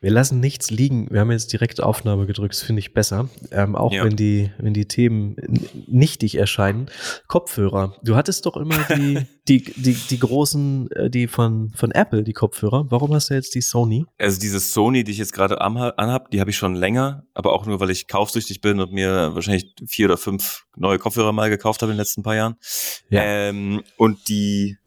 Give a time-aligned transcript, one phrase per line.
[0.00, 1.08] Wir lassen nichts liegen.
[1.10, 3.28] Wir haben jetzt direkt Aufnahme gedrückt, das finde ich besser.
[3.50, 4.04] Ähm, auch ja.
[4.04, 5.36] wenn die, wenn die Themen
[5.86, 6.86] nichtig erscheinen.
[7.26, 7.96] Kopfhörer.
[8.02, 12.32] Du hattest doch immer die, die, die, die großen, äh, die von, von Apple, die
[12.32, 12.86] Kopfhörer.
[12.90, 14.04] Warum hast du jetzt die Sony?
[14.18, 17.66] Also diese Sony, die ich jetzt gerade anhab, die habe ich schon länger, aber auch
[17.66, 21.82] nur, weil ich kaufsüchtig bin und mir wahrscheinlich vier oder fünf neue Kopfhörer mal gekauft
[21.82, 22.56] habe in den letzten paar Jahren.
[23.10, 23.22] Ja.
[23.24, 24.78] Ähm, und die,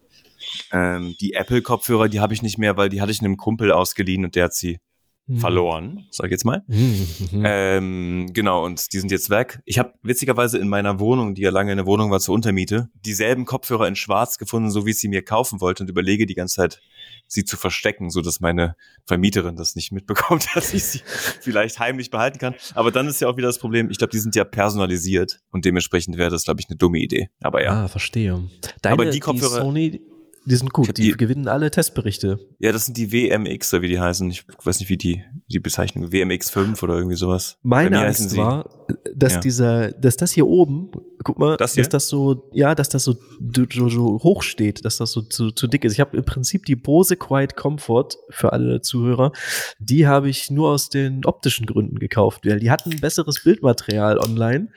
[0.72, 4.24] ähm, die Apple-Kopfhörer, die habe ich nicht mehr, weil die hatte ich einem Kumpel ausgeliehen
[4.24, 4.80] und der hat sie
[5.28, 5.38] mhm.
[5.38, 6.64] verloren, sag ich jetzt mal.
[6.68, 7.44] Mhm.
[7.46, 9.62] Ähm, genau, und die sind jetzt weg.
[9.66, 13.46] Ich habe witzigerweise in meiner Wohnung, die ja lange eine Wohnung war zur Untermiete, dieselben
[13.46, 16.56] Kopfhörer in schwarz gefunden, so wie ich sie mir kaufen wollte und überlege die ganze
[16.56, 16.82] Zeit,
[17.28, 21.02] sie zu verstecken, so dass meine Vermieterin das nicht mitbekommt, dass ich sie
[21.40, 22.56] vielleicht heimlich behalten kann.
[22.76, 25.66] Aber dann ist ja auch wieder das Problem, ich glaube, die sind ja personalisiert und
[25.66, 27.30] dementsprechend wäre das, glaube ich, eine dumme Idee.
[27.42, 27.86] Aber ja.
[27.86, 28.50] Ah, verstehe.
[28.82, 29.60] Deine, Aber die Kopfhörer.
[29.60, 30.02] Die Sony,
[30.46, 32.40] die sind gut, die, die, gewinnen alle Testberichte.
[32.58, 34.30] Ja, das sind die WMX, wie die heißen.
[34.32, 37.58] Ich weiß nicht, wie die, die Bezeichnung, WMX5 oder irgendwie sowas.
[37.62, 38.68] Meine Angst war,
[39.14, 39.40] dass ja.
[39.40, 40.90] dieser, dass das hier oben,
[41.24, 43.16] guck mal, das dass das so, ja, dass das so,
[43.56, 45.94] so, so hoch steht, dass das so zu, zu dick ist.
[45.94, 49.32] Ich habe im Prinzip die Bose Quiet Comfort für alle Zuhörer,
[49.80, 54.18] die habe ich nur aus den optischen Gründen gekauft, weil die hatten ein besseres Bildmaterial
[54.18, 54.70] online.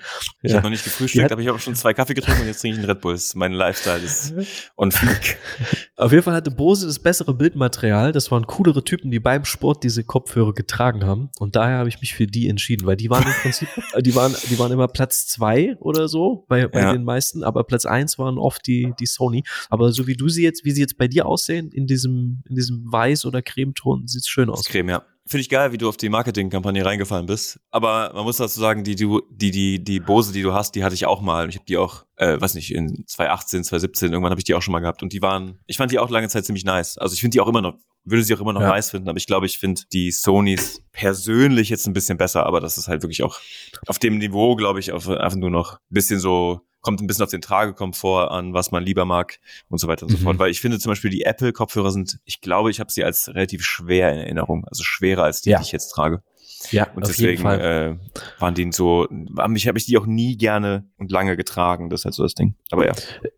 [0.43, 0.59] Ich ja.
[0.59, 2.83] habe noch nicht gefrühstückt, aber ich habe schon zwei Kaffee getrunken und jetzt trinke ich
[2.83, 3.19] einen Red Bull.
[3.35, 4.35] Mein Lifestyle ist
[4.77, 5.39] on fleek.
[5.97, 8.13] Auf jeden Fall hatte Bose das bessere Bildmaterial.
[8.13, 11.31] Das waren coolere Typen, die beim Sport diese Kopfhörer getragen haben.
[11.39, 13.69] Und daher habe ich mich für die entschieden, weil die waren im Prinzip,
[14.01, 16.93] die waren, die waren immer Platz zwei oder so bei, bei ja.
[16.93, 19.45] den meisten, aber Platz eins waren oft die, die Sony.
[19.71, 22.55] Aber so wie du sie jetzt, wie sie jetzt bei dir aussehen, in diesem, in
[22.55, 24.65] diesem Weiß- oder Cremeton, sieht es schön aus.
[24.65, 25.03] Creme, ja.
[25.27, 27.59] Finde ich geil, wie du auf die Marketingkampagne reingefallen bist.
[27.71, 30.85] Aber man muss dazu sagen, die, die, die, die, die Bose, die du hast, die
[30.85, 31.49] hatte ich auch mal.
[31.49, 34.61] Ich habe die auch, äh, weiß nicht, in 2018, 2017, irgendwann habe ich die auch
[34.61, 35.03] schon mal gehabt.
[35.03, 36.99] Und die waren, ich fand die auch lange Zeit ziemlich nice.
[36.99, 38.69] Also ich finde die auch immer noch, würde sie auch immer noch ja.
[38.69, 39.09] nice finden.
[39.09, 42.45] Aber ich glaube, ich finde die Sonys persönlich jetzt ein bisschen besser.
[42.45, 43.41] Aber das ist halt wirklich auch
[43.87, 47.25] auf dem Niveau, glaube ich, auf, einfach nur noch ein bisschen so kommt ein bisschen
[47.25, 50.23] auf den Tragekomfort an, was man lieber mag und so weiter und so mhm.
[50.23, 50.39] fort.
[50.39, 53.65] Weil ich finde zum Beispiel die Apple-Kopfhörer sind, ich glaube, ich habe sie als relativ
[53.65, 55.59] schwer in Erinnerung, also schwerer als die, ja.
[55.59, 56.23] die ich jetzt trage.
[56.71, 57.97] Ja, und deswegen äh,
[58.39, 59.07] waren die so,
[59.39, 61.91] haben ich habe ich die auch nie gerne und lange getragen.
[61.91, 62.55] Das ist halt so das Ding.
[62.71, 62.93] Aber ja.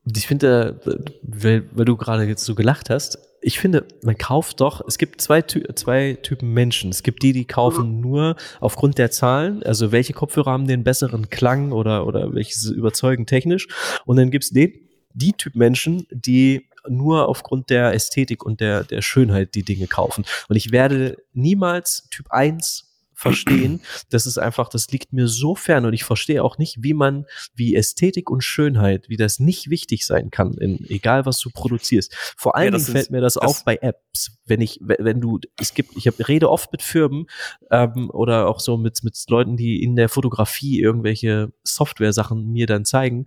[0.04, 0.80] Ich finde,
[1.22, 5.20] weil, weil du gerade jetzt so gelacht hast, ich finde, man kauft doch, es gibt
[5.20, 6.90] zwei, zwei Typen Menschen.
[6.90, 11.30] Es gibt die, die kaufen nur aufgrund der Zahlen, also welche Kopfhörer haben den besseren
[11.30, 13.68] Klang oder, oder welches überzeugen technisch.
[14.04, 14.72] Und dann gibt's den,
[15.14, 20.24] die Typ Menschen, die nur aufgrund der Ästhetik und der, der Schönheit die Dinge kaufen.
[20.48, 22.85] Und ich werde niemals Typ 1
[23.16, 23.80] verstehen.
[24.10, 27.24] Das ist einfach, das liegt mir so fern und ich verstehe auch nicht, wie man,
[27.54, 32.14] wie Ästhetik und Schönheit, wie das nicht wichtig sein kann, in, egal was du produzierst.
[32.36, 35.40] Vor allen ja, Dingen fällt mir das, das, auf bei Apps, wenn ich, wenn du,
[35.58, 37.26] es gibt, ich habe rede oft mit Firmen
[37.70, 42.84] ähm, oder auch so mit mit Leuten, die in der Fotografie irgendwelche Software-Sachen mir dann
[42.84, 43.26] zeigen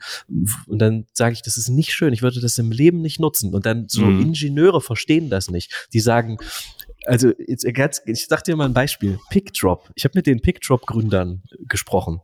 [0.67, 3.53] und dann sage ich, das ist nicht schön, ich würde das im Leben nicht nutzen
[3.53, 4.21] und dann so mhm.
[4.21, 5.89] Ingenieure verstehen das nicht.
[5.93, 6.37] Die sagen,
[7.05, 7.65] also jetzt,
[8.05, 9.19] ich sag dir mal ein Beispiel.
[9.29, 9.89] PickDrop.
[9.95, 12.21] Ich habe mit den PickDrop-Gründern gesprochen.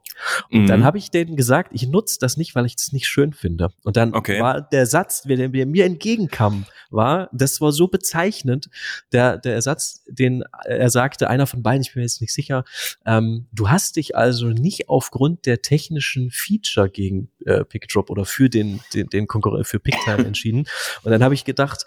[0.52, 0.68] Und mhm.
[0.68, 3.70] dann habe ich denen gesagt, ich nutze das nicht, weil ich das nicht schön finde.
[3.84, 4.40] Und dann okay.
[4.40, 8.70] war der Satz, der, der mir entgegenkam, war, das war so bezeichnend,
[9.12, 12.64] der, der Satz, den er sagte, einer von beiden, ich bin mir jetzt nicht sicher,
[13.06, 18.50] ähm, du hast dich also nicht aufgrund der technischen Feature gegen äh, PickDrop oder für
[18.50, 20.66] den, den, den Konkurrent, für PickTime entschieden.
[21.04, 21.86] Und dann habe ich gedacht,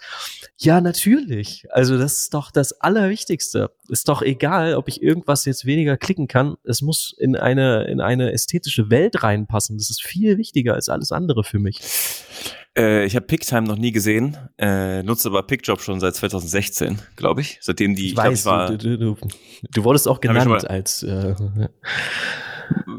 [0.57, 1.67] ja, natürlich.
[1.71, 3.71] Also das ist doch das Allerwichtigste.
[3.87, 6.55] Ist doch egal, ob ich irgendwas jetzt weniger klicken kann.
[6.63, 9.77] Es muss in eine, in eine ästhetische Welt reinpassen.
[9.77, 11.79] Das ist viel wichtiger als alles andere für mich.
[12.77, 17.41] Äh, ich habe PickTime noch nie gesehen, äh, nutze aber PickJob schon seit 2016, glaube
[17.41, 17.57] ich.
[17.61, 19.27] Seitdem die, ich, ich weiß, glaub, ich war, du, du, du,
[19.69, 21.35] du wurdest auch genannt als äh,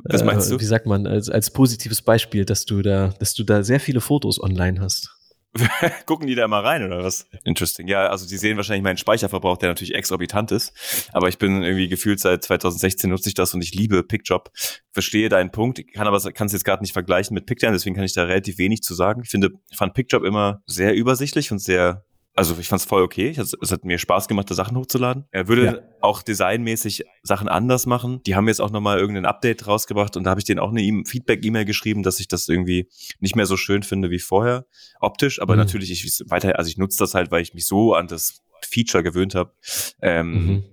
[0.05, 0.61] Was meinst du?
[0.61, 4.01] Wie sagt man, als, als positives Beispiel, dass du da, dass du da sehr viele
[4.01, 5.17] Fotos online hast.
[6.07, 7.27] Gucken die da mal rein oder was?
[7.45, 7.89] Interesting.
[7.89, 10.73] Ja, also die sehen wahrscheinlich meinen Speicherverbrauch, der natürlich exorbitant ist.
[11.13, 14.51] Aber ich bin irgendwie gefühlt seit 2016 nutze ich das und ich liebe PickJob.
[14.93, 18.05] Verstehe deinen Punkt, kann aber kann es jetzt gerade nicht vergleichen mit PickTime, deswegen kann
[18.05, 19.23] ich da relativ wenig zu sagen.
[19.25, 22.05] Ich finde, ich fand PickJob immer sehr übersichtlich und sehr
[22.41, 23.35] also ich fand es voll okay.
[23.37, 25.27] Es hat mir Spaß gemacht, da Sachen hochzuladen.
[25.31, 25.79] Er würde ja.
[26.01, 28.23] auch designmäßig Sachen anders machen.
[28.25, 30.81] Die haben jetzt auch nochmal irgendein Update rausgebracht und da habe ich denen auch eine
[30.81, 32.89] e Feedback-E-Mail geschrieben, dass ich das irgendwie
[33.19, 34.65] nicht mehr so schön finde wie vorher,
[35.01, 35.43] optisch.
[35.43, 35.59] Aber mhm.
[35.59, 39.03] natürlich, ich weiter, also ich nutze das halt, weil ich mich so an das Feature
[39.03, 39.53] gewöhnt habe.
[40.01, 40.65] Ähm, mhm.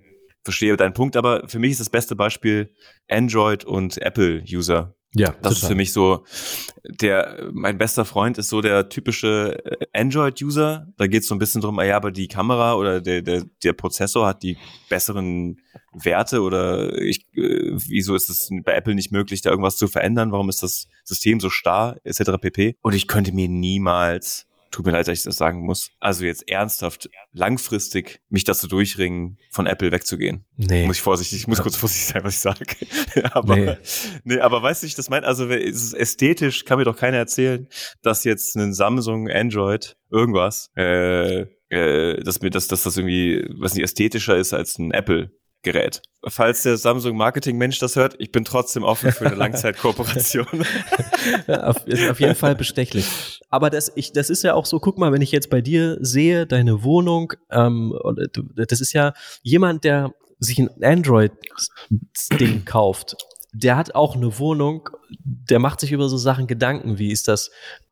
[0.46, 2.74] Verstehe deinen Punkt, aber für mich ist das beste Beispiel
[3.10, 5.54] Android und Apple-User Ja, das total.
[5.54, 6.26] ist für mich so
[6.90, 10.88] der mein bester Freund ist so der typische äh, Android-User.
[10.98, 13.44] Da geht es so ein bisschen drum, ah ja, aber die Kamera oder der, der,
[13.64, 14.58] der Prozessor hat die
[14.90, 15.60] besseren
[15.94, 20.32] Werte oder ich, äh, wieso ist es bei Apple nicht möglich, da irgendwas zu verändern?
[20.32, 22.32] Warum ist das System so starr, etc.
[22.40, 22.78] pp.
[22.82, 25.92] Und ich könnte mir niemals Tut mir leid, dass ich das sagen muss.
[26.00, 30.46] Also jetzt ernsthaft, langfristig mich dazu durchringen, von Apple wegzugehen.
[30.56, 30.86] Nee.
[30.86, 32.66] Muss ich vorsichtig, ich muss kurz vorsichtig sein, was ich sage.
[33.32, 33.78] aber, nee.
[34.24, 35.26] nee, aber weißt du, ich das meine?
[35.26, 37.68] Also es ästhetisch kann mir doch keiner erzählen,
[38.02, 43.74] dass jetzt ein Samsung, Android, irgendwas, äh, äh, dass mir das, dass das irgendwie, was
[43.74, 45.32] nicht ästhetischer ist als ein Apple.
[45.68, 46.02] Gerät.
[46.26, 50.48] Falls der Samsung Marketing Mensch das hört, ich bin trotzdem offen für eine Langzeitkooperation.
[51.48, 53.42] auf, ist auf jeden Fall bestechlich.
[53.50, 55.98] Aber das, ich, das ist ja auch so, guck mal, wenn ich jetzt bei dir
[56.00, 57.94] sehe, deine Wohnung, ähm,
[58.56, 63.18] das ist ja jemand, der sich ein Android-Ding kauft,
[63.54, 64.90] der hat auch eine Wohnung,
[65.24, 67.50] der macht sich über so Sachen Gedanken, wie ist das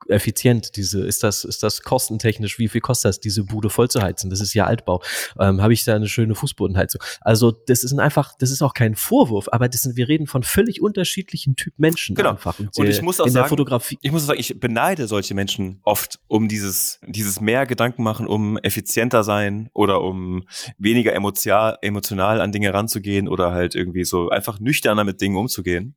[0.07, 4.01] effizient, diese, ist das, ist das kostentechnisch, wie viel kostet das, diese Bude voll zu
[4.01, 4.29] heizen?
[4.29, 5.01] Das ist ja Altbau.
[5.39, 7.01] Ähm, Habe ich da eine schöne Fußbodenheizung?
[7.21, 10.43] Also, das ist einfach, das ist auch kein Vorwurf, aber das sind, wir reden von
[10.43, 12.31] völlig unterschiedlichen Typ Menschen genau.
[12.31, 12.59] einfach.
[12.59, 13.97] Und, und ich muss auch sagen, Fotografie.
[14.01, 18.57] Ich muss sagen, ich beneide solche Menschen oft um dieses, dieses mehr Gedanken machen, um
[18.57, 20.43] effizienter sein oder um
[20.77, 25.44] weniger emotional, emotional an Dinge ranzugehen oder halt irgendwie so einfach nüchterner mit Dingen umzugehen.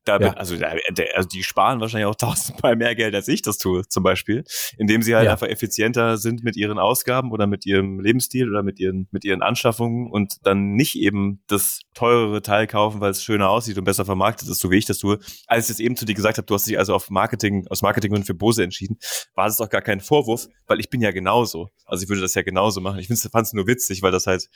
[0.04, 0.32] Da, ja.
[0.34, 4.02] also, der, also die sparen wahrscheinlich auch tausendmal mehr Geld, als ich das tue zum
[4.02, 4.44] Beispiel,
[4.76, 5.32] indem sie halt ja.
[5.32, 9.42] einfach effizienter sind mit ihren Ausgaben oder mit ihrem Lebensstil oder mit ihren, mit ihren
[9.42, 14.04] Anschaffungen und dann nicht eben das teurere Teil kaufen, weil es schöner aussieht und besser
[14.04, 15.18] vermarktet ist, so wie ich das tue.
[15.46, 17.82] Als ich jetzt eben zu dir gesagt habe, du hast dich also auf Marketing, aus
[17.82, 18.98] Marketinggründen für Bose entschieden,
[19.34, 21.70] war das doch gar kein Vorwurf, weil ich bin ja genauso.
[21.84, 22.98] Also ich würde das ja genauso machen.
[22.98, 24.48] Ich fand es nur witzig, weil das halt,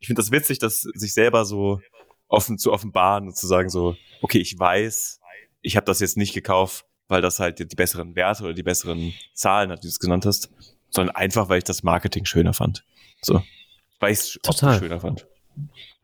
[0.00, 1.80] ich finde das witzig, dass sich selber so
[2.30, 5.20] offen zu offenbaren und zu sagen so, okay, ich weiß,
[5.60, 9.12] ich habe das jetzt nicht gekauft, weil das halt die besseren Werte oder die besseren
[9.34, 10.48] Zahlen hat, wie du es genannt hast,
[10.88, 12.84] sondern einfach, weil ich das Marketing schöner fand.
[13.20, 13.42] So.
[13.98, 14.38] Weil ich es
[14.78, 15.26] schöner fand.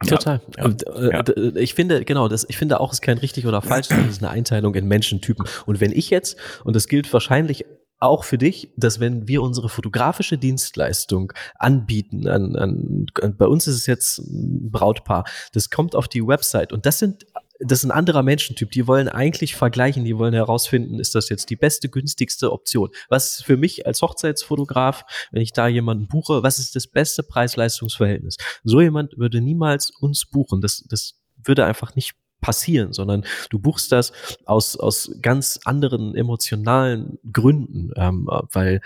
[0.07, 0.43] Total.
[0.59, 1.21] Ja, und, äh, ja.
[1.21, 4.07] Äh, ich finde, genau, das, ich finde auch, es ist kein richtig oder falsch, das
[4.07, 5.47] ist eine Einteilung in Menschentypen.
[5.65, 7.65] Und wenn ich jetzt, und das gilt wahrscheinlich
[7.99, 13.07] auch für dich, dass wenn wir unsere fotografische Dienstleistung anbieten, an, an,
[13.37, 17.27] bei uns ist es jetzt ein Brautpaar, das kommt auf die Website und das sind
[17.61, 18.71] das ist ein anderer Menschentyp.
[18.71, 22.91] Die wollen eigentlich vergleichen, die wollen herausfinden, ist das jetzt die beste, günstigste Option?
[23.09, 28.37] Was für mich als Hochzeitsfotograf, wenn ich da jemanden buche, was ist das beste Preis-Leistungs-Verhältnis?
[28.63, 30.61] So jemand würde niemals uns buchen.
[30.61, 32.15] Das, das würde einfach nicht
[32.47, 34.13] passieren, sondern du buchst das
[34.45, 38.81] aus, aus ganz anderen emotionalen Gründen, ähm, weil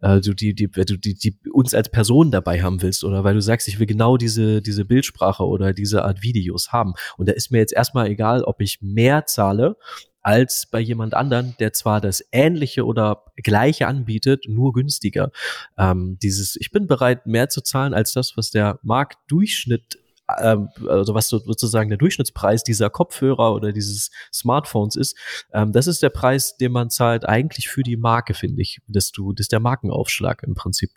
[0.00, 3.34] äh, du die, die, du die, die uns als Person dabei haben willst oder weil
[3.34, 6.94] du sagst, ich will genau diese, diese Bildsprache oder diese Art Videos haben.
[7.16, 9.76] Und da ist mir jetzt erstmal egal, ob ich mehr zahle
[10.22, 15.32] als bei jemand anderen, der zwar das Ähnliche oder Gleiche anbietet, nur günstiger.
[15.76, 19.98] Ähm, dieses, ich bin bereit, mehr zu zahlen als das, was der Marktdurchschnitt
[20.36, 25.16] also was so, sozusagen der Durchschnittspreis dieser Kopfhörer oder dieses Smartphones ist,
[25.52, 28.80] ähm, das ist der Preis, den man zahlt eigentlich für die Marke, finde ich.
[28.86, 30.90] dass du, das ist der Markenaufschlag im Prinzip.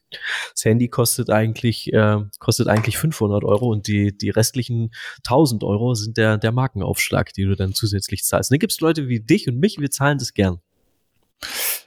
[0.53, 4.91] Das Handy kostet eigentlich, äh, kostet eigentlich 500 Euro und die, die restlichen
[5.25, 8.51] 1000 Euro sind der, der Markenaufschlag, die du dann zusätzlich zahlst.
[8.51, 10.59] Und dann gibt es Leute wie dich und mich, wir zahlen das gern.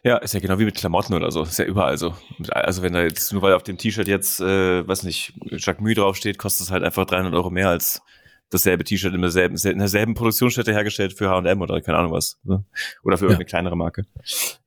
[0.02, 1.42] Ja, ist ja genau wie mit Klamotten oder so.
[1.42, 2.14] Ist ja überall so.
[2.50, 5.94] Also wenn da jetzt, nur weil auf dem T-Shirt jetzt, äh, weiß nicht, Jacques Mue
[5.94, 8.02] draufsteht, kostet es halt einfach 300 Euro mehr als
[8.50, 12.38] dasselbe T-Shirt in derselben, in derselben Produktionsstätte hergestellt für H&M oder keine Ahnung was.
[12.44, 12.64] Ne?
[13.02, 13.48] Oder für irgendeine ja.
[13.48, 14.04] kleinere Marke.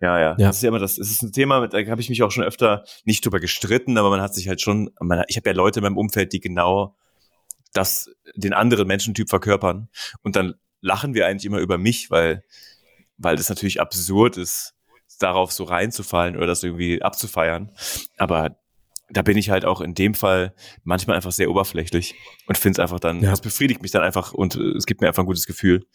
[0.01, 0.47] Ja, ja, ja.
[0.47, 2.43] Das ist ja immer das, es ist ein Thema, da habe ich mich auch schon
[2.43, 5.79] öfter nicht drüber gestritten, aber man hat sich halt schon, man, ich habe ja Leute
[5.79, 6.95] in meinem Umfeld, die genau
[7.73, 9.89] das, den anderen Menschentyp verkörpern.
[10.23, 12.43] Und dann lachen wir eigentlich immer über mich, weil,
[13.17, 14.75] weil das natürlich absurd ist,
[15.19, 17.71] darauf so reinzufallen oder das irgendwie abzufeiern.
[18.17, 18.57] Aber
[19.09, 22.15] da bin ich halt auch in dem Fall manchmal einfach sehr oberflächlich
[22.47, 23.31] und finde es einfach dann, ja.
[23.31, 25.85] das befriedigt mich dann einfach und äh, es gibt mir einfach ein gutes Gefühl.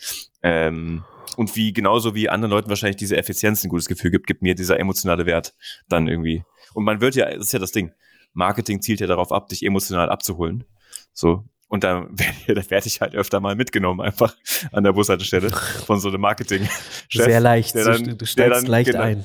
[0.42, 1.04] Ähm,
[1.36, 4.54] und wie genauso wie anderen Leuten wahrscheinlich diese Effizienz ein gutes Gefühl gibt, gibt mir
[4.54, 5.54] dieser emotionale Wert
[5.88, 6.44] dann irgendwie.
[6.74, 7.92] Und man wird ja, das ist ja das Ding.
[8.32, 10.64] Marketing zielt ja darauf ab, dich emotional abzuholen.
[11.12, 11.44] So.
[11.74, 12.06] Und da
[12.46, 14.36] werde werd ich halt öfter mal mitgenommen, einfach
[14.70, 16.68] an der Bushaltestelle von so einem Marketing.
[17.10, 19.24] -Chef, Sehr leicht, dann, du steigst dann, leicht genau, ein.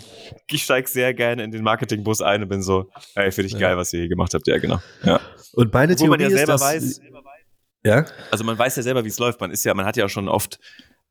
[0.50, 3.60] Ich steig sehr gerne in den Marketingbus ein und bin so, ey, finde ich ja.
[3.60, 4.48] geil, was ihr hier gemacht habt.
[4.48, 4.79] Ja, genau.
[5.03, 5.20] Ja.
[5.53, 7.01] Und meine Theorie man ja selber ist, weiß,
[7.86, 8.06] ja?
[8.32, 9.39] Also man weiß ja selber, wie es läuft.
[9.41, 10.60] Man ist ja, man hat ja schon oft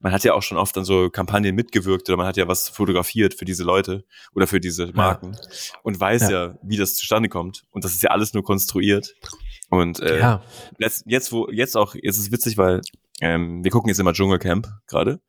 [0.00, 2.68] man hat ja auch schon oft an so Kampagnen mitgewirkt oder man hat ja was
[2.68, 4.04] fotografiert für diese Leute
[4.34, 5.40] oder für diese Marken ja.
[5.82, 6.46] und weiß ja.
[6.46, 6.58] ja.
[6.62, 7.64] wie das zustande kommt.
[7.70, 9.14] Und das ist ja alles nur konstruiert.
[9.70, 10.42] Und äh, ja.
[10.78, 12.80] jetzt, jetzt, wo, jetzt auch, jetzt ist es witzig, weil
[13.20, 15.20] ähm, wir gucken jetzt immer Dschungelcamp gerade.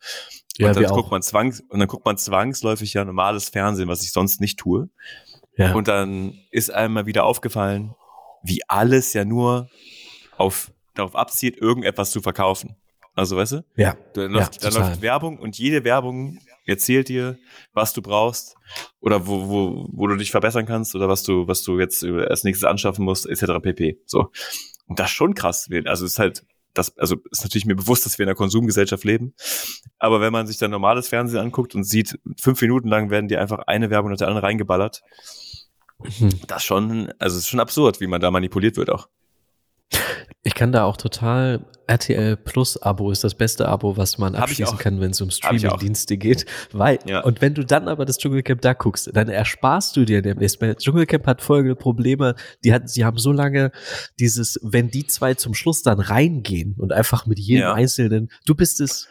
[0.57, 4.03] Ja, und dann guckt man zwangs und dann guckt man zwangsläufig ja normales Fernsehen, was
[4.03, 4.89] ich sonst nicht tue.
[5.55, 5.73] Ja.
[5.73, 7.95] Und dann ist einem mal wieder aufgefallen,
[8.43, 9.69] wie alles ja nur
[10.37, 12.75] auf, darauf abzielt, irgendetwas zu verkaufen.
[13.15, 13.65] Also, weißt du?
[13.75, 13.97] Ja.
[14.13, 17.37] Dann läuft, ja, dann läuft Werbung und jede Werbung erzählt dir,
[17.73, 18.55] was du brauchst
[18.99, 22.43] oder wo, wo, wo du dich verbessern kannst oder was du, was du jetzt als
[22.43, 23.61] nächstes anschaffen musst, etc.
[23.61, 23.99] pp.
[24.05, 24.31] So.
[24.87, 25.69] Und das ist schon krass.
[25.85, 29.03] Also, es ist halt, das, also ist natürlich mir bewusst, dass wir in einer Konsumgesellschaft
[29.03, 29.33] leben.
[29.97, 33.41] Aber wenn man sich dann normales Fernsehen anguckt und sieht, fünf Minuten lang werden dir
[33.41, 35.01] einfach eine Werbung nach der anderen reingeballert,
[36.19, 36.39] mhm.
[36.47, 39.07] das schon, also es ist schon absurd, wie man da manipuliert wird auch.
[40.43, 44.77] Ich kann da auch total RTL Plus Abo ist das beste Abo, was man abschließen
[44.77, 46.45] kann, wenn es um Streaming-Dienste geht.
[46.71, 47.21] Weil, ja.
[47.21, 50.61] und wenn du dann aber das Dschungelcamp da guckst, dann ersparst du dir demnächst.
[50.61, 52.35] Weil Dschungelcamp hat folgende Probleme.
[52.63, 53.71] Die hatten, sie haben so lange
[54.19, 57.73] dieses, wenn die zwei zum Schluss dann reingehen und einfach mit jedem ja.
[57.73, 59.07] Einzelnen, du bist es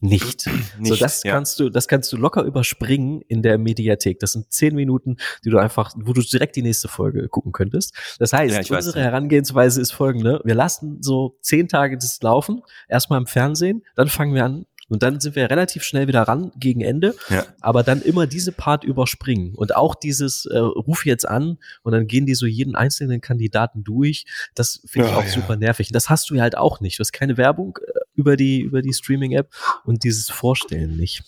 [0.00, 0.46] nicht.
[0.78, 1.32] nicht so, das ja.
[1.32, 4.18] kannst du, das kannst du locker überspringen in der Mediathek.
[4.20, 7.94] Das sind zehn Minuten, die du einfach, wo du direkt die nächste Folge gucken könntest.
[8.18, 10.40] Das heißt, unsere Herangehensweise ist folgende.
[10.44, 15.02] Wir lassen so zehn Tage das laufen, erstmal im Fernsehen, dann fangen wir an und
[15.02, 17.44] dann sind wir relativ schnell wieder ran gegen Ende, ja.
[17.60, 22.06] aber dann immer diese Part überspringen und auch dieses äh, Ruf jetzt an und dann
[22.06, 24.26] gehen die so jeden einzelnen Kandidaten durch.
[24.54, 25.30] Das finde ich auch ja.
[25.30, 25.90] super nervig.
[25.90, 26.98] Das hast du ja halt auch nicht.
[26.98, 29.50] Du hast keine Werbung äh, über die über die Streaming App
[29.84, 31.24] und dieses Vorstellen nicht.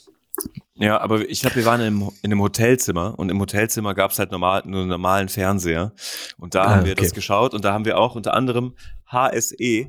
[0.75, 4.19] Ja, aber ich glaube, wir waren in, in einem Hotelzimmer und im Hotelzimmer gab es
[4.19, 5.93] halt normal, nur einen normalen Fernseher.
[6.37, 7.05] Und da ah, haben wir okay.
[7.05, 8.75] das geschaut und da haben wir auch unter anderem
[9.11, 9.89] HSE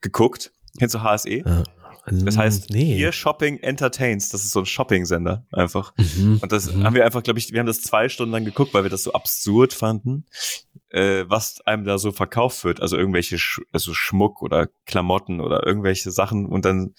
[0.00, 0.52] geguckt.
[0.78, 1.42] Kennst du HSE?
[1.44, 1.64] Ja.
[2.10, 2.96] Das heißt, nee.
[2.96, 5.92] hier Shopping Entertains, das ist so ein Shopping-Sender einfach.
[5.96, 6.38] Mhm.
[6.40, 6.84] Und das mhm.
[6.84, 9.02] haben wir einfach, glaube ich, wir haben das zwei Stunden lang geguckt, weil wir das
[9.02, 10.24] so absurd fanden,
[10.90, 12.80] äh, was einem da so verkauft wird.
[12.80, 16.46] Also irgendwelche Sch also Schmuck oder Klamotten oder irgendwelche Sachen.
[16.46, 16.94] Und dann,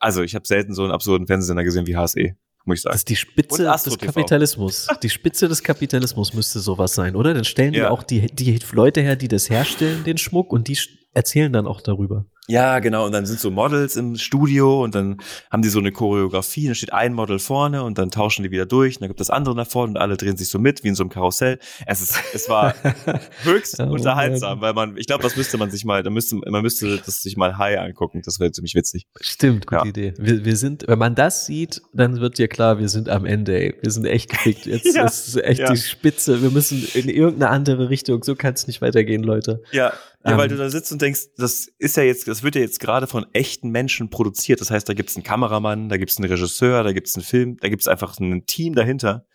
[0.00, 2.92] also ich habe selten so einen absurden Fernsehsender gesehen wie HSE muss ich sagen.
[2.92, 4.88] Das ist die Spitze des Kapitalismus.
[5.02, 7.32] Die Spitze des Kapitalismus müsste sowas sein, oder?
[7.32, 7.84] Dann stellen ja.
[7.84, 10.78] die auch die, die Leute her, die das herstellen, den Schmuck, und die
[11.14, 12.26] erzählen dann auch darüber.
[12.50, 13.04] Ja, genau.
[13.04, 15.18] Und dann sind so Models im Studio und dann
[15.50, 16.64] haben die so eine Choreografie.
[16.64, 18.96] Dann steht ein Model vorne und dann tauschen die wieder durch.
[18.96, 20.94] Und dann gibt das andere nach vorne und alle drehen sich so mit wie in
[20.94, 21.58] so einem Karussell.
[21.84, 22.74] Es ist, es war
[23.42, 26.62] höchst oh, unterhaltsam, weil man, ich glaube, das müsste man sich mal, da müsste, man
[26.62, 28.22] müsste das sich mal high angucken.
[28.24, 29.06] Das wäre ziemlich witzig.
[29.20, 29.86] Stimmt, gute ja.
[29.86, 30.14] Idee.
[30.16, 33.60] Wir, wir sind, wenn man das sieht, dann wird dir klar, wir sind am Ende,
[33.60, 33.74] ey.
[33.82, 34.64] Wir sind echt gefickt.
[34.66, 35.04] Jetzt ja.
[35.04, 35.70] ist echt ja.
[35.70, 36.40] die Spitze.
[36.40, 38.22] Wir müssen in irgendeine andere Richtung.
[38.22, 39.62] So kann es nicht weitergehen, Leute.
[39.70, 39.92] Ja,
[40.30, 40.56] ja, weil ähm.
[40.56, 43.26] du da sitzt und denkst, das ist ja jetzt, das wird ja jetzt gerade von
[43.32, 44.60] echten Menschen produziert.
[44.60, 47.68] Das heißt, da gibt's einen Kameramann, da gibt's einen Regisseur, da gibt's einen Film, da
[47.68, 49.26] gibt's einfach ein Team dahinter,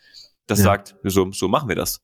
[0.48, 0.66] das ja.
[0.66, 2.02] sagt, so, so machen wir das.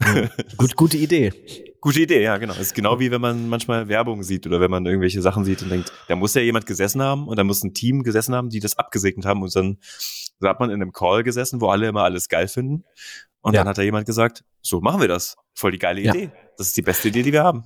[0.00, 0.28] Ja.
[0.56, 1.32] Gut, gute Idee.
[1.80, 2.54] Gute Idee, ja, genau.
[2.54, 5.62] Das ist genau wie wenn man manchmal Werbung sieht oder wenn man irgendwelche Sachen sieht
[5.62, 8.50] und denkt, da muss ja jemand gesessen haben und da muss ein Team gesessen haben,
[8.50, 9.78] die das abgesegnet haben und dann
[10.40, 12.84] so hat man in einem Call gesessen, wo alle immer alles geil finden
[13.42, 15.36] und dann hat da jemand gesagt, so machen wir das.
[15.54, 16.32] Voll die geile Idee.
[16.56, 17.64] Das ist die beste Idee, die wir haben.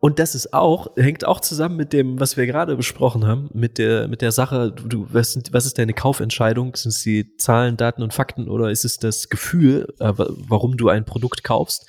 [0.00, 3.78] Und das ist auch, hängt auch zusammen mit dem, was wir gerade besprochen haben, mit
[3.78, 6.74] der, mit der Sache, du, was, was ist deine Kaufentscheidung?
[6.74, 10.88] Sind es die Zahlen, Daten und Fakten oder ist es das Gefühl, äh, warum du
[10.88, 11.86] ein Produkt kaufst?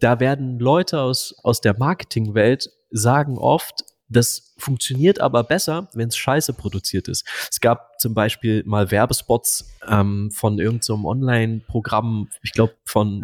[0.00, 6.16] Da werden Leute aus, aus der Marketingwelt sagen oft, das funktioniert aber besser, wenn es
[6.16, 7.26] scheiße produziert ist.
[7.50, 13.22] Es gab zum Beispiel mal Werbespots ähm, von irgendeinem so Online-Programm, ich glaube von,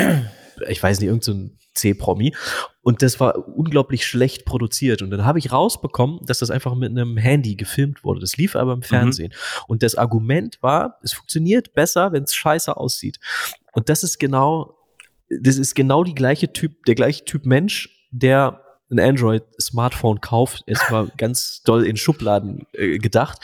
[0.69, 2.35] ich weiß nicht, irgendein so C-Promi.
[2.83, 5.03] Und das war unglaublich schlecht produziert.
[5.03, 8.21] Und dann habe ich rausbekommen, dass das einfach mit einem Handy gefilmt wurde.
[8.21, 8.85] Das lief aber im mhm.
[8.85, 9.33] Fernsehen.
[9.33, 9.65] Mhm.
[9.69, 13.19] Und das Argument war, es funktioniert besser, wenn es scheiße aussieht.
[13.73, 14.77] Und das ist genau,
[15.29, 21.11] das ist genau die gleiche Typ, der gleiche Typ Mensch, der ein Android-Smartphone kauft, erstmal
[21.17, 23.39] ganz doll in Schubladen äh, gedacht,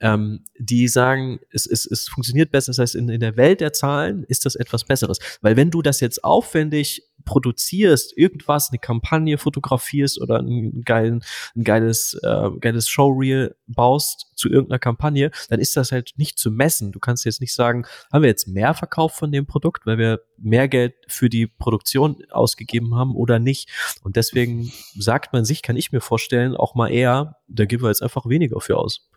[0.00, 2.70] ähm, die sagen, es, es, es funktioniert besser.
[2.70, 5.18] Das heißt, in, in der Welt der Zahlen ist das etwas Besseres.
[5.40, 11.22] Weil wenn du das jetzt aufwendig produzierst, irgendwas, eine Kampagne fotografierst oder ein, geilen,
[11.56, 16.50] ein geiles, äh, geiles Showreel baust zu irgendeiner Kampagne, dann ist das halt nicht zu
[16.50, 16.92] messen.
[16.92, 20.20] Du kannst jetzt nicht sagen, haben wir jetzt mehr verkauft von dem Produkt, weil wir
[20.38, 23.68] mehr Geld für die Produktion ausgegeben haben oder nicht.
[24.02, 27.88] Und deswegen sagt man sich, kann ich mir vorstellen, auch mal eher, da geben wir
[27.88, 29.10] jetzt einfach weniger für aus.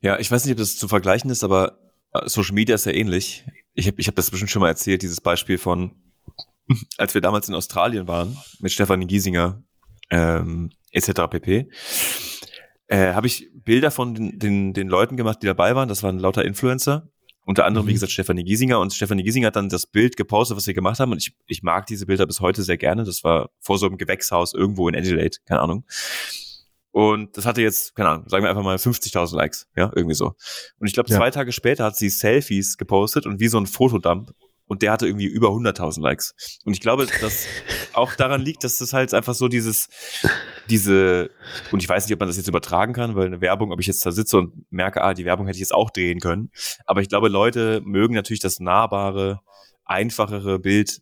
[0.00, 1.78] Ja, ich weiß nicht, ob das zu vergleichen ist, aber
[2.12, 3.44] äh, Social Media ist ja ähnlich.
[3.74, 5.92] Ich habe ich hab das bestimmt schon mal erzählt, dieses Beispiel von,
[6.98, 9.62] als wir damals in Australien waren, mit Stefanie Giesinger
[10.10, 11.12] ähm, etc.
[11.30, 11.68] pp.,
[12.88, 15.88] äh, habe ich Bilder von den, den, den Leuten gemacht, die dabei waren.
[15.88, 17.10] Das waren lauter Influencer.
[17.44, 17.90] Unter anderem, mhm.
[17.90, 18.80] wie gesagt, Stefanie Giesinger.
[18.80, 21.12] Und Stefanie Giesinger hat dann das Bild gepostet, was wir gemacht haben.
[21.12, 23.04] Und ich, ich mag diese Bilder bis heute sehr gerne.
[23.04, 25.84] Das war vor so einem Gewächshaus irgendwo in Adelaide, keine Ahnung.
[26.90, 30.34] Und das hatte jetzt, keine Ahnung, sagen wir einfach mal 50.000 Likes, ja, irgendwie so.
[30.78, 31.16] Und ich glaube, Ja.
[31.16, 34.32] zwei Tage später hat sie Selfies gepostet und wie so ein Fotodump
[34.68, 36.34] und der hatte irgendwie über 100.000 Likes.
[36.64, 37.46] Und ich glaube, dass
[37.94, 39.88] auch daran liegt, dass das halt einfach so dieses,
[40.68, 41.30] diese,
[41.72, 43.86] und ich weiß nicht, ob man das jetzt übertragen kann, weil eine Werbung, ob ich
[43.86, 46.50] jetzt da sitze und merke, ah, die Werbung hätte ich jetzt auch drehen können.
[46.84, 49.40] Aber ich glaube, Leute mögen natürlich das nahbare,
[49.84, 51.00] einfachere Bild,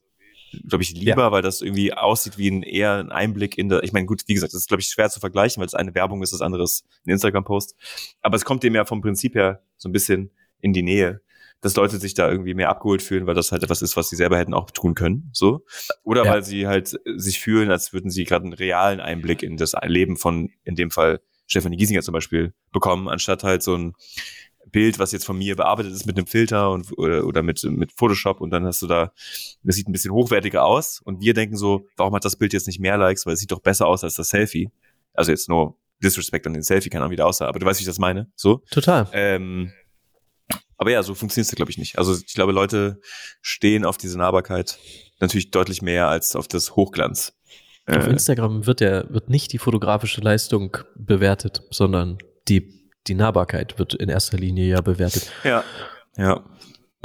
[0.68, 3.92] glaube ich, lieber, weil das irgendwie aussieht wie ein eher ein Einblick in der, ich
[3.92, 6.22] meine, gut, wie gesagt, das ist, glaube ich, schwer zu vergleichen, weil es eine Werbung
[6.22, 7.74] ist, das andere ist ein Instagram-Post.
[8.22, 10.30] Aber es kommt dem ja vom Prinzip her so ein bisschen
[10.60, 11.20] in die Nähe
[11.66, 14.16] dass Leute sich da irgendwie mehr abgeholt fühlen, weil das halt etwas ist, was sie
[14.16, 15.64] selber hätten auch tun können, so.
[16.04, 16.32] Oder Ja.
[16.32, 20.16] weil sie halt sich fühlen, als würden sie gerade einen realen Einblick in das Leben
[20.16, 23.94] von, in dem Fall Stefanie Giesinger zum Beispiel, bekommen, anstatt halt so ein
[24.72, 27.92] Bild, was jetzt von mir bearbeitet ist mit einem Filter und oder, oder mit, mit
[27.92, 29.12] Photoshop und dann hast du da,
[29.62, 32.66] das sieht ein bisschen hochwertiger aus und wir denken so, warum hat das Bild jetzt
[32.66, 34.70] nicht mehr Likes, weil es sieht doch besser aus als das Selfie.
[35.14, 37.78] Also jetzt nur Disrespect an den Selfie, keine Ahnung, wie der aussah, aber du weißt,
[37.80, 38.62] wie ich das meine, so.
[38.70, 39.08] Total.
[39.12, 39.72] Ähm,
[40.78, 41.98] aber ja, so funktioniert es, glaube ich, nicht.
[41.98, 43.00] Also ich glaube, Leute
[43.40, 44.78] stehen auf diese Nahbarkeit
[45.20, 47.32] natürlich deutlich mehr als auf das Hochglanz.
[47.88, 52.18] Auf Äh, Instagram wird der, wird nicht die fotografische Leistung bewertet, sondern
[52.48, 55.30] die, die Nahbarkeit wird in erster Linie ja bewertet.
[55.44, 55.64] ja,
[56.16, 56.44] ja,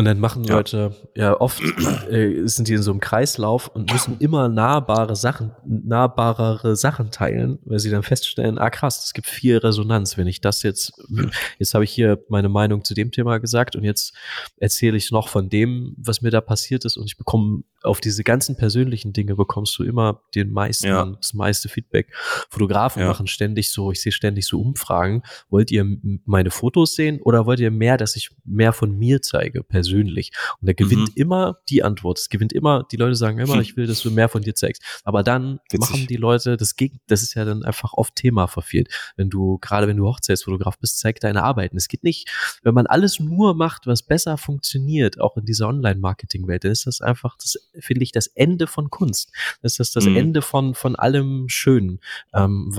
[0.01, 0.55] Und dann machen Ja.
[0.55, 1.61] Leute, ja, oft
[2.09, 7.59] äh, sind die in so einem Kreislauf und müssen immer nahbare Sachen, nahbarere Sachen teilen,
[7.65, 10.93] weil sie dann feststellen, ah krass, es gibt viel Resonanz, wenn ich das jetzt,
[11.59, 14.15] jetzt habe ich hier meine Meinung zu dem Thema gesagt und jetzt
[14.57, 18.23] erzähle ich noch von dem, was mir da passiert ist und ich bekomme auf diese
[18.23, 21.05] ganzen persönlichen Dinge bekommst du immer den meisten, Ja.
[21.05, 22.13] das meiste Feedback.
[22.49, 23.07] Fotografen Ja.
[23.07, 25.85] machen ständig so, ich sehe ständig so Umfragen, wollt ihr
[26.25, 30.31] meine Fotos sehen oder wollt ihr mehr, dass ich mehr von mir zeige, persönlich?
[30.59, 31.13] Und da gewinnt Mhm.
[31.15, 32.19] immer die Antwort.
[32.19, 33.61] Es gewinnt immer, die Leute sagen immer, Hm.
[33.61, 34.83] ich will, dass du mehr von dir zeigst.
[35.03, 35.79] Aber dann Witzig.
[35.79, 38.89] machen die Leute das Gegen, das ist ja dann einfach oft Thema verfehlt.
[39.15, 41.77] Wenn du, gerade wenn du Hochzeitsfotograf bist, zeig deine Arbeiten.
[41.77, 42.29] Es geht nicht,
[42.63, 47.01] wenn man alles nur macht, was besser funktioniert, auch in dieser Online-Marketing-Welt, dann ist das
[47.01, 49.31] einfach, das finde ich, das Ende von Kunst.
[49.61, 50.17] Das ist das Mhm.
[50.17, 51.99] Ende von, von allem Schönen.
[52.33, 52.73] Ähm,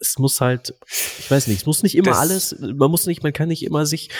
[0.00, 0.74] es muss halt,
[1.18, 3.62] ich weiß nicht, es muss nicht immer Das- alles, man muss nicht, man kann nicht
[3.64, 4.10] immer sich,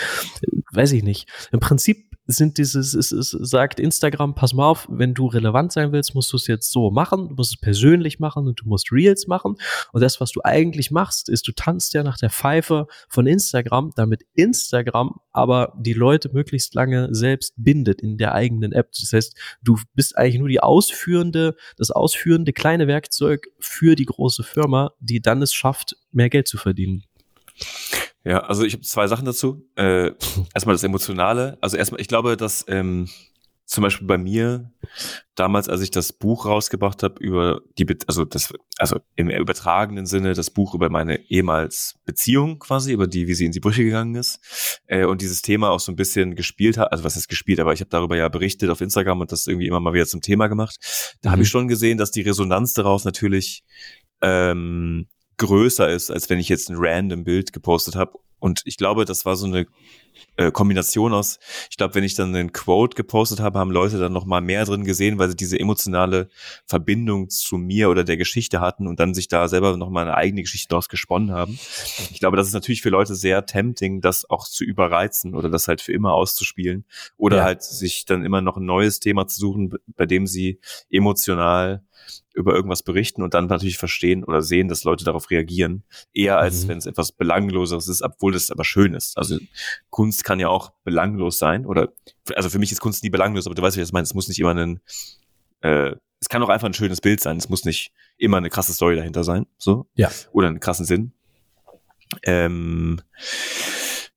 [0.41, 1.27] äh, weiß ich nicht.
[1.51, 5.91] Im Prinzip sind dieses, es, es sagt Instagram, pass mal auf, wenn du relevant sein
[5.91, 8.91] willst, musst du es jetzt so machen, du musst es persönlich machen und du musst
[8.91, 9.55] Reels machen.
[9.93, 13.91] Und das, was du eigentlich machst, ist, du tanzt ja nach der Pfeife von Instagram,
[13.95, 18.91] damit Instagram aber die Leute möglichst lange selbst bindet in der eigenen App.
[18.99, 24.43] Das heißt, du bist eigentlich nur die ausführende, das ausführende kleine Werkzeug für die große
[24.43, 27.03] Firma, die dann es schafft, mehr Geld zu verdienen.
[28.23, 29.65] Ja, also ich habe zwei Sachen dazu.
[29.75, 30.11] Äh,
[30.53, 31.57] erstmal das Emotionale.
[31.61, 33.07] Also erstmal, ich glaube, dass ähm,
[33.65, 34.71] zum Beispiel bei mir
[35.35, 40.05] damals, als ich das Buch rausgebracht habe über die, Be also das, also im übertragenen
[40.05, 43.83] Sinne das Buch über meine ehemals Beziehung quasi, über die, wie sie in die Brüche
[43.83, 44.39] gegangen ist,
[44.87, 47.73] äh, und dieses Thema auch so ein bisschen gespielt hat, also was heißt gespielt, aber
[47.73, 50.47] ich habe darüber ja berichtet auf Instagram und das irgendwie immer mal wieder zum Thema
[50.47, 50.77] gemacht.
[51.21, 51.43] Da habe Mhm.
[51.43, 53.63] ich schon gesehen, dass die Resonanz darauf natürlich
[54.21, 58.13] ähm, größer ist, als wenn ich jetzt ein random Bild gepostet habe.
[58.39, 59.65] Und ich glaube, das war so eine
[60.35, 61.39] äh, Kombination aus,
[61.71, 64.65] ich glaube, wenn ich dann einen Quote gepostet habe, haben Leute dann noch mal mehr
[64.65, 66.29] drin gesehen, weil sie diese emotionale
[66.65, 70.15] Verbindung zu mir oder der Geschichte hatten und dann sich da selber noch mal eine
[70.15, 71.59] eigene Geschichte daraus gesponnen haben.
[72.11, 75.67] Ich glaube, das ist natürlich für Leute sehr tempting, das auch zu überreizen oder das
[75.67, 76.85] halt für immer auszuspielen
[77.17, 77.43] oder Ja.
[77.43, 80.59] halt sich dann immer noch ein neues Thema zu suchen, bei dem sie
[80.91, 81.83] emotional
[82.33, 86.63] über irgendwas berichten und dann natürlich verstehen oder sehen, dass Leute darauf reagieren, eher als
[86.63, 86.67] Mhm.
[86.69, 89.17] wenn es etwas Belangloseres ist, obwohl es aber schön ist.
[89.17, 89.37] Also
[89.89, 91.89] Kunst kann ja auch belanglos sein oder
[92.35, 94.03] also für mich ist Kunst nie belanglos, aber du weißt, wie ich das meine.
[94.03, 94.79] Es muss nicht immer ein
[95.61, 97.37] äh, es kann auch einfach ein schönes Bild sein.
[97.37, 100.11] Es muss nicht immer eine krasse Story dahinter sein, so Ja.
[100.31, 101.11] oder einen krassen Sinn.
[102.23, 103.01] Ähm,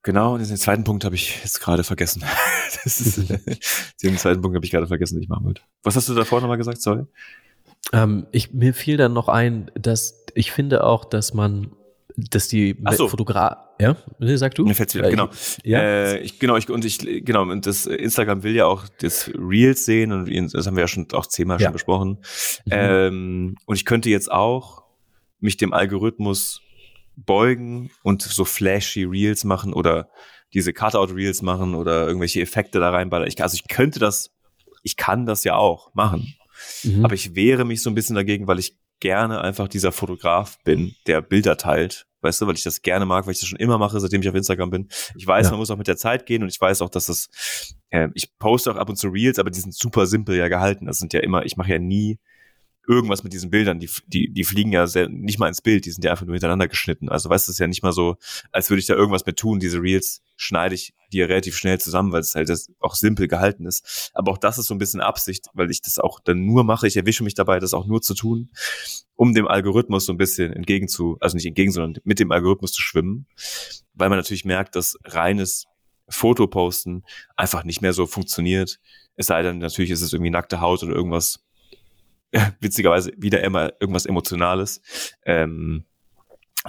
[0.02, 2.22] genau, und den zweiten Punkt habe ich jetzt gerade vergessen.
[2.84, 3.18] das ist,
[4.02, 5.62] den zweiten Punkt habe ich gerade vergessen, den ich machen wollte.
[5.82, 6.80] Was hast du davor nochmal gesagt?
[6.80, 7.04] Sorry.
[7.92, 11.72] Ähm, ich, mir fiel dann noch ein, dass ich finde auch, dass man,
[12.16, 13.08] dass die Ach so.
[13.08, 14.64] Fotograf, ja, nee, sag du?
[14.64, 15.28] Mir fällt's wieder, Äh, genau.
[15.64, 15.80] Ja.
[15.80, 19.84] Äh, ich, genau, ich, und ich, genau, und das Instagram will ja auch das Reels
[19.86, 21.66] sehen und das haben wir ja schon auch zehnmal Ja.
[21.66, 22.18] schon besprochen.
[22.66, 22.72] Mhm.
[22.72, 24.84] Ähm, und ich könnte jetzt auch
[25.40, 26.60] mich dem Algorithmus
[27.16, 30.08] beugen und so flashy Reels machen oder
[30.52, 33.28] diese Cutout-Reels machen oder irgendwelche Effekte da reinballern.
[33.28, 34.30] Ich, also ich könnte das,
[34.82, 36.34] ich kann das ja auch machen.
[36.84, 37.04] Mhm.
[37.04, 40.94] Aber ich wehre mich so ein bisschen dagegen, weil ich gerne einfach dieser Fotograf bin,
[41.06, 42.06] der Bilder teilt.
[42.22, 44.28] Weißt du, weil ich das gerne mag, weil ich das schon immer mache, seitdem ich
[44.28, 44.88] auf Instagram bin.
[45.16, 45.50] Ich weiß, Ja.
[45.52, 47.30] man muss auch mit der Zeit gehen und ich weiß auch, dass das,
[47.88, 50.84] äh, ich poste auch ab und zu Reels, aber die sind super simpel ja gehalten.
[50.84, 52.18] Das sind ja immer, ich mache ja nie
[52.86, 55.90] irgendwas mit diesen Bildern, die, die, die fliegen ja sehr, nicht mal ins Bild, die
[55.92, 57.08] sind ja einfach nur hintereinander geschnitten.
[57.08, 58.16] Also weißt du, es ist ja nicht mal so,
[58.52, 59.60] als würde ich da irgendwas mit tun.
[59.60, 63.66] Diese Reels schneide ich die ja relativ schnell zusammen, weil es halt auch simpel gehalten
[63.66, 64.10] ist.
[64.14, 66.86] Aber auch das ist so ein bisschen Absicht, weil ich das auch dann nur mache.
[66.86, 68.50] Ich erwische mich dabei, das auch nur zu tun,
[69.16, 72.72] um dem Algorithmus so ein bisschen entgegen zu, also nicht entgegen, sondern mit dem Algorithmus
[72.72, 73.26] zu schwimmen,
[73.94, 75.66] weil man natürlich merkt, dass reines
[76.08, 77.04] Fotoposten
[77.36, 78.80] einfach nicht mehr so funktioniert.
[79.16, 81.40] Es sei denn, natürlich ist es irgendwie nackte Haut oder irgendwas,
[82.60, 84.80] witzigerweise wieder immer irgendwas Emotionales.
[85.24, 85.84] Ähm,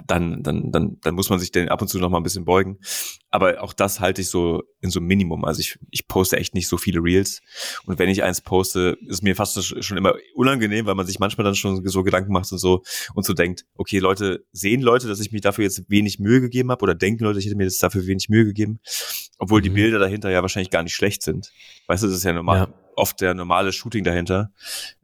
[0.08, 2.46] dann, dann, dann, dann muss man sich den ab und zu noch mal ein bisschen
[2.46, 2.80] beugen.
[3.30, 5.44] Aber auch das halte ich so in so einem Minimum.
[5.44, 7.42] Also ich, ich poste echt nicht so viele Reels.
[7.86, 11.44] Und wenn ich eins poste, ist mir fast schon immer unangenehm, weil man sich manchmal
[11.44, 12.84] dann schon so Gedanken macht und so
[13.16, 16.72] und so denkt, okay, Leute, sehen Leute, dass ich mich dafür jetzt wenig Mühe gegeben
[16.72, 18.80] habe oder denken Leute, ich hätte mir jetzt dafür wenig Mühe gegeben,
[19.40, 19.64] obwohl mhm.
[19.64, 21.52] die Bilder dahinter ja wahrscheinlich gar nicht schlecht sind.
[21.88, 22.74] Weißt du, das ist ja normal, ja.
[22.96, 24.52] oft der normale Shooting dahinter.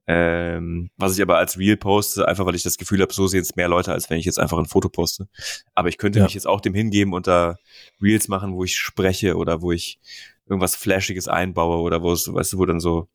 [0.10, 3.42] Ähm, was ich aber als Real poste, einfach weil ich das Gefühl habe, so sehen
[3.42, 5.28] es mehr Leute, als wenn ich jetzt einfach ein Foto poste.
[5.76, 6.26] Aber ich könnte ja.
[6.26, 7.58] mich jetzt auch dem hingeben und da
[8.02, 10.00] Reels machen, wo ich spreche oder wo ich
[10.48, 13.10] irgendwas Flashiges einbaue oder wo es, weißt du, wo dann so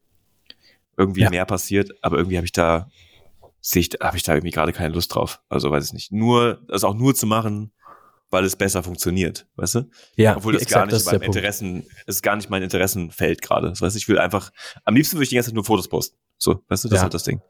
[0.98, 1.30] irgendwie ja.
[1.30, 1.92] mehr passiert.
[2.02, 2.90] Aber irgendwie habe ich da,
[3.62, 5.40] sehe ich, habe ich da irgendwie gerade keine Lust drauf.
[5.48, 6.12] Also weiß ich nicht.
[6.12, 7.72] Nur, das auch nur zu machen,
[8.32, 9.90] weil es besser funktioniert, weißt du?
[10.16, 13.68] Ja, obwohl das gar nicht mein Interessen, es ist gar nicht mein Interessenfeld gerade.
[13.68, 14.52] Das heißt, ich will einfach,
[14.84, 16.16] am liebsten würde ich die ganze Zeit nur Fotos posten.
[16.44, 16.96] So, weißt du, das ja.
[16.96, 17.40] ist halt das Ding.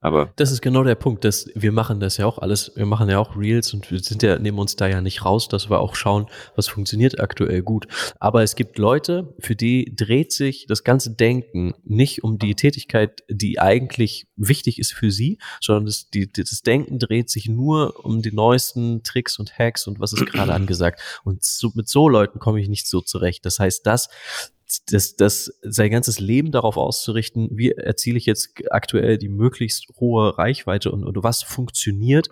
[0.00, 0.32] Aber.
[0.36, 3.18] Das ist genau der Punkt, dass wir machen das ja auch alles, wir machen ja
[3.18, 5.96] auch Reels und wir sind ja, nehmen uns da ja nicht raus, dass wir auch
[5.96, 7.88] schauen, was funktioniert aktuell gut.
[8.20, 13.24] Aber es gibt Leute, für die dreht sich das ganze Denken nicht um die Tätigkeit,
[13.28, 18.22] die eigentlich wichtig ist für sie, sondern das, die, das Denken dreht sich nur um
[18.22, 21.00] die neuesten Tricks und Hacks und was ist gerade angesagt.
[21.24, 23.44] Und so, mit so Leuten komme ich nicht so zurecht.
[23.44, 24.08] Das heißt, das
[24.90, 30.36] das, das, sein ganzes Leben darauf auszurichten, wie erziele ich jetzt aktuell die möglichst hohe
[30.36, 32.28] Reichweite und, und was funktioniert,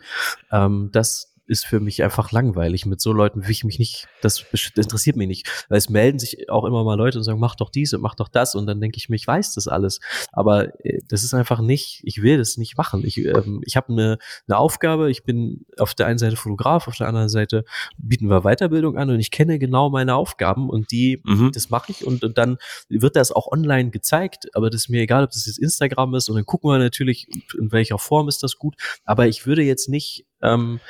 [0.51, 2.87] ähm, das, ist für mich einfach langweilig.
[2.87, 4.45] Mit so Leuten will ich mich nicht, das,
[4.77, 5.67] interessiert mich nicht.
[5.69, 8.15] Weil es melden sich auch immer mal Leute und sagen, mach doch dies und mach
[8.15, 8.55] doch das.
[8.55, 10.01] Und dann denke ich mir, ich weiß das alles.
[10.33, 13.05] Aber äh, das ist einfach nicht, ich will das nicht machen.
[13.05, 16.97] Ich, ähm, ich habe eine, eine Aufgabe, ich bin auf der einen Seite Fotograf, auf
[16.97, 17.65] der anderen Seite
[17.99, 21.53] bieten wir Weiterbildung an und ich kenne genau meine Aufgaben und die, mhm.
[21.53, 25.03] das mache ich und, und dann wird das auch online gezeigt, aber das ist mir
[25.03, 27.29] egal, ob das jetzt Instagram ist und dann gucken wir natürlich,
[27.59, 28.77] in welcher Form ist das gut.
[29.05, 30.81] Aber ich würde jetzt nicht ähm,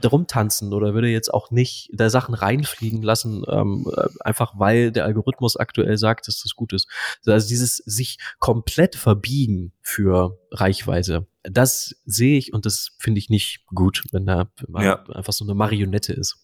[0.00, 4.90] drum tanzen oder würde jetzt auch nicht da Sachen reinfliegen lassen, ähm, äh, einfach weil
[4.92, 6.88] der Algorithmus aktuell sagt, dass das gut ist.
[7.26, 13.64] Also dieses sich komplett verbiegen für Reichweite, das sehe ich und das finde ich nicht
[13.66, 15.02] gut, wenn da ja.
[15.04, 16.38] einfach so eine Marionette ist.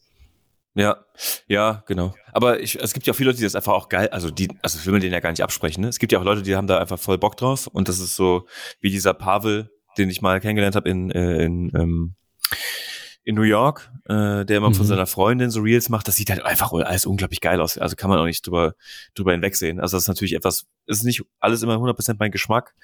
[0.74, 1.04] Ja,
[1.48, 2.14] ja, genau.
[2.32, 4.48] Aber ich, es gibt ja auch viele Leute, die das einfach auch geil, also die,
[4.62, 5.82] also das will man denen ja gar nicht absprechen.
[5.82, 5.88] Ne?
[5.88, 8.14] Es gibt ja auch Leute, die haben da einfach voll Bock drauf und das ist
[8.14, 8.46] so
[8.80, 12.14] wie dieser Pavel, den ich mal kennengelernt habe in, äh, in ähm,
[13.22, 14.74] in New York, äh, der immer mhm.
[14.74, 17.76] von seiner Freundin so Reels macht, das sieht halt einfach alles unglaublich geil aus.
[17.76, 18.74] Also kann man auch nicht drüber,
[19.14, 19.78] drüber hinwegsehen.
[19.78, 22.74] Also das ist natürlich etwas, ist nicht alles immer 100% mein Geschmack,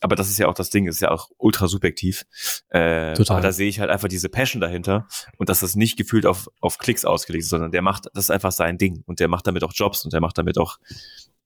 [0.00, 2.24] aber das ist ja auch das Ding, ist ja auch ultra subjektiv.
[2.70, 3.36] Äh, Total.
[3.36, 5.06] Aber da sehe ich halt einfach diese Passion dahinter
[5.36, 8.30] und dass das nicht gefühlt auf, auf Klicks ausgelegt ist, sondern der macht, das ist
[8.30, 10.78] einfach sein Ding und der macht damit auch Jobs und der macht damit auch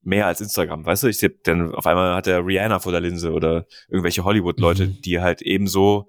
[0.03, 1.09] mehr als Instagram, weißt du?
[1.09, 5.01] Ich sehe, dann auf einmal hat er Rihanna vor der Linse oder irgendwelche Hollywood-Leute, mhm.
[5.03, 6.09] die halt ebenso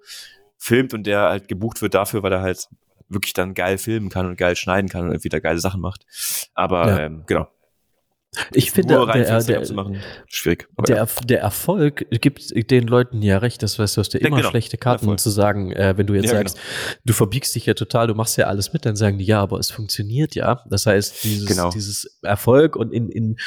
[0.57, 2.67] filmt und der halt gebucht wird dafür, weil er halt
[3.09, 6.05] wirklich dann geil filmen kann und geil schneiden kann und irgendwie da geile Sachen macht.
[6.53, 6.99] Aber ja.
[6.99, 7.47] ähm, genau.
[8.51, 9.65] Ich finde, der, der,
[10.27, 10.67] schwierig.
[10.87, 14.49] Der, der Erfolg gibt den Leuten ja recht, das weißt du, hast ja immer genau.
[14.49, 15.19] schlechte Karten Erfolg.
[15.19, 16.97] zu sagen, äh, wenn du jetzt ja, sagst, genau.
[17.05, 19.59] du verbiegst dich ja total, du machst ja alles mit, dann sagen die, ja, aber
[19.59, 20.63] es funktioniert ja.
[20.69, 21.69] Das heißt, dieses, genau.
[21.71, 23.37] dieses Erfolg und in, in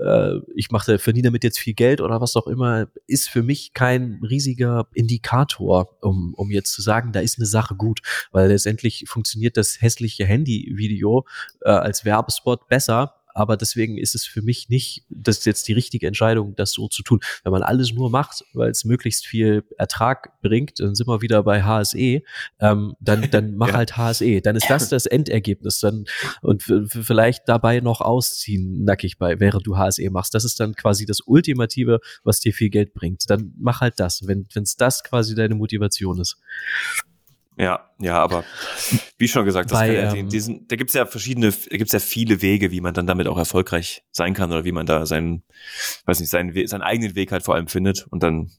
[0.00, 3.74] äh, ich mache, verdiene damit jetzt viel Geld oder was auch immer, ist für mich
[3.74, 8.00] kein riesiger Indikator, um, um jetzt zu sagen, da ist eine Sache gut,
[8.32, 11.26] weil letztendlich funktioniert das hässliche Handy-Video
[11.60, 15.72] äh, als Werbespot besser aber deswegen ist es für mich nicht, das ist jetzt die
[15.72, 17.20] richtige Entscheidung, das so zu tun.
[17.44, 21.42] Wenn man alles nur macht, weil es möglichst viel Ertrag bringt, dann sind wir wieder
[21.42, 22.22] bei HSE,
[22.60, 23.74] ähm, dann, dann mach ja.
[23.74, 24.40] halt HSE.
[24.40, 25.80] Dann ist das das Endergebnis.
[25.80, 26.04] Dann,
[26.40, 30.34] und vielleicht dabei noch ausziehen, nackig bei, während du HSE machst.
[30.34, 33.28] Das ist dann quasi das Ultimative, was dir viel Geld bringt.
[33.28, 36.36] Dann mach halt das, wenn es das quasi deine Motivation ist.
[37.58, 38.44] Ja, ja, aber
[39.18, 41.98] wie schon gesagt, das Bei, kann, ähm, diesen, da gibt's ja verschiedene, da gibt's ja
[41.98, 45.42] viele Wege, wie man dann damit auch erfolgreich sein kann oder wie man da seinen,
[46.06, 48.50] weiß nicht, seinen, seinen eigenen Weg halt vor allem findet und dann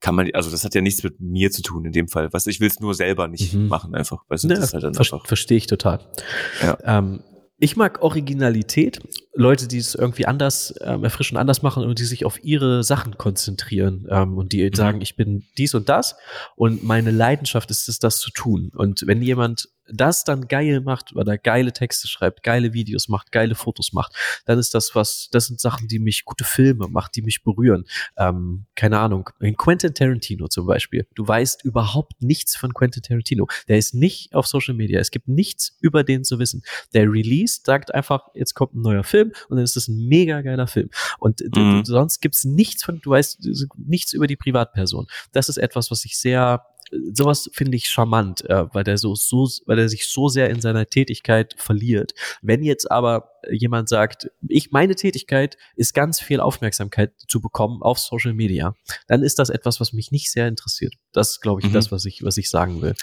[0.00, 2.30] kann man, also das hat ja nichts mit mir zu tun in dem Fall.
[2.32, 3.68] Was ich will es nur selber nicht mhm.
[3.68, 4.22] machen einfach.
[4.28, 5.26] Weißt du, ja, das ist halt dann ver einfach.
[5.26, 6.00] Verstehe ich total.
[6.62, 6.76] Ja.
[6.84, 7.22] Ähm,
[7.58, 9.00] ich mag Originalität
[9.36, 13.16] Leute, die es irgendwie anders ähm, erfrischen, anders machen und die sich auf ihre Sachen
[13.18, 14.74] konzentrieren ähm, und die mhm.
[14.74, 16.16] sagen, ich bin dies und das
[16.56, 18.72] und meine Leidenschaft ist es, das zu tun.
[18.74, 23.32] Und wenn jemand das dann geil macht, weil er geile Texte schreibt, geile Videos macht,
[23.32, 24.12] geile Fotos macht,
[24.44, 27.84] dann ist das was, das sind Sachen, die mich, gute Filme macht, die mich berühren.
[28.16, 31.06] Ähm, keine Ahnung, in Quentin Tarantino zum Beispiel.
[31.14, 33.46] Du weißt überhaupt nichts von Quentin Tarantino.
[33.68, 35.00] Der ist nicht auf Social Media.
[35.00, 36.62] Es gibt nichts über den zu wissen.
[36.94, 40.40] Der Release sagt einfach, jetzt kommt ein neuer Film und dann ist das ein mega
[40.42, 40.90] geiler Film.
[41.18, 41.84] Und mhm.
[41.84, 45.06] sonst gibt's nichts von, du weißt nichts über die Privatperson.
[45.32, 46.64] Das ist etwas, was ich sehr
[47.12, 50.60] sowas finde ich charmant, äh, weil der so, so, weil er sich so sehr in
[50.60, 52.12] seiner Tätigkeit verliert.
[52.42, 57.98] Wenn jetzt aber jemand sagt, ich, meine Tätigkeit ist ganz viel Aufmerksamkeit zu bekommen auf
[57.98, 58.74] Social Media,
[59.06, 60.94] dann ist das etwas, was mich nicht sehr interessiert.
[61.12, 61.72] Das ist, glaube ich, mhm.
[61.72, 62.94] das, was ich, was ich sagen will.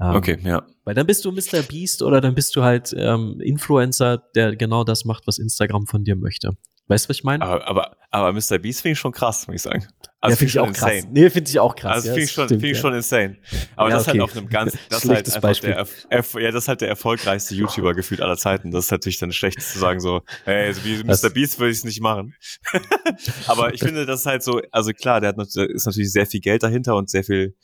[0.00, 0.66] Ähm, okay, ja.
[0.84, 1.62] Weil dann bist du Mr.
[1.68, 6.04] Beast oder dann bist du halt ähm, Influencer, der genau das macht, was Instagram von
[6.04, 6.56] dir möchte.
[6.86, 7.44] Weißt du, was ich meine?
[7.44, 8.58] Aber, aber, aber Mr.
[8.58, 9.86] Beast finde ich schon krass, muss ich sagen.
[10.24, 10.92] Also ja, finde ich auch insane.
[10.92, 11.08] krass.
[11.10, 11.92] Nee, finde ich auch krass.
[11.96, 13.36] Also ja, finde ich schon, finde ich schon insane.
[13.76, 14.20] Aber ja, das okay.
[14.20, 15.70] halt auf einem ganz, das halt einfach Beispiel.
[15.70, 18.70] der, Erf ja, das ist halt der erfolgreichste YouTuber gefühlt aller Zeiten.
[18.70, 21.28] Das ist natürlich dann schlecht zu sagen so, hey, so wie Mr.
[21.28, 22.34] Beast würde ich es nicht machen.
[23.48, 26.40] aber ich finde, das ist halt so, also klar, der hat ist natürlich sehr viel
[26.40, 27.54] Geld dahinter und sehr viel,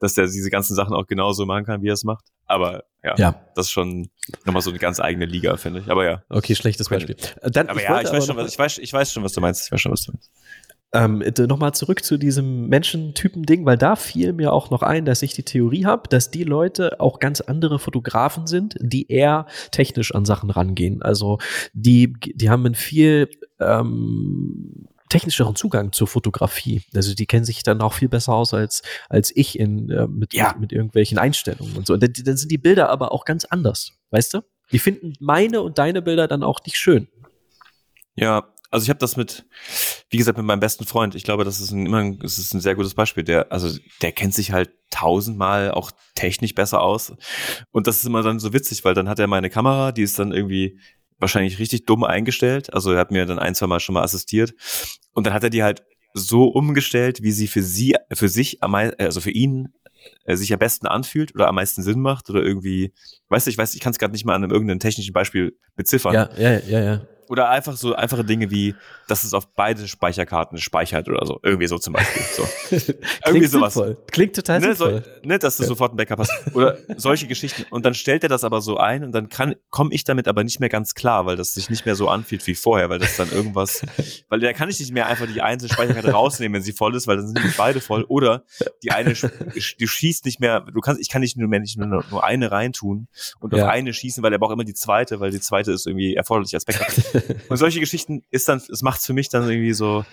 [0.00, 2.24] dass der diese ganzen Sachen auch genauso machen kann, wie er es macht.
[2.46, 4.08] Aber ja, ja, das ist schon
[4.44, 5.90] nochmal so eine ganz eigene Liga, finde ich.
[5.90, 6.22] Aber ja.
[6.28, 7.16] Okay, schlechtes Beispiel.
[7.42, 9.40] Dann, aber ich ja, ich weiß, schon, was, ich, weiß, ich weiß schon, was du
[9.40, 9.66] meinst.
[9.66, 10.30] Ich weiß schon, was du meinst.
[10.92, 15.34] Ähm, Nochmal zurück zu diesem Menschentypen-Ding, weil da fiel mir auch noch ein, dass ich
[15.34, 20.24] die Theorie habe, dass die Leute auch ganz andere Fotografen sind, die eher technisch an
[20.24, 21.02] Sachen rangehen.
[21.02, 21.38] Also
[21.72, 23.28] die, die haben einen viel
[23.60, 26.82] ähm, technischeren Zugang zur Fotografie.
[26.94, 30.34] Also die kennen sich dann auch viel besser aus als, als ich in, äh, mit,
[30.34, 30.52] ja.
[30.52, 31.94] mit, mit, irgendwelchen Einstellungen und so.
[31.94, 34.40] Und dann, dann sind die Bilder aber auch ganz anders, weißt du?
[34.72, 37.08] Die finden meine und deine Bilder dann auch nicht schön.
[38.16, 39.46] Ja, also ich habe das mit,
[40.10, 41.14] wie gesagt, mit meinem besten Freund.
[41.14, 43.24] Ich glaube, das ist ein, immer ein, das ist ein sehr gutes Beispiel.
[43.24, 47.12] Der, also der kennt sich halt tausendmal auch technisch besser aus.
[47.70, 50.18] Und das ist immer dann so witzig, weil dann hat er meine Kamera, die ist
[50.18, 50.80] dann irgendwie
[51.18, 52.72] wahrscheinlich richtig dumm eingestellt.
[52.74, 54.52] Also er hat mir dann ein, zwei Mal schon mal assistiert.
[55.12, 59.20] Und dann hat er die halt so umgestellt, wie sie für sie, für sich, also
[59.20, 59.68] für ihn
[60.24, 62.92] äh, sich am besten anfühlt oder am meisten Sinn macht oder irgendwie,
[63.28, 65.58] weißt du, ich weiß, ich kann es gerade nicht mal an einem irgendeinem technischen Beispiel
[65.74, 66.14] beziffern.
[66.14, 68.74] Ja, ja, ja, ja oder einfach so einfache Dinge wie,
[69.08, 71.40] dass es auf beide Speicherkarten speichert oder so.
[71.42, 72.22] Irgendwie so zum Beispiel.
[72.22, 72.42] So.
[73.26, 73.74] Irgendwie sowas.
[73.74, 73.96] Sinnvoll.
[74.10, 75.02] Klingt total ne, sinnvoll.
[75.04, 75.68] So, ne, dass du ja.
[75.68, 76.32] sofort ein Backup hast.
[76.54, 77.64] Oder solche Geschichten.
[77.70, 80.44] Und dann stellt er das aber so ein und dann kann, komme ich damit aber
[80.44, 83.16] nicht mehr ganz klar, weil das sich nicht mehr so anfühlt wie vorher, weil das
[83.16, 83.82] dann irgendwas,
[84.28, 87.06] weil da kann ich nicht mehr einfach die einzelne Speicherkarte rausnehmen, wenn sie voll ist,
[87.06, 88.04] weil dann sind die beide voll.
[88.04, 88.44] Oder
[88.82, 92.04] die eine, du schießt nicht mehr, du kannst, ich kann nicht nur mehr nicht nur,
[92.10, 93.08] nur eine reintun
[93.40, 93.64] und ja.
[93.64, 96.54] auf eine schießen, weil er braucht immer die zweite, weil die zweite ist irgendwie erforderlich
[96.54, 96.86] als Backup.
[97.48, 100.04] Und solche Geschichten ist dann, es macht für mich dann irgendwie so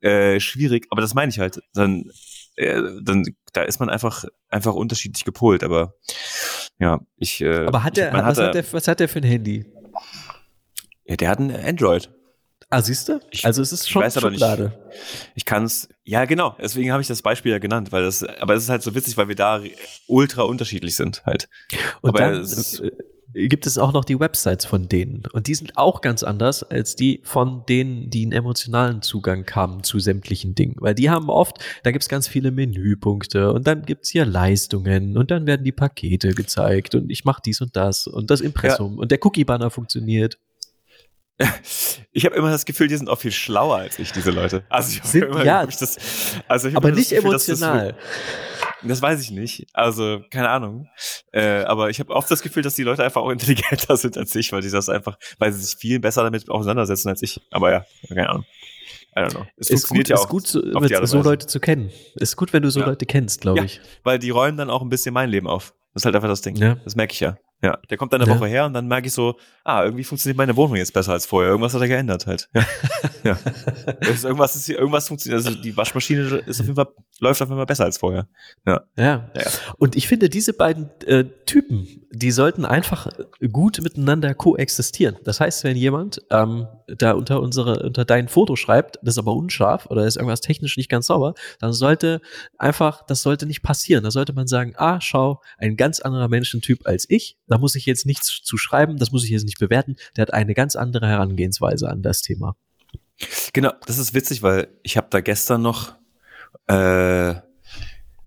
[0.00, 1.60] äh, schwierig, aber das meine ich halt.
[1.74, 2.10] Dann,
[2.56, 5.94] äh, dann, da ist man einfach, einfach unterschiedlich gepolt, aber
[6.78, 7.40] ja, ich.
[7.40, 9.66] Äh, aber hat der, was, hat der, was hat der für ein Handy?
[11.04, 12.10] Ja, der hat ein Android.
[12.72, 13.20] Ah, siehst du?
[13.42, 14.62] Also es ist schon ich weiß aber Schublade.
[14.62, 14.98] Nicht.
[15.34, 18.54] Ich kann es, ja genau, deswegen habe ich das Beispiel ja genannt, weil das, aber
[18.54, 19.60] es ist halt so witzig, weil wir da
[20.06, 21.50] ultra unterschiedlich sind halt.
[22.00, 22.90] Und aber dann, es äh,
[23.34, 25.24] gibt es auch noch die Websites von denen.
[25.34, 29.82] Und die sind auch ganz anders als die von denen, die einen emotionalen Zugang haben
[29.82, 30.76] zu sämtlichen Dingen.
[30.78, 34.24] Weil die haben oft, da gibt es ganz viele Menüpunkte und dann gibt es hier
[34.24, 38.40] Leistungen und dann werden die Pakete gezeigt und ich mache dies und das und das
[38.40, 38.98] Impressum ja.
[39.02, 40.38] und der Cookie-Banner funktioniert.
[42.12, 44.64] Ich habe immer das Gefühl, die sind auch viel schlauer als ich, diese Leute.
[44.68, 45.96] Also ich sind, immer, ja, das,
[46.46, 47.96] also ich aber nicht Gefühl, emotional.
[48.82, 49.66] Das, das, weiß ich nicht.
[49.72, 50.88] Also keine Ahnung.
[51.32, 54.34] Äh, aber ich habe oft das Gefühl, dass die Leute einfach auch intelligenter sind als
[54.34, 57.40] ich, weil die das einfach, weil sie sich viel besser damit auseinandersetzen als ich.
[57.50, 58.44] Aber ja, keine Ahnung.
[59.16, 59.46] I don't know.
[59.56, 60.60] Es ist gut, ja ist gut so,
[61.04, 61.90] so Leute zu kennen.
[62.16, 62.86] Ist gut, wenn du so ja.
[62.86, 63.80] Leute kennst, glaube ja, ich.
[64.04, 65.74] Weil die räumen dann auch ein bisschen mein Leben auf.
[65.92, 66.56] Das ist halt einfach das Ding.
[66.56, 66.76] Ja.
[66.76, 67.36] Das merke ich ja.
[67.62, 68.36] Ja, der kommt dann eine ja.
[68.36, 71.26] Woche her und dann merke ich so, ah, irgendwie funktioniert meine Wohnung jetzt besser als
[71.26, 71.50] vorher.
[71.50, 72.48] Irgendwas hat er geändert halt.
[72.54, 72.66] Ja.
[73.22, 73.38] ja.
[74.00, 75.46] Irgendwas ist hier, irgendwas funktioniert.
[75.46, 76.88] Also die Waschmaschine ist auf jeden Fall,
[77.22, 78.28] läuft auf Fall besser als vorher.
[78.66, 78.82] Ja.
[78.96, 79.30] Ja.
[79.34, 79.42] ja.
[79.78, 83.08] Und ich finde, diese beiden äh, Typen, die sollten einfach
[83.52, 85.16] gut miteinander koexistieren.
[85.24, 89.34] Das heißt, wenn jemand ähm, da unter unsere, unter dein Foto schreibt, das ist aber
[89.34, 92.20] unscharf oder ist irgendwas technisch nicht ganz sauber, dann sollte
[92.58, 94.04] einfach, das sollte nicht passieren.
[94.04, 97.84] Da sollte man sagen, ah, schau, ein ganz anderer Menschentyp als ich da muss ich
[97.84, 99.96] jetzt nichts zu schreiben, das muss ich jetzt nicht bewerten.
[100.16, 102.56] Der hat eine ganz andere Herangehensweise an das Thema.
[103.52, 105.94] Genau, das ist witzig, weil ich habe da gestern noch
[106.66, 107.34] äh,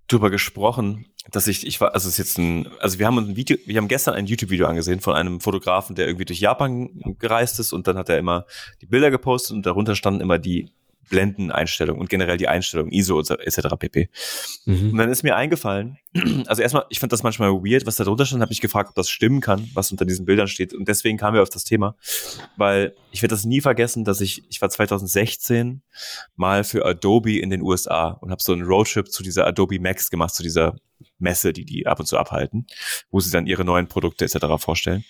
[0.08, 3.36] drüber gesprochen, dass ich, ich war, also es ist jetzt ein, also wir haben ein
[3.36, 7.60] Video, wir haben gestern ein YouTube-Video angesehen von einem Fotografen, der irgendwie durch Japan gereist
[7.60, 8.46] ist und dann hat er immer
[8.82, 10.70] die Bilder gepostet und darunter standen immer die
[11.10, 13.76] Blendeneinstellung und generell die Einstellung, ISO etc.
[13.78, 14.10] pp.
[14.66, 14.92] Mhm.
[14.92, 15.98] Und dann ist mir eingefallen,
[16.48, 18.96] also erstmal, ich fand das manchmal weird, was da drunter stand, habe ich gefragt, ob
[18.96, 20.74] das stimmen kann, was unter diesen Bildern steht.
[20.74, 21.96] Und deswegen kamen wir auf das Thema,
[22.58, 25.82] weil ich werde das nie vergessen, dass ich, ich war 2016
[26.36, 30.10] mal für Adobe in den USA und habe so einen Roadtrip zu dieser Adobe Max
[30.10, 30.76] gemacht, zu dieser
[31.18, 32.68] Messe, die die ab und zu abhalten,
[33.12, 34.46] wo sie dann ihre neuen Produkte etc.
[34.58, 35.04] vorstellen.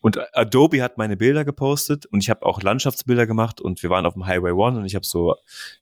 [0.00, 4.06] Und Adobe hat meine Bilder gepostet und ich habe auch Landschaftsbilder gemacht und wir waren
[4.06, 5.36] auf dem Highway One und ich habe so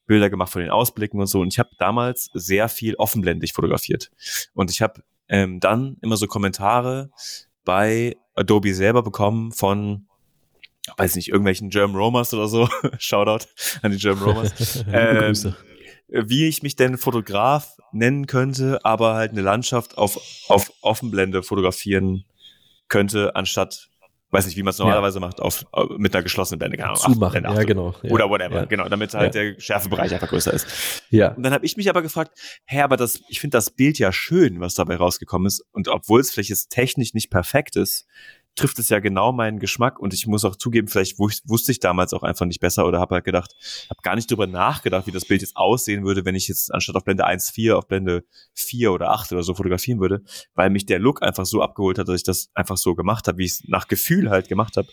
[0.07, 4.11] Bilder gemacht von den Ausblicken und so und ich habe damals sehr viel offenblendig fotografiert.
[4.55, 7.11] Und ich habe ähm, dann immer so Kommentare
[7.65, 10.07] bei Adobe selber bekommen von
[10.97, 12.69] weiß nicht, irgendwelchen German Romers oder so.
[12.99, 13.47] Shoutout
[13.83, 14.85] an die German Romers.
[14.93, 15.55] ähm,
[16.13, 22.25] wie ich mich denn Fotograf nennen könnte, aber halt eine Landschaft auf, auf Offenblende fotografieren
[22.89, 23.89] könnte, anstatt
[24.33, 25.27] weiß nicht, wie man es normalerweise ja.
[25.27, 25.67] macht, auf,
[25.99, 26.79] mit einer geschlossenen Blende.
[26.79, 27.95] Keine Ahnung, Zumachen, ja, genau.
[28.03, 28.11] Ja.
[28.11, 28.65] Oder whatever, ja.
[28.65, 31.03] genau, damit halt der Schärfebereich einfach größer ist.
[31.11, 31.33] Ja.
[31.33, 32.33] Und dann habe ich mich aber gefragt,
[32.65, 35.63] hä, aber das, ich finde das Bild ja schön, was dabei rausgekommen ist.
[35.73, 38.07] Und obwohl es vielleicht jetzt technisch nicht perfekt ist,
[38.55, 42.13] trifft es ja genau meinen Geschmack und ich muss auch zugeben, vielleicht wusste ich damals
[42.13, 43.55] auch einfach nicht besser oder habe halt gedacht,
[43.89, 46.97] habe gar nicht drüber nachgedacht, wie das Bild jetzt aussehen würde, wenn ich jetzt anstatt
[46.97, 50.23] auf Blende 1.4 auf Blende 4 oder 8 oder so fotografieren würde,
[50.55, 53.39] weil mich der Look einfach so abgeholt hat, dass ich das einfach so gemacht habe,
[53.39, 54.89] wie ich es nach Gefühl halt gemacht habe.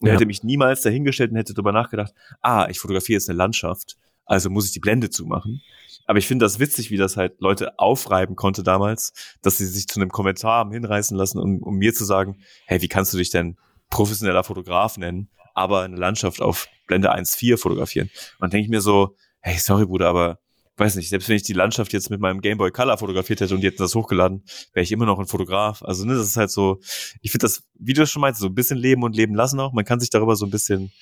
[0.00, 0.14] Und ja.
[0.14, 4.50] hätte mich niemals dahingestellt und hätte drüber nachgedacht, ah, ich fotografiere jetzt eine Landschaft, also
[4.50, 5.62] muss ich die Blende zumachen.
[6.06, 9.88] Aber ich finde das witzig, wie das halt Leute aufreiben konnte damals, dass sie sich
[9.88, 13.18] zu einem Kommentar haben hinreißen lassen, um, um mir zu sagen, hey, wie kannst du
[13.18, 13.56] dich denn
[13.90, 18.08] professioneller Fotograf nennen, aber eine Landschaft auf Blende 1.4 fotografieren?
[18.38, 20.38] Und dann denke ich mir so, hey, sorry Bruder, aber
[20.76, 23.54] weiß nicht, selbst wenn ich die Landschaft jetzt mit meinem Game Boy Color fotografiert hätte
[23.54, 25.82] und die hätten das hochgeladen, wäre ich immer noch ein Fotograf.
[25.82, 26.80] Also, ne, das ist halt so,
[27.22, 29.72] ich finde das, wie du schon meinst, so ein bisschen leben und leben lassen auch.
[29.72, 30.92] Man kann sich darüber so ein bisschen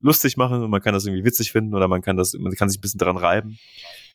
[0.00, 2.68] lustig machen und man kann das irgendwie witzig finden oder man kann das, man kann
[2.68, 3.58] sich ein bisschen daran reiben.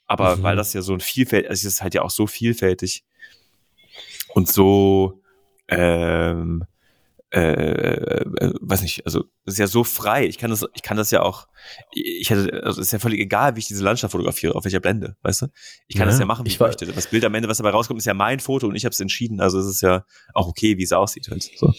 [0.08, 0.44] Aber mhm.
[0.44, 3.04] weil das ja so ein Vielfalt, also es ist halt ja auch so vielfältig
[4.34, 5.22] und so,
[5.68, 6.66] ähm,
[7.32, 10.26] äh, äh, weiß nicht, also es ist ja so frei.
[10.26, 11.48] Ich kann das, ich kann das ja auch,
[11.92, 14.80] ich hätte, also es ist ja völlig egal, wie ich diese Landschaft fotografiere, auf welcher
[14.80, 15.48] Blende, weißt du?
[15.88, 16.86] Ich kann ja, das ja machen, wie ich, ich möchte.
[16.86, 19.00] Das Bild am Ende, was dabei rauskommt, ist ja mein Foto und ich habe es
[19.00, 19.42] entschieden.
[19.42, 21.44] Also es ist ja auch okay, wie es aussieht halt.
[21.58, 21.74] So.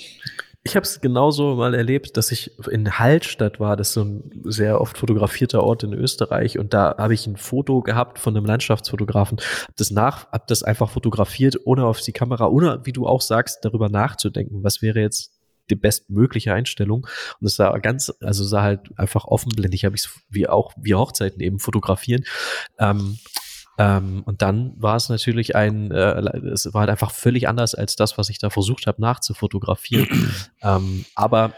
[0.66, 4.42] Ich habe es genauso mal erlebt, dass ich in Hallstatt war, das ist so ein
[4.42, 6.59] sehr oft fotografierter Ort in Österreich.
[6.59, 10.64] Und da habe ich ein Foto gehabt von einem Landschaftsfotografen, hab das nach, hab das
[10.64, 14.98] einfach fotografiert, ohne auf die Kamera, ohne, wie du auch sagst, darüber nachzudenken, was wäre
[14.98, 15.38] jetzt
[15.70, 17.07] die bestmögliche Einstellung.
[17.40, 21.40] Und es sah ganz, also sah halt einfach offenblendig, habe ich wie auch wie Hochzeiten
[21.40, 22.24] eben fotografieren.
[22.81, 23.18] Ähm,
[23.79, 26.21] ähm, und dann war es natürlich ein, äh,
[26.53, 30.33] es war halt einfach völlig anders als das, was ich da versucht habe nachzufotografieren.
[30.62, 31.53] ähm, aber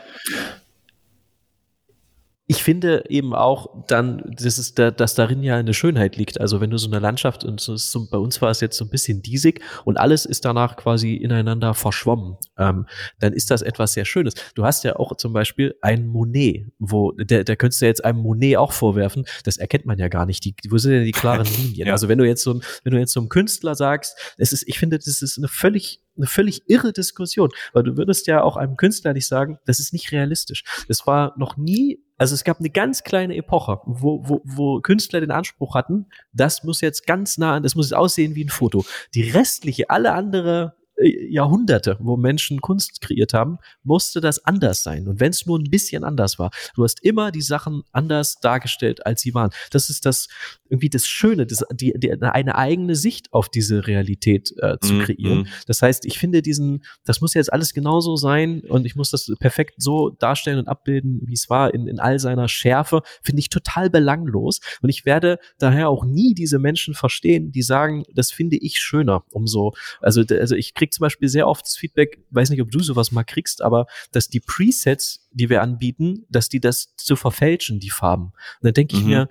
[2.50, 6.40] ich finde eben auch dann, das ist da, dass darin ja eine Schönheit liegt.
[6.40, 8.86] Also wenn du so eine Landschaft und so so, bei uns war es jetzt so
[8.86, 12.86] ein bisschen diesig und alles ist danach quasi ineinander verschwommen, ähm,
[13.20, 14.32] dann ist das etwas sehr Schönes.
[14.54, 18.20] Du hast ja auch zum Beispiel ein Monet, wo der, der könntest du jetzt einem
[18.20, 19.26] Monet auch vorwerfen.
[19.44, 20.42] Das erkennt man ja gar nicht.
[20.46, 21.88] Die, wo sind denn die klaren Linien?
[21.88, 21.92] ja.
[21.92, 24.78] Also wenn du jetzt so, wenn du jetzt so einem Künstler sagst, es ist, ich
[24.78, 28.76] finde, das ist eine völlig eine völlig irre Diskussion, weil du würdest ja auch einem
[28.76, 30.64] Künstler nicht sagen, das ist nicht realistisch.
[30.88, 35.20] Es war noch nie, also es gab eine ganz kleine Epoche, wo, wo, wo Künstler
[35.20, 38.48] den Anspruch hatten, das muss jetzt ganz nah an, das muss jetzt aussehen wie ein
[38.48, 38.84] Foto.
[39.14, 45.06] Die restliche, alle andere Jahrhunderte, wo Menschen Kunst kreiert haben, musste das anders sein.
[45.06, 49.06] Und wenn es nur ein bisschen anders war, du hast immer die Sachen anders dargestellt,
[49.06, 49.50] als sie waren.
[49.70, 50.28] Das ist das
[50.68, 55.00] irgendwie das Schöne, das, die, die, eine eigene Sicht auf diese Realität äh, zu mm,
[55.00, 55.38] kreieren.
[55.40, 55.46] Mm.
[55.66, 59.32] Das heißt, ich finde diesen, das muss jetzt alles genauso sein und ich muss das
[59.38, 63.48] perfekt so darstellen und abbilden, wie es war, in, in all seiner Schärfe, finde ich
[63.48, 64.60] total belanglos.
[64.82, 69.24] Und ich werde daher auch nie diese Menschen verstehen, die sagen, das finde ich schöner,
[69.30, 72.80] umso, also, also ich krieg zum Beispiel sehr oft das Feedback, weiß nicht, ob du
[72.80, 77.80] sowas mal kriegst, aber dass die Presets, die wir anbieten, dass die das zu verfälschen,
[77.80, 78.26] die Farben.
[78.26, 79.08] Und dann denke ich mhm.
[79.08, 79.28] mir,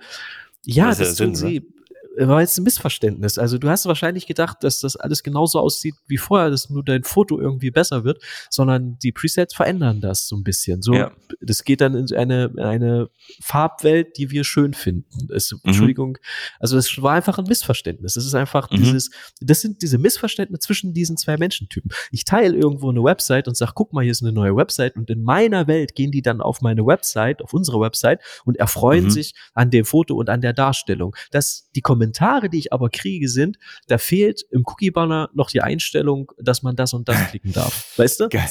[0.64, 1.77] ja, das, das tun Sinn, sie.
[2.26, 3.38] War jetzt ein Missverständnis.
[3.38, 7.04] Also du hast wahrscheinlich gedacht, dass das alles genauso aussieht wie vorher, dass nur dein
[7.04, 10.82] Foto irgendwie besser wird, sondern die Presets verändern das so ein bisschen.
[10.82, 11.12] So, ja.
[11.40, 13.08] das geht dann in eine, eine
[13.40, 15.28] Farbwelt, die wir schön finden.
[15.32, 15.60] Es, mhm.
[15.64, 16.18] Entschuldigung.
[16.58, 18.14] Also das war einfach ein Missverständnis.
[18.14, 18.76] Das ist einfach mhm.
[18.76, 19.10] dieses,
[19.40, 21.90] das sind diese Missverständnisse zwischen diesen zwei Menschentypen.
[22.10, 25.08] Ich teile irgendwo eine Website und sag, guck mal, hier ist eine neue Website und
[25.10, 29.10] in meiner Welt gehen die dann auf meine Website, auf unsere Website und erfreuen mhm.
[29.10, 31.14] sich an dem Foto und an der Darstellung.
[31.30, 35.60] Das, die kommen Kommentare, die ich aber kriege, sind, da fehlt im Cookie-Banner noch die
[35.60, 37.92] Einstellung, dass man das und das klicken darf.
[37.96, 38.28] Weißt du?
[38.28, 38.48] Geil.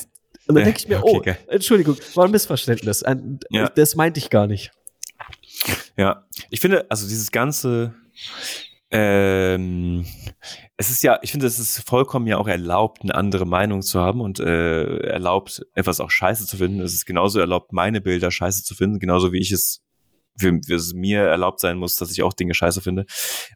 [0.47, 1.37] Und dann denke ich mir, Okay, oh, geil.
[1.47, 3.03] Entschuldigung, war ein Missverständnis.
[3.03, 3.67] Ein, Ja.
[3.69, 4.71] Das meinte ich gar nicht.
[5.97, 7.95] Ja, ich finde, also dieses ganze,
[8.91, 10.05] ähm,
[10.77, 13.99] es ist ja, ich finde, es ist vollkommen ja auch erlaubt, eine andere Meinung zu
[13.99, 16.79] haben und äh, erlaubt, etwas auch scheiße zu finden.
[16.79, 19.81] Es ist genauso erlaubt, meine Bilder scheiße zu finden, genauso wie ich es
[20.37, 23.05] für, für es mir erlaubt sein muss, dass ich auch Dinge scheiße finde.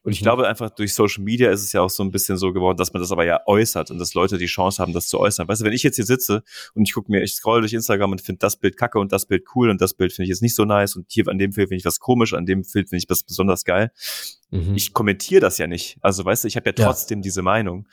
[0.04, 0.24] Und ich Mhm.
[0.26, 2.92] glaube einfach, durch Social Media ist es ja auch so ein bisschen so geworden, dass
[2.94, 5.48] man das aber ja äußert und dass Leute die Chance haben, das zu äußern.
[5.48, 8.12] Weißt du, wenn ich jetzt hier sitze und ich gucke mir, ich scroll durch Instagram
[8.12, 10.42] und finde das Bild kacke und das Bild cool und das Bild finde ich jetzt
[10.42, 12.90] nicht so nice und hier an dem Bild finde ich was komisch, an dem Bild
[12.90, 13.92] finde ich was besonders geil.
[14.50, 14.76] Mhm.
[14.76, 15.98] Ich kommentiere das ja nicht.
[16.02, 16.86] Also weißt du, ich habe ja Ja.
[16.88, 17.88] trotzdem diese Meinung.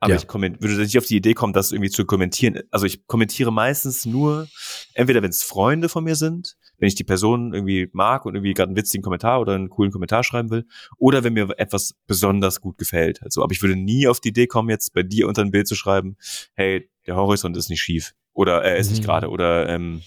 [0.00, 0.18] Aber Ja.
[0.18, 2.58] ich würde nicht auf die Idee kommen, das irgendwie zu kommentieren.
[2.70, 4.48] Also ich kommentiere meistens nur,
[4.94, 8.54] entweder wenn es Freunde von mir sind, wenn ich die Person irgendwie mag und irgendwie
[8.54, 10.66] gerade einen witzigen Kommentar oder einen coolen Kommentar schreiben will,
[10.98, 13.22] oder wenn mir etwas besonders gut gefällt.
[13.22, 15.68] Also, aber ich würde nie auf die Idee kommen, jetzt bei dir unter ein Bild
[15.68, 16.16] zu schreiben,
[16.54, 18.14] hey, der Horizont ist nicht schief.
[18.32, 19.06] Oder er ist nicht Mhm.
[19.06, 19.28] gerade.
[19.28, 20.02] Oder ähm,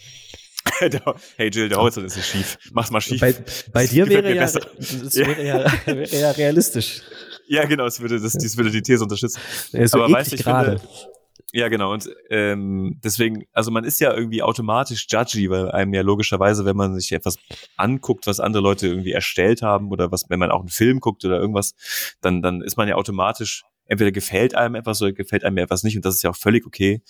[1.38, 2.57] hey Jill, der Horizont ist nicht schief.
[2.73, 3.21] Mach's mal schief.
[3.21, 3.32] Bei,
[3.71, 4.55] bei Das dir wäre ja, das
[5.15, 5.28] Ja.
[5.28, 7.01] wäre ja, wäre ja realistisch.
[7.47, 9.39] Ja, genau, es würde, das, dies würde die These unterstützen.
[9.71, 10.80] Er ist so Aber weißt du, ich gerade.
[10.80, 10.93] finde,
[11.54, 11.93] ja, genau.
[11.93, 16.76] Und ähm, deswegen, also man ist ja irgendwie automatisch judgy, weil einem ja logischerweise, wenn
[16.76, 17.38] man sich etwas
[17.78, 21.24] anguckt, was andere Leute irgendwie erstellt haben oder was, wenn man auch einen Film guckt
[21.24, 21.74] oder irgendwas,
[22.22, 25.96] dann, dann ist man ja automatisch, entweder gefällt einem etwas oder gefällt einem etwas nicht
[25.96, 27.02] und das ist ja auch völlig okay.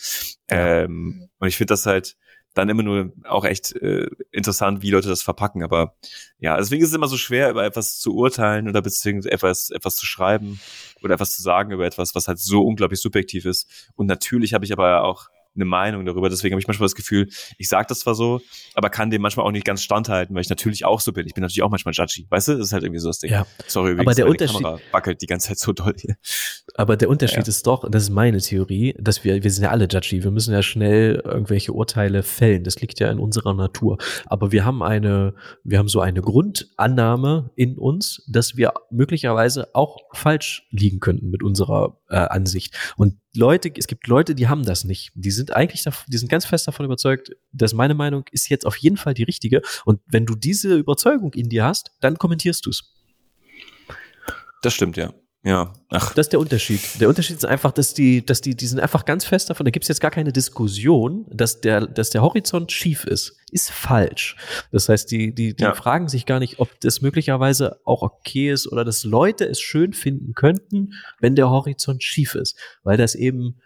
[0.49, 2.17] Ähm, und ich finde das halt
[2.55, 5.61] dann immer nur auch echt äh, interessant, wie Leute das verpacken.
[5.61, 5.95] Aber
[6.39, 9.97] ja, deswegen ist es immer so schwer, über etwas zu urteilen oder beziehungsweise etwas, etwas
[9.97, 10.59] zu schreiben
[11.03, 13.91] oder etwas zu sagen über etwas, was halt so unglaublich subjektiv ist.
[13.95, 16.29] Und natürlich habe ich aber auch eine Meinung darüber.
[16.29, 18.41] Deswegen habe ich manchmal das Gefühl, ich sage das zwar so,
[18.73, 21.25] aber kann dem manchmal auch nicht ganz standhalten, weil ich natürlich auch so bin.
[21.27, 22.27] Ich bin natürlich auch manchmal judgy.
[22.29, 23.31] Weißt du, das ist halt irgendwie so das Ding.
[23.31, 23.45] Ja.
[23.67, 26.15] Sorry, Aber übrigens, der meine Unterschied- Kamera wackelt die ganze Zeit so doll hier.
[26.75, 27.47] Aber der Unterschied Ja.
[27.47, 30.53] ist doch, das ist meine Theorie, dass wir, wir sind ja alle judgy, wir müssen
[30.53, 32.63] ja schnell irgendwelche Urteile fällen.
[32.63, 33.97] Das liegt ja in unserer Natur.
[34.25, 35.33] Aber wir haben eine,
[35.63, 41.43] wir haben so eine Grundannahme in uns, dass wir möglicherweise auch falsch liegen könnten mit
[41.43, 42.75] unserer äh, Ansicht.
[42.97, 45.11] Und Leute, es gibt Leute, die haben das nicht.
[45.15, 48.77] Die sind eigentlich, die sind ganz fest davon überzeugt, dass meine Meinung ist jetzt auf
[48.77, 49.61] jeden Fall die richtige.
[49.85, 52.93] Und wenn du diese Überzeugung in dir hast, dann kommentierst du es.
[54.61, 55.13] Das stimmt, ja.
[55.45, 55.73] Ja.
[55.89, 56.81] Ach, Das ist der Unterschied.
[56.99, 59.69] Der Unterschied ist einfach, dass die, dass die, die sind einfach ganz fest davon, da
[59.69, 63.37] gibt's jetzt gar keine Diskussion, dass der, dass der Horizont schief ist.
[63.51, 64.35] Ist falsch.
[64.71, 65.75] Das heißt, die, die, die Ja.
[65.75, 69.93] fragen sich gar nicht, ob das möglicherweise auch okay ist oder dass Leute es schön
[69.93, 72.57] finden könnten, wenn der Horizont schief ist.
[72.83, 73.57] Weil das eben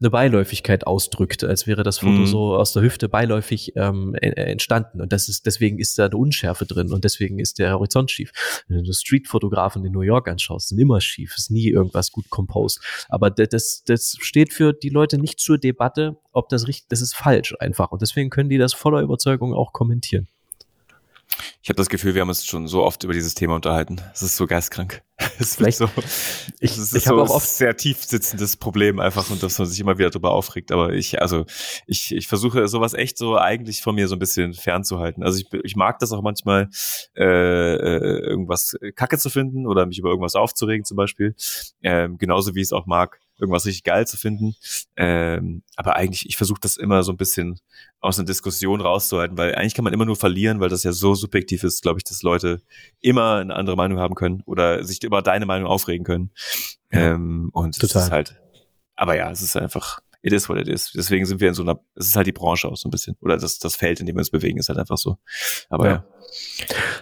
[0.00, 2.26] eine Beiläufigkeit ausdrückt, als wäre das Foto Mhm.
[2.26, 5.00] so aus der Hüfte beiläufig ähm, äh, entstanden.
[5.00, 8.30] Und das ist, deswegen ist da eine Unschärfe drin und deswegen ist der Horizont schief.
[8.68, 12.80] Wenn du Streetfotografen in New York anschaust, sind immer schief, ist nie irgendwas gut composed.
[13.08, 17.00] Aber da- das, das steht für die Leute nicht zur Debatte, ob das richtig, das
[17.00, 17.90] ist falsch einfach.
[17.90, 20.28] Und deswegen können die das voller Überzeugung auch kommentieren.
[21.62, 24.00] Ich habe das Gefühl, wir haben uns schon so oft über dieses Thema unterhalten.
[24.14, 25.02] Es ist so geistkrank.
[25.40, 25.88] Es Vielleicht- so,
[26.60, 29.58] Ich- es ist ich so habe auch oft- sehr tief sitzendes Problem einfach und dass
[29.58, 30.70] man sich immer wieder darüber aufregt.
[30.72, 31.44] Aber ich, also
[31.86, 35.22] ich, ich versuche sowas echt so eigentlich von mir so ein bisschen fernzuhalten.
[35.24, 36.68] Also ich, ich mag das auch manchmal,
[37.16, 41.34] äh, äh, irgendwas Kacke zu finden oder mich über irgendwas aufzuregen zum Beispiel.
[41.82, 44.54] Ähm, genauso wie ich es auch mag, irgendwas richtig geil zu finden.
[44.96, 47.60] Ähm, aber eigentlich, ich versuche das immer so ein bisschen
[48.00, 51.14] aus einer Diskussion rauszuhalten, weil eigentlich kann man immer nur verlieren, weil das ja so
[51.14, 52.62] subjektiv ist, glaube ich, dass Leute
[53.00, 56.30] immer eine andere Meinung haben können oder sich über deine Meinung aufregen können.
[56.92, 58.02] Ja, ähm, und es total.
[58.02, 58.40] ist halt,
[58.96, 60.92] aber ja, es ist einfach, it is what it is.
[60.92, 63.16] Deswegen sind wir in so einer, es ist halt die Branche auch so ein bisschen.
[63.20, 65.16] Oder das, das Feld, in dem wir uns bewegen, ist halt einfach so.
[65.68, 65.92] Aber Ja.
[65.92, 66.04] ja.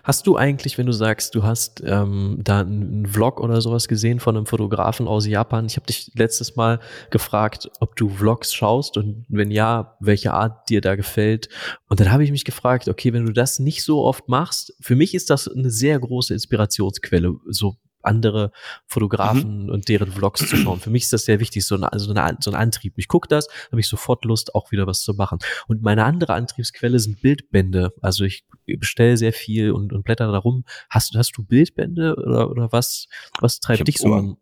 [0.04, 4.20] Hast du eigentlich, wenn du sagst, du hast ähm, da einen Vlog oder sowas gesehen
[4.20, 5.66] von einem Fotografen aus Japan?
[5.66, 6.78] Ich habe dich letztes Mal
[7.10, 11.48] gefragt, ob du Vlogs schaust und wenn ja, welche Art dir da gefällt.
[11.88, 14.94] Und dann habe ich mich gefragt, okay, wenn du das nicht so oft machst, für
[14.94, 17.76] mich ist das eine sehr große Inspirationsquelle, so
[18.06, 18.52] andere
[18.86, 20.80] Fotografen und deren Vlogs zu schauen.
[20.80, 22.94] Für mich ist das sehr wichtig, so, eine, so, eine, so ein Antrieb.
[22.96, 25.38] Ich gucke das, habe ich sofort Lust, auch wieder was zu machen.
[25.66, 27.92] Und meine andere Antriebsquelle sind Bildbände.
[28.00, 30.64] Also ich bestelle sehr viel und, und blätter da rum.
[30.90, 33.08] Hast, hast du Bildbände oder, oder was,
[33.40, 34.36] was treibt dich so an?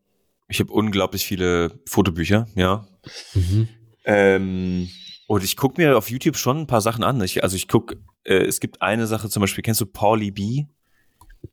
[0.48, 2.86] Ich habe unglaublich viele Fotobücher, ja.
[3.34, 3.68] Mhm.
[4.04, 4.88] Ähm,
[5.26, 7.20] und ich gucke mir auf YouTube schon ein paar Sachen an.
[7.22, 10.64] Ich, also ich guck, äh, es gibt eine Sache zum Beispiel, kennst du Paulie B?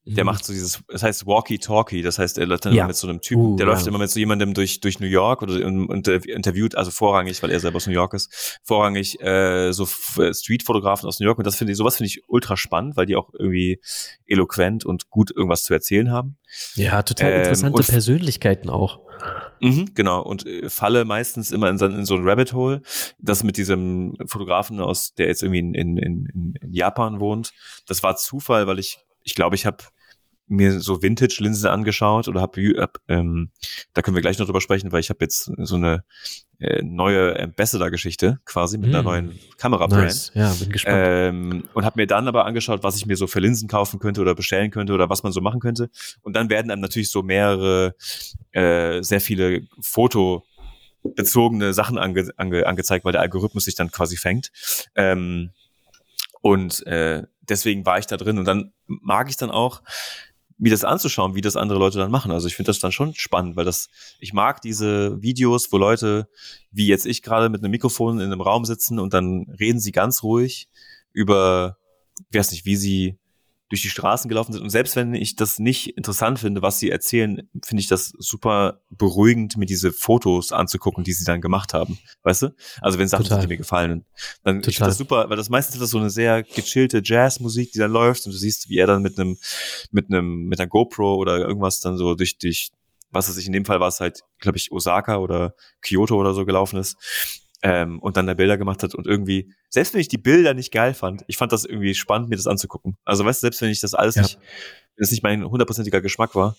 [0.05, 0.27] Der mhm.
[0.27, 2.83] macht so dieses, das heißt Walkie-Talkie, das heißt, er läuft dann ja.
[2.83, 3.73] immer mit so einem Typen, uh, der ja.
[3.73, 6.91] läuft immer mit so jemandem durch, durch New York oder und, und äh, interviewt, also
[6.91, 11.37] vorrangig, weil er selber aus New York ist, vorrangig äh, so Street-Fotografen aus New York
[11.37, 13.81] und das finde ich, sowas finde ich ultra spannend, weil die auch irgendwie
[14.25, 16.37] eloquent und gut irgendwas zu erzählen haben.
[16.75, 18.99] Ja, total interessante ähm, Persönlichkeiten auch.
[19.59, 22.81] Mhm, genau, und äh, falle meistens immer in so, in so ein Rabbit Hole.
[23.19, 27.53] Das mit diesem Fotografen aus, der jetzt irgendwie in, in, in Japan wohnt,
[27.87, 29.83] das war Zufall, weil ich, ich glaube, ich habe
[30.51, 33.51] mir so Vintage-Linsen angeschaut oder habe, hab, ähm,
[33.93, 36.03] da können wir gleich noch drüber sprechen, weil ich habe jetzt so eine
[36.59, 38.93] äh, neue Ambassador-Geschichte quasi mit mm.
[38.93, 40.03] einer neuen Kamerabrand.
[40.03, 40.31] Nice.
[40.35, 40.97] Ja, bin gespannt.
[40.99, 44.19] Ähm, und habe mir dann aber angeschaut, was ich mir so für Linsen kaufen könnte
[44.19, 45.89] oder bestellen könnte oder was man so machen könnte.
[46.21, 47.95] Und dann werden einem natürlich so mehrere,
[48.51, 50.43] äh, sehr viele Foto
[51.03, 54.51] bezogene Sachen ange, ange, angezeigt, weil der Algorithmus sich dann quasi fängt.
[54.95, 55.51] Ähm,
[56.41, 59.81] und äh, deswegen war ich da drin und dann mag ich dann auch
[60.57, 62.31] mir das anzuschauen, wie das andere Leute dann machen.
[62.31, 63.89] Also ich finde das dann schon spannend, weil das,
[64.19, 66.29] ich mag diese Videos, wo Leute,
[66.69, 69.91] wie jetzt ich gerade mit einem Mikrofon in einem Raum sitzen und dann reden sie
[69.91, 70.69] ganz ruhig
[71.13, 71.77] über,
[72.29, 73.17] ich weiß nicht, wie sie
[73.71, 74.61] durch die Straßen gelaufen sind.
[74.61, 78.81] Und selbst wenn ich das nicht interessant finde, was sie erzählen, finde ich das super
[78.89, 81.97] beruhigend, mir diese Fotos anzugucken, die sie dann gemacht haben.
[82.23, 82.55] Weißt du?
[82.81, 84.03] Also wenn Sachen sind, die mir gefallen.
[84.43, 84.71] Dann Total.
[84.71, 87.91] ich das super, weil das meistens ist das so eine sehr gechillte Jazzmusik, die dann
[87.91, 89.37] läuft und du siehst, wie er dann mit einem,
[89.89, 92.71] mit einem, mit einer GoPro oder irgendwas dann so durch, durch,
[93.09, 96.33] was weiß ich, in dem Fall war es halt, glaube ich, Osaka oder Kyoto oder
[96.33, 96.97] so gelaufen ist
[97.63, 100.71] ähm, und dann da Bilder gemacht hat und irgendwie, selbst wenn ich die Bilder nicht
[100.71, 102.97] geil fand, ich fand das irgendwie spannend, mir das anzugucken.
[103.05, 104.23] Also weißt du, selbst wenn ich das alles ja.
[104.23, 106.55] nicht, wenn das nicht mein hundertprozentiger Geschmack war.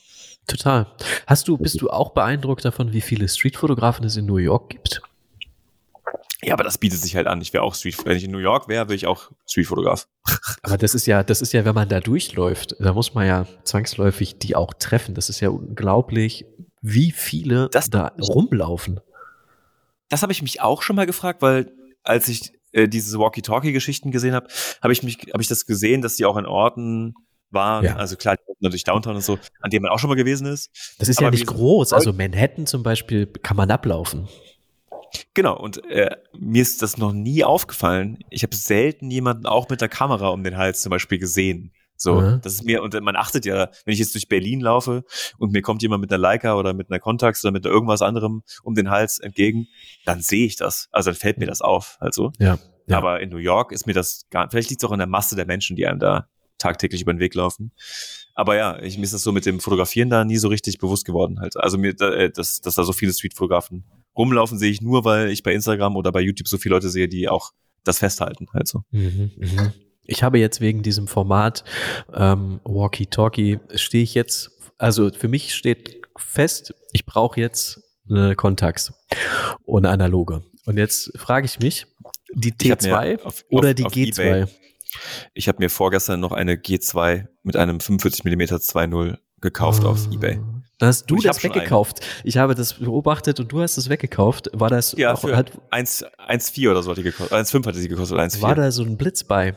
[0.46, 0.86] Total.
[1.26, 5.02] Hast du, bist du auch beeindruckt davon, wie viele Streetfotografen es in New York gibt?
[6.44, 7.40] Ja, aber das bietet sich halt an.
[7.40, 10.08] Ich wäre auch Street, wenn ich in New York wäre, wäre ich auch Streetfotograf.
[10.62, 13.46] Aber das ist ja, das ist ja, wenn man da durchläuft, da muss man ja
[13.62, 15.14] zwangsläufig die auch treffen.
[15.14, 16.44] Das ist ja unglaublich,
[16.80, 18.98] wie viele das da rumlaufen
[20.12, 24.34] das habe ich mich auch schon mal gefragt, weil als ich äh, diese Walkie-Talkie-Geschichten gesehen
[24.34, 24.48] habe,
[24.82, 27.14] habe ich mich, habe ich das gesehen, dass die auch in Orten
[27.50, 27.96] waren, ja.
[27.96, 30.70] also klar, natürlich Downtown und so, an dem man auch schon mal gewesen ist.
[30.98, 34.28] Das ist Aber ja nicht groß, also Manhattan zum Beispiel kann man ablaufen.
[35.32, 38.18] Genau, und äh, mir ist das noch nie aufgefallen.
[38.28, 41.72] Ich habe selten jemanden auch mit der Kamera um den Hals zum Beispiel gesehen.
[42.02, 42.40] So, mhm.
[42.42, 45.04] das ist mir, und man achtet ja, wenn ich jetzt durch Berlin laufe
[45.38, 48.42] und mir kommt jemand mit einer Leica oder mit einer Contax oder mit irgendwas anderem
[48.64, 49.68] um den Hals entgegen,
[50.04, 50.88] dann sehe ich das.
[50.90, 52.32] Also dann fällt mir das auf, also.
[52.40, 52.58] Ja.
[52.88, 52.98] ja.
[52.98, 55.36] Aber in New York ist mir das gar, vielleicht liegt es auch in der Masse
[55.36, 56.28] der Menschen, die einem da
[56.58, 57.72] tagtäglich über den Weg laufen.
[58.34, 61.04] Aber ja, ich, mir ist das so mit dem Fotografieren da nie so richtig bewusst
[61.04, 61.56] geworden halt.
[61.56, 63.84] Also mir, äh, dass, dass da so viele Streetfotografen
[64.16, 67.08] rumlaufen, sehe ich nur, weil ich bei Instagram oder bei YouTube so viele Leute sehe,
[67.08, 67.52] die auch
[67.84, 68.82] das festhalten halt so.
[68.90, 69.72] Mhm, mh.
[70.04, 71.64] Ich habe jetzt wegen diesem Format
[72.12, 78.34] ähm, Walkie Talkie stehe ich jetzt, also für mich steht fest, ich brauche jetzt eine
[78.34, 78.92] Kontax
[79.64, 80.42] und eine analoge.
[80.66, 81.86] Und jetzt frage ich mich,
[82.34, 84.08] die T2 auf, oder auf, die auf G2?
[84.08, 84.46] eBay.
[85.34, 89.88] Ich habe mir vorgestern noch eine G2 mit einem 45 mm 2.0 gekauft oh.
[89.88, 90.40] auf eBay.
[90.78, 92.00] Dann hast du das weggekauft.
[92.24, 94.50] Ich habe das beobachtet und du hast es weggekauft.
[94.52, 97.32] War das ja, für halt 1,4 oder so hat die gekostet.
[97.32, 98.18] 1,5 hatte sie gekostet.
[98.18, 98.42] 1,4.
[98.42, 99.56] War da so ein Blitz bei?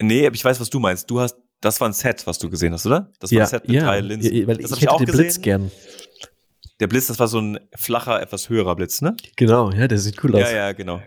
[0.00, 1.10] Nee, ich weiß, was du meinst.
[1.10, 3.10] Du hast, das war ein Set, was du gesehen hast, oder?
[3.20, 4.34] Das war ein Set mit ja, drei Linsen.
[4.34, 5.22] Ja, weil das ich hätte ich den gesehen.
[5.22, 5.70] Blitz gern.
[6.80, 9.16] Der Blitz, das war so ein flacher, etwas höherer Blitz, ne?
[9.36, 10.42] Genau, ja, der sieht cool aus.
[10.42, 11.02] Ja, ja, genau.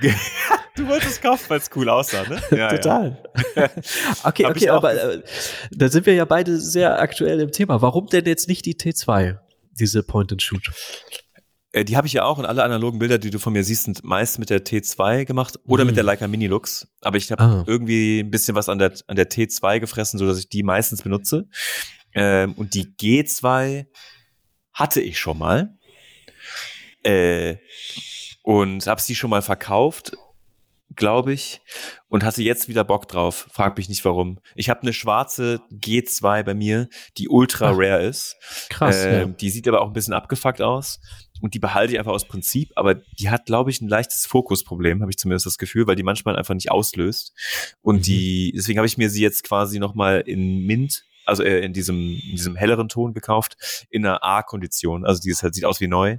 [0.76, 2.40] du wolltest es kaufen, weil es cool aussah, ne?
[2.50, 3.22] Ja, Total.
[3.54, 3.70] Ja.
[4.24, 5.22] okay, okay, aber äh,
[5.70, 7.80] da sind wir ja beide sehr aktuell im Thema.
[7.82, 9.38] Warum denn jetzt nicht die T2,
[9.78, 10.70] diese Point-and-Shoot?
[11.72, 13.84] Äh, die habe ich ja auch und alle analogen Bilder, die du von mir siehst,
[13.84, 15.88] sind meist mit der T2 gemacht oder mhm.
[15.88, 16.86] mit der Leica Mini Lux.
[17.00, 17.64] Aber ich habe ah.
[17.66, 21.02] irgendwie ein bisschen was an der, an der T2 gefressen, so dass ich die meistens
[21.02, 21.48] benutze.
[22.14, 23.86] Ähm, und die G2
[24.72, 25.76] hatte ich schon mal.
[27.02, 27.56] Äh,
[28.42, 30.12] und habe sie schon mal verkauft,
[30.94, 31.60] glaube ich,
[32.08, 33.48] und hatte jetzt wieder Bock drauf.
[33.50, 34.40] Frag mich nicht warum.
[34.56, 38.36] Ich habe eine schwarze G2 bei mir, die ultra Ach, rare ist.
[38.68, 39.04] Krass.
[39.04, 39.26] Äh, ja.
[39.26, 41.00] Die sieht aber auch ein bisschen abgefuckt aus
[41.42, 45.02] und die behalte ich einfach aus Prinzip, aber die hat, glaube ich, ein leichtes Fokusproblem,
[45.02, 47.34] habe ich zumindest das Gefühl, weil die manchmal einfach nicht auslöst.
[47.82, 48.02] Und mhm.
[48.02, 51.98] die, deswegen habe ich mir sie jetzt quasi nochmal in Mint, also äh, in diesem,
[51.98, 55.04] in diesem helleren Ton gekauft, in einer A-Kondition.
[55.04, 56.18] Also die ist halt, sieht aus wie neu.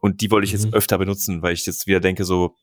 [0.00, 0.74] Und die wollte ich jetzt mhm.
[0.74, 2.56] öfter benutzen, weil ich jetzt wieder denke, so,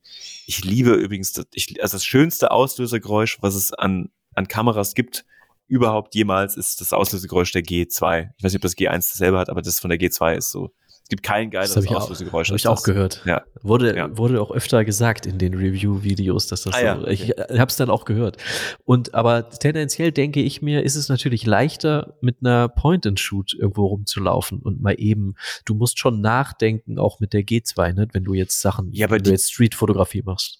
[0.47, 5.23] ich liebe übrigens, das, ich, also das schönste Auslösegeräusch, was es an, an Kameras gibt,
[5.69, 8.31] überhaupt jemals, ist das Auslösegeräusch der G2.
[8.37, 10.73] Ich weiß nicht, ob das G1 dasselbe hat, aber das von der G2 ist so
[11.09, 12.49] gibt kein geiles Auslösegeräusch.
[12.49, 13.23] Habe ich auch gehört.
[13.25, 13.43] Ja.
[13.61, 14.17] Wurde, ja.
[14.17, 17.07] wurde auch öfter gesagt in den Review-Videos, dass das ah, so, ja.
[17.07, 18.37] ich äh, habe es dann auch gehört.
[18.85, 24.59] Und aber tendenziell denke ich mir, ist es natürlich leichter, mit einer Point-and-Shoot irgendwo rumzulaufen
[24.59, 25.35] und mal eben,
[25.65, 29.23] du musst schon nachdenken, auch mit der G2, ne, wenn du jetzt Sachen, ja, wenn
[29.23, 30.59] du jetzt Street-Fotografie machst.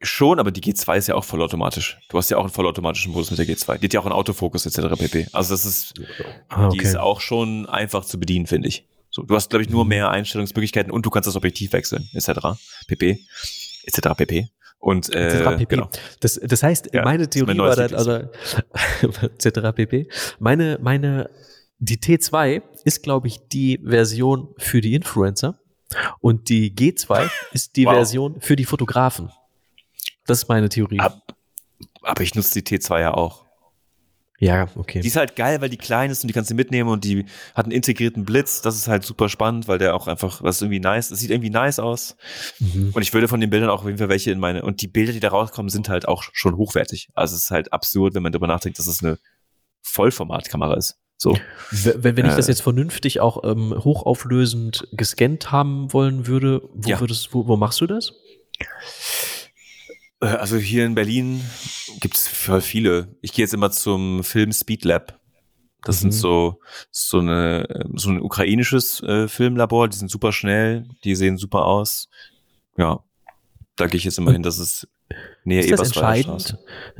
[0.00, 1.98] Schon, aber die G2 ist ja auch vollautomatisch.
[2.08, 3.78] Du hast ja auch einen vollautomatischen Modus mit der G2.
[3.78, 4.96] Die hat ja auch einen Autofokus etc.
[4.96, 5.26] pp.
[5.32, 5.94] Also das ist,
[6.48, 6.78] ah, okay.
[6.78, 8.86] die ist auch schon einfach zu bedienen, finde ich.
[9.18, 12.56] So, du hast, glaube ich, nur mehr Einstellungsmöglichkeiten und du kannst das Objektiv wechseln, etc.
[12.86, 13.18] pp.
[13.82, 14.08] etc.
[14.16, 14.48] pp.
[14.78, 15.56] Und äh, etc.
[15.58, 15.74] pp.
[15.74, 15.90] Genau.
[16.20, 18.12] Das, das heißt, ja, meine Theorie war dann, also
[19.02, 19.74] etc.
[19.74, 20.08] pp.
[20.38, 21.30] Meine, meine,
[21.80, 25.58] die T2 ist, glaube ich, die Version für die Influencer
[26.20, 27.94] und die G2 ist die wow.
[27.94, 29.32] Version für die Fotografen.
[30.26, 31.00] Das ist meine Theorie.
[31.00, 31.34] Ab,
[32.02, 33.47] aber ich nutze die T2 ja auch.
[34.40, 35.00] Ja, okay.
[35.00, 37.26] Die ist halt geil, weil die klein ist und die kannst du mitnehmen und die
[37.54, 38.62] hat einen integrierten Blitz.
[38.62, 41.50] Das ist halt super spannend, weil der auch einfach, was irgendwie nice, das sieht irgendwie
[41.50, 42.16] nice aus.
[42.60, 42.92] Mhm.
[42.94, 44.86] Und ich würde von den Bildern auch auf jeden Fall welche in meine, und die
[44.86, 47.08] Bilder, die da rauskommen, sind halt auch schon hochwertig.
[47.14, 49.18] Also es ist halt absurd, wenn man darüber nachdenkt, dass es eine
[49.82, 50.98] Vollformatkamera ist.
[51.16, 51.36] So.
[51.72, 52.52] Wenn, wenn ich das äh.
[52.52, 57.00] jetzt vernünftig auch ähm, hochauflösend gescannt haben wollen würde, wo ja.
[57.00, 58.12] würdest, wo, wo machst du das?
[60.20, 61.42] Äh, also hier in Berlin
[62.00, 63.16] gibt's voll viele.
[63.20, 65.18] Ich gehe jetzt immer zum Film Speed Lab.
[65.82, 66.10] Das mhm.
[66.10, 66.60] sind so
[66.90, 69.88] so eine so ein ukrainisches äh, Filmlabor.
[69.88, 72.08] Die sind super schnell, die sehen super aus.
[72.76, 73.00] Ja,
[73.76, 74.42] da gehe ich jetzt immer hin.
[74.42, 74.88] Das ist
[75.44, 76.58] näher ist das entscheidend?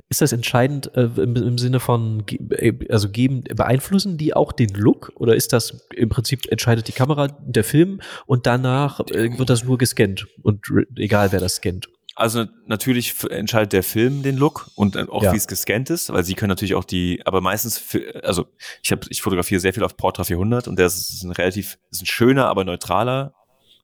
[0.08, 4.70] Ist das entscheidend äh, im, im, Sinne von äh, also geben beeinflussen die auch den
[4.70, 9.50] Look oder ist das im Prinzip entscheidet die Kamera der Film und danach äh, wird
[9.50, 10.62] das nur gescannt und
[10.96, 11.88] egal wer das scannt?
[12.18, 15.32] Also natürlich entscheidet der Film den Look und auch ja.
[15.32, 18.46] wie es gescannt ist, weil sie können natürlich auch die, aber meistens, für, also
[18.82, 22.02] ich habe, ich fotografiere sehr viel auf Portra 400 und der ist ein relativ, ist
[22.02, 23.34] ein schöner, aber neutraler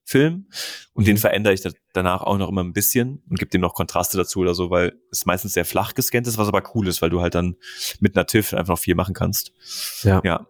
[0.04, 0.48] Film
[0.94, 1.06] und mhm.
[1.06, 1.62] den verändere ich
[1.92, 4.98] danach auch noch immer ein bisschen und gebe dem noch Kontraste dazu oder so, weil
[5.12, 7.54] es meistens sehr flach gescannt ist, was aber cool ist, weil du halt dann
[8.00, 9.52] mit einer TIFF einfach noch viel machen kannst.
[10.02, 10.20] Ja.
[10.24, 10.44] ja.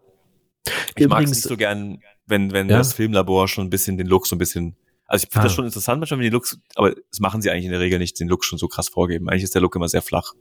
[0.97, 2.79] Ich mag es nicht so gern, wenn, wenn ja.
[2.79, 4.79] das Filmlabor schon ein bisschen den Look so ein bisschen
[5.15, 5.45] also ich finde ah.
[5.45, 8.01] das schon interessant manchmal, wenn die Looks, aber das machen sie eigentlich in der Regel
[8.01, 9.29] nicht, den Look schon so krass vorgeben.
[9.29, 10.33] Eigentlich ist der Look immer sehr flach.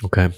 [0.00, 0.30] Okay.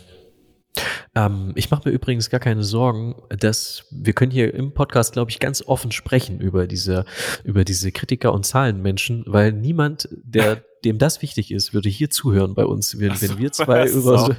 [1.14, 5.30] Ähm, ich mache mir übrigens gar keine Sorgen, dass wir können hier im Podcast, glaube
[5.30, 7.04] ich, ganz offen sprechen über diese,
[7.44, 12.54] über diese Kritiker und Zahlenmenschen, weil niemand, der dem das wichtig ist, würde hier zuhören
[12.54, 12.98] bei uns.
[12.98, 14.34] Wenn, so, wenn wir zwei über so,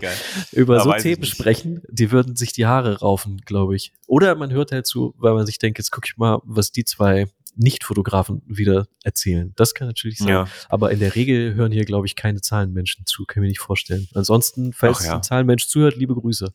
[0.54, 3.94] über so Themen sprechen, die würden sich die Haare raufen, glaube ich.
[4.08, 6.84] Oder man hört halt zu, weil man sich denkt, jetzt gucke ich mal, was die
[6.84, 9.54] zwei nicht-Fotografen wieder erzählen.
[9.56, 10.28] Das kann natürlich sein.
[10.28, 10.48] Ja.
[10.70, 13.26] Aber in der Regel hören hier, glaube ich, keine Zahlenmenschen zu.
[13.26, 14.08] Kann ich mir nicht vorstellen.
[14.14, 15.16] Ansonsten, falls ja.
[15.16, 16.54] ein Zahlenmensch zuhört, liebe Grüße.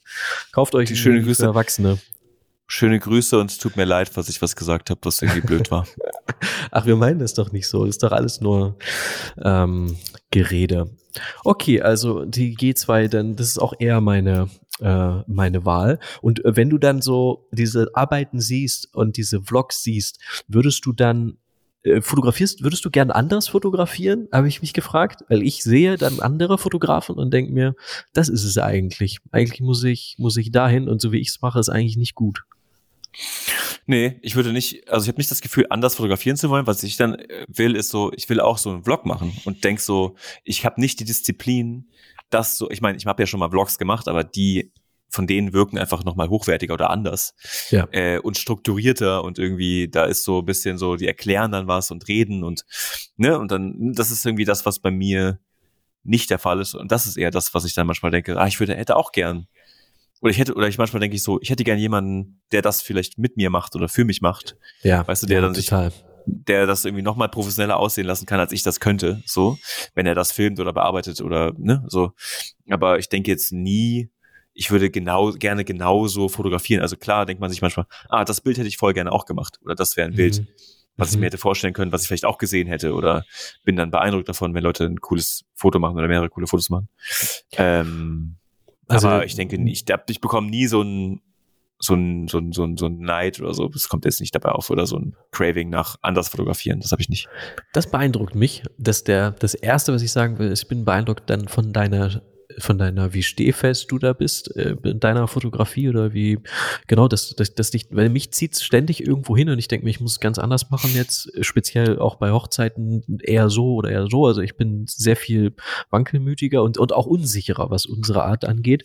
[0.52, 1.44] Kauft euch die schöne Grüße.
[1.44, 1.98] Erwachsene.
[2.66, 5.72] Schöne Grüße und es tut mir leid, was ich was gesagt habe, was irgendwie blöd
[5.72, 5.88] war.
[6.70, 7.84] Ach, wir meinen das doch nicht so.
[7.84, 8.78] Das ist doch alles nur
[9.42, 9.96] ähm,
[10.30, 10.88] Gerede.
[11.42, 14.48] Okay, also die G2, dann das ist auch eher meine
[14.80, 15.98] äh, meine Wahl.
[16.22, 20.92] Und äh, wenn du dann so diese Arbeiten siehst und diese Vlogs siehst, würdest du
[20.92, 21.36] dann
[21.82, 24.28] äh, fotografierst, würdest du gern anders fotografieren?
[24.32, 27.74] Habe ich mich gefragt, weil ich sehe dann andere Fotografen und denke mir,
[28.12, 29.18] das ist es eigentlich.
[29.32, 32.14] Eigentlich muss ich muss ich dahin und so wie ich es mache, ist eigentlich nicht
[32.14, 32.44] gut.
[33.86, 36.66] Nee, ich würde nicht, also ich habe nicht das Gefühl, anders fotografieren zu wollen.
[36.66, 39.64] Was ich dann äh, will, ist so, ich will auch so einen Vlog machen und
[39.64, 41.88] denk so, ich habe nicht die Disziplin,
[42.30, 44.72] das so, ich meine, ich habe ja schon mal Vlogs gemacht, aber die
[45.10, 47.34] von denen wirken einfach nochmal hochwertiger oder anders
[47.70, 47.88] ja.
[47.90, 51.90] äh, und strukturierter und irgendwie da ist so ein bisschen so, die erklären dann was
[51.90, 52.64] und reden und
[53.16, 55.40] ne und dann das ist irgendwie das, was bei mir
[56.04, 58.46] nicht der Fall ist und das ist eher das, was ich dann manchmal denke, ah,
[58.46, 59.48] ich würde hätte auch gern
[60.20, 62.80] oder ich hätte oder ich manchmal denke ich so, ich hätte gern jemanden, der das
[62.80, 64.56] vielleicht mit mir macht oder für mich macht.
[64.82, 65.90] Ja, weißt du, der ja, dann total.
[65.90, 69.58] sich der das irgendwie noch mal professioneller aussehen lassen kann, als ich das könnte, so,
[69.94, 72.12] wenn er das filmt oder bearbeitet oder, ne, so.
[72.68, 74.10] Aber ich denke jetzt nie,
[74.52, 76.82] ich würde genau, gerne genauso fotografieren.
[76.82, 79.58] Also klar denkt man sich manchmal, ah, das Bild hätte ich voll gerne auch gemacht
[79.64, 80.16] oder das wäre ein mhm.
[80.16, 80.46] Bild,
[80.96, 81.14] was mhm.
[81.14, 83.24] ich mir hätte vorstellen können, was ich vielleicht auch gesehen hätte oder
[83.64, 86.88] bin dann beeindruckt davon, wenn Leute ein cooles Foto machen oder mehrere coole Fotos machen.
[87.52, 88.36] Ähm,
[88.88, 91.22] also, aber ich denke, ich, ich bekomme nie so ein
[91.80, 93.68] so ein, so ein, so ein, so ein Neid oder so.
[93.68, 96.80] Das kommt jetzt nicht dabei auf oder so ein Craving nach anders fotografieren.
[96.80, 97.28] Das habe ich nicht.
[97.72, 101.28] Das beeindruckt mich, dass der, das erste, was ich sagen will, ist, ich bin beeindruckt
[101.30, 102.22] dann von deiner
[102.58, 106.38] von deiner, wie stehfest du da bist, äh, in deiner Fotografie oder wie,
[106.86, 109.90] genau, das, das, das dich, weil mich zieht ständig irgendwo hin und ich denke mir,
[109.90, 114.06] ich muss es ganz anders machen jetzt, speziell auch bei Hochzeiten eher so oder eher
[114.10, 114.26] so.
[114.26, 115.54] Also ich bin sehr viel
[115.90, 118.84] wankelmütiger und, und auch unsicherer, was unsere Art angeht.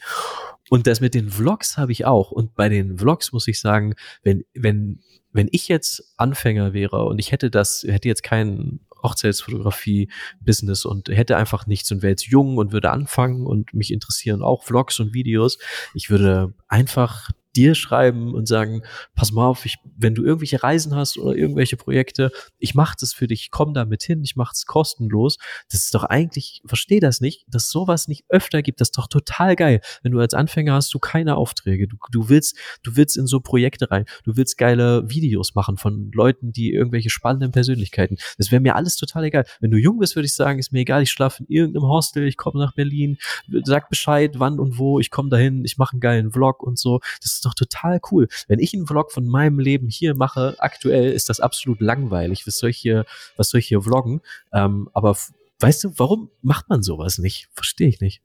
[0.70, 2.32] Und das mit den Vlogs habe ich auch.
[2.32, 5.00] Und bei den Vlogs muss ich sagen, wenn, wenn,
[5.32, 11.38] wenn ich jetzt Anfänger wäre und ich hätte das, hätte jetzt keinen Hochzeitsfotografie-Business und hätte
[11.38, 15.14] einfach nichts und wäre jetzt jung und würde anfangen und mich interessieren auch Vlogs und
[15.14, 15.58] Videos.
[15.94, 18.82] Ich würde einfach dir schreiben und sagen,
[19.16, 23.14] pass mal auf, ich, wenn du irgendwelche Reisen hast oder irgendwelche Projekte, ich mache das
[23.14, 25.38] für dich, komm da mit hin, ich mache es kostenlos.
[25.72, 29.08] Das ist doch eigentlich, verstehe das nicht, dass sowas nicht öfter gibt, das ist doch
[29.08, 29.82] total geil.
[30.04, 33.40] Wenn du als Anfänger hast du keine Aufträge, du, du willst, du willst in so
[33.40, 38.18] Projekte rein, du willst geile Videos machen von Leuten, die irgendwelche spannenden Persönlichkeiten.
[38.38, 39.46] Das wäre mir alles total egal.
[39.60, 42.28] Wenn du jung bist, würde ich sagen, ist mir egal, ich schlafe in irgendeinem Hostel,
[42.28, 43.18] ich komme nach Berlin,
[43.64, 47.00] sag Bescheid, wann und wo, ich komme dahin, ich mache einen geilen Vlog und so.
[47.22, 48.28] Das ist doch total cool.
[48.48, 52.46] Wenn ich einen Vlog von meinem Leben hier mache, aktuell ist das absolut langweilig.
[52.48, 53.06] Was soll ich hier,
[53.38, 54.22] was soll ich hier vloggen?
[54.54, 55.18] Ähm, aber
[55.60, 57.48] weißt du, warum macht man sowas nicht?
[57.54, 58.22] Verstehe ich nicht.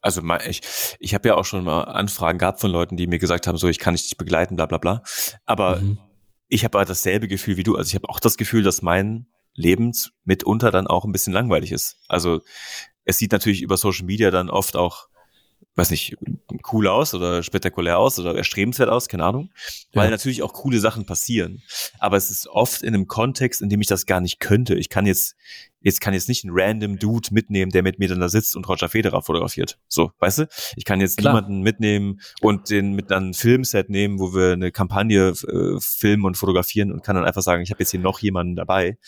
[0.00, 0.62] Also ich,
[0.98, 3.68] ich habe ja auch schon mal Anfragen gehabt von Leuten, die mir gesagt haben, so
[3.68, 5.02] ich kann dich begleiten, bla bla bla.
[5.46, 5.98] Aber mhm.
[6.48, 7.76] ich habe dasselbe Gefühl wie du.
[7.76, 9.92] Also ich habe auch das Gefühl, dass mein Leben
[10.24, 11.98] mitunter dann auch ein bisschen langweilig ist.
[12.08, 12.40] Also
[13.04, 15.08] es sieht natürlich über Social Media dann oft auch
[15.74, 16.16] weiß nicht,
[16.72, 19.50] cool aus oder spektakulär aus oder erstrebenswert aus, keine Ahnung,
[19.92, 20.10] weil ja.
[20.10, 21.62] natürlich auch coole Sachen passieren.
[21.98, 24.74] Aber es ist oft in einem Kontext, in dem ich das gar nicht könnte.
[24.74, 25.34] Ich kann jetzt,
[25.82, 28.68] jetzt kann jetzt nicht einen random Dude mitnehmen, der mit mir dann da sitzt und
[28.68, 29.78] Roger Federer fotografiert.
[29.88, 30.48] So, weißt du?
[30.76, 31.34] Ich kann jetzt Klar.
[31.34, 36.36] niemanden mitnehmen und den mit einem Filmset nehmen, wo wir eine Kampagne äh, filmen und
[36.36, 38.98] fotografieren und kann dann einfach sagen, ich habe jetzt hier noch jemanden dabei,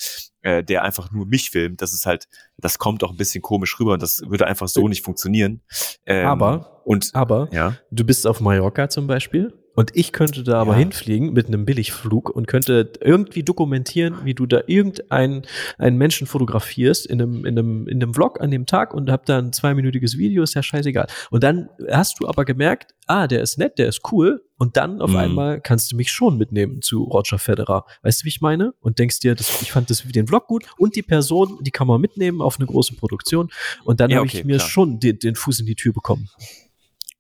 [0.42, 1.82] äh, der einfach nur mich filmt.
[1.82, 4.88] Das ist halt, das kommt auch ein bisschen komisch rüber und das würde einfach so
[4.88, 5.62] nicht funktionieren.
[6.06, 7.76] Ähm, aber, und, aber, ja.
[7.90, 10.78] du bist auf Mallorca zum Beispiel und ich könnte da aber ja.
[10.78, 15.42] hinfliegen mit einem Billigflug und könnte irgendwie dokumentieren, wie du da irgendeinen
[15.78, 19.26] einen Menschen fotografierst in einem, in einem, in einem Vlog an dem Tag und hab
[19.26, 21.08] da ein zweiminütiges Video, ist ja scheißegal.
[21.30, 24.42] Und dann hast du aber gemerkt, ah, der ist nett, der ist cool.
[24.56, 25.16] Und dann auf mhm.
[25.16, 27.84] einmal kannst du mich schon mitnehmen zu Roger Federer.
[28.02, 28.72] Weißt du, wie ich meine?
[28.80, 31.88] Und denkst dir, das, ich fand das, den Vlog gut und die Person, die kann
[31.88, 33.50] man mitnehmen auf eine große Produktion.
[33.84, 34.68] Und dann ja, habe okay, ich mir klar.
[34.68, 36.28] schon den, den Fuß in die Tür bekommen.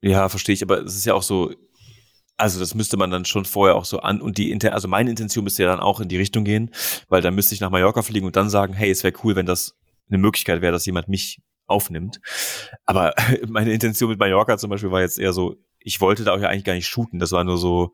[0.00, 0.62] Ja, verstehe ich.
[0.62, 1.50] Aber es ist ja auch so,
[2.36, 5.10] also das müsste man dann schon vorher auch so an und die Inter also meine
[5.10, 6.70] Intention müsste ja dann auch in die Richtung gehen,
[7.08, 9.46] weil dann müsste ich nach Mallorca fliegen und dann sagen, hey, es wäre cool, wenn
[9.46, 9.76] das
[10.08, 12.20] eine Möglichkeit wäre, dass jemand mich aufnimmt.
[12.84, 13.14] Aber
[13.48, 16.48] meine Intention mit Mallorca zum Beispiel war jetzt eher so, ich wollte da auch ja
[16.48, 17.18] eigentlich gar nicht shooten.
[17.18, 17.92] Das war nur so,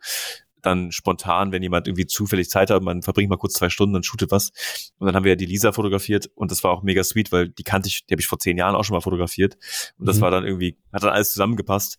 [0.63, 4.07] dann spontan, wenn jemand irgendwie zufällig Zeit hat, man verbringt mal kurz zwei Stunden und
[4.07, 4.51] shootet was.
[4.99, 7.49] Und dann haben wir ja die Lisa fotografiert und das war auch mega sweet, weil
[7.49, 9.57] die kannte ich, die habe ich vor zehn Jahren auch schon mal fotografiert.
[9.99, 10.21] Und das mhm.
[10.23, 11.99] war dann irgendwie, hat dann alles zusammengepasst.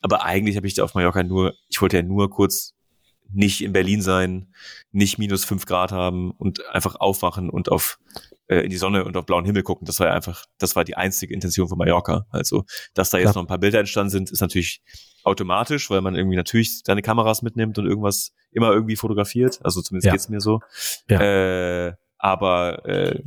[0.00, 2.74] Aber eigentlich habe ich da auf Mallorca nur, ich wollte ja nur kurz
[3.32, 4.52] nicht in Berlin sein,
[4.92, 7.98] nicht minus fünf Grad haben und einfach aufwachen und auf
[8.48, 9.86] äh, in die Sonne und auf blauen Himmel gucken.
[9.86, 12.26] Das war ja einfach, das war die einzige Intention von Mallorca.
[12.30, 13.34] Also, dass da jetzt Klar.
[13.36, 14.82] noch ein paar Bilder entstanden sind, ist natürlich
[15.24, 19.60] automatisch, weil man irgendwie natürlich seine Kameras mitnimmt und irgendwas immer irgendwie fotografiert.
[19.62, 20.12] Also zumindest ja.
[20.12, 20.60] geht's mir so.
[21.08, 21.20] Ja.
[21.20, 23.22] Äh, aber äh,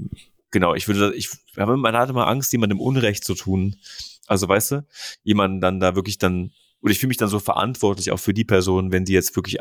[0.52, 3.76] genau, ich würde, ich, man hatte mal Angst, jemandem Unrecht zu tun.
[4.28, 4.88] Also weißt du,
[5.24, 6.52] jemanden dann da wirklich dann
[6.84, 9.58] und ich fühle mich dann so verantwortlich auch für die Person, wenn die jetzt wirklich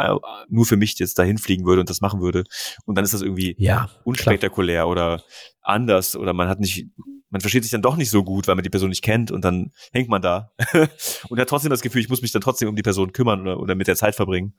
[0.48, 2.42] nur für mich jetzt dahin fliegen würde und das machen würde.
[2.84, 4.88] Und dann ist das irgendwie ja, unspektakulär klar.
[4.88, 5.22] oder
[5.60, 6.88] anders oder man hat nicht,
[7.30, 9.44] man versteht sich dann doch nicht so gut, weil man die Person nicht kennt und
[9.44, 10.50] dann hängt man da
[11.28, 13.60] und hat trotzdem das Gefühl, ich muss mich dann trotzdem um die Person kümmern oder,
[13.60, 14.54] oder mit der Zeit verbringen.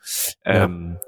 [0.45, 0.63] Ja.
[0.63, 0.99] Ähm,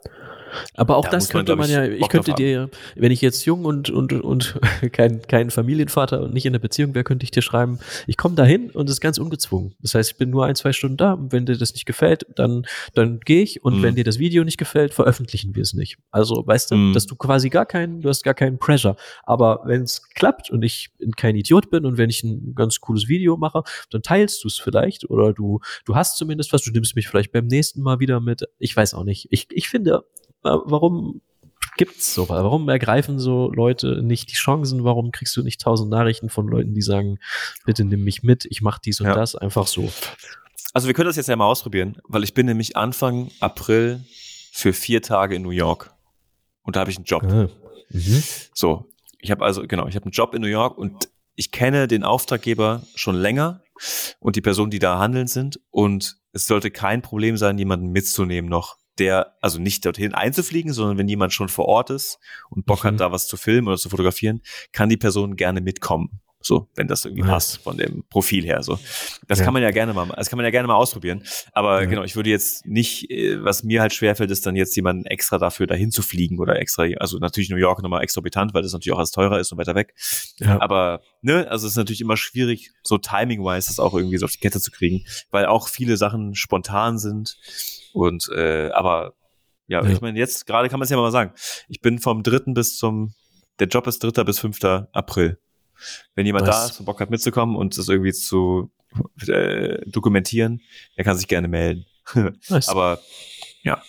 [0.73, 3.65] aber auch da das könnte man, man ja, ich könnte dir, wenn ich jetzt jung
[3.65, 4.59] und, und, und
[4.91, 8.35] kein, kein Familienvater und nicht in einer Beziehung wäre, könnte ich dir schreiben, ich komme
[8.35, 9.75] dahin und es ist ganz ungezwungen.
[9.81, 12.25] Das heißt, ich bin nur ein, zwei Stunden da und wenn dir das nicht gefällt,
[12.35, 13.83] dann, dann gehe ich und mhm.
[13.83, 15.97] wenn dir das Video nicht gefällt, veröffentlichen wir es nicht.
[16.11, 16.93] Also, weißt du, mhm.
[16.93, 18.95] dass du quasi gar keinen, du hast gar keinen Pressure.
[19.23, 23.07] Aber wenn es klappt und ich kein Idiot bin und wenn ich ein ganz cooles
[23.07, 26.95] Video mache, dann teilst du es vielleicht oder du, du hast zumindest was, du nimmst
[26.95, 28.43] mich vielleicht beim nächsten Mal wieder mit.
[28.59, 29.27] Ich weiß auch nicht.
[29.31, 30.05] Ich, ich finde,
[30.45, 31.21] warum
[31.77, 32.29] gibt's so?
[32.29, 34.83] Warum ergreifen so Leute nicht die Chancen?
[34.83, 37.19] Warum kriegst du nicht tausend Nachrichten von Leuten, die sagen,
[37.65, 39.15] bitte nimm mich mit, ich mach dies und ja.
[39.15, 39.91] das, einfach so?
[40.73, 44.03] Also wir können das jetzt ja mal ausprobieren, weil ich bin nämlich Anfang April
[44.51, 45.93] für vier Tage in New York
[46.63, 47.23] und da habe ich einen Job.
[47.23, 47.49] Ah.
[47.89, 48.23] Mhm.
[48.53, 48.85] So,
[49.19, 52.03] ich habe also genau, ich habe einen Job in New York und ich kenne den
[52.03, 53.61] Auftraggeber schon länger
[54.19, 58.49] und die Personen, die da handeln sind und es sollte kein Problem sein, jemanden mitzunehmen
[58.49, 62.19] noch der, also nicht dorthin einzufliegen, sondern wenn jemand schon vor Ort ist
[62.49, 62.89] und Bock mhm.
[62.89, 64.41] hat, da was zu filmen oder zu fotografieren,
[64.71, 66.21] kann die Person gerne mitkommen.
[66.45, 68.61] So, wenn das irgendwie passt von dem Profil her.
[68.61, 68.77] So,
[69.27, 69.45] das ja.
[69.45, 71.23] kann man ja gerne mal, das kann man ja gerne mal ausprobieren.
[71.53, 71.89] Aber ja.
[71.89, 75.39] genau, ich würde jetzt nicht, äh, was mir halt schwerfällt, ist dann jetzt jemanden extra
[75.39, 78.93] dafür dahin zu fliegen oder extra, also natürlich New York nochmal exorbitant, weil das natürlich
[78.93, 79.95] auch alles teurer ist und weiter weg.
[80.37, 80.61] Ja.
[80.61, 84.31] Aber ne, also es ist natürlich immer schwierig, so timing-wise das auch irgendwie so auf
[84.31, 87.37] die Kette zu kriegen, weil auch viele Sachen spontan sind
[87.93, 89.13] und äh, aber
[89.67, 89.89] ja, ja.
[89.89, 91.33] ich meine, jetzt gerade kann man es ja mal sagen.
[91.67, 93.15] Ich bin vom dritten bis zum,
[93.59, 95.39] der Job ist dritter bis fünfter April.
[96.15, 96.55] Wenn jemand Was?
[96.55, 98.71] da ist und Bock hat mitzukommen und das irgendwie zu
[99.28, 100.61] äh, dokumentieren,
[100.97, 101.86] der kann sich gerne melden.
[102.49, 102.69] Nice.
[102.69, 102.99] Aber
[103.63, 103.82] ja,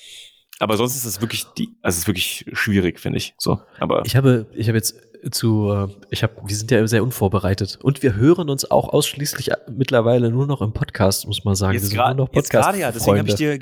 [0.59, 3.35] aber sonst ist es wirklich die, also es ist wirklich schwierig, finde ich.
[3.39, 4.97] So, aber ich habe, ich habe jetzt
[5.31, 9.51] zu, äh, ich habe, wir sind ja sehr unvorbereitet und wir hören uns auch ausschließlich
[9.71, 11.75] mittlerweile nur noch im Podcast, muss man sagen.
[12.33, 13.59] Jetzt gerade ja, deswegen habe ich dir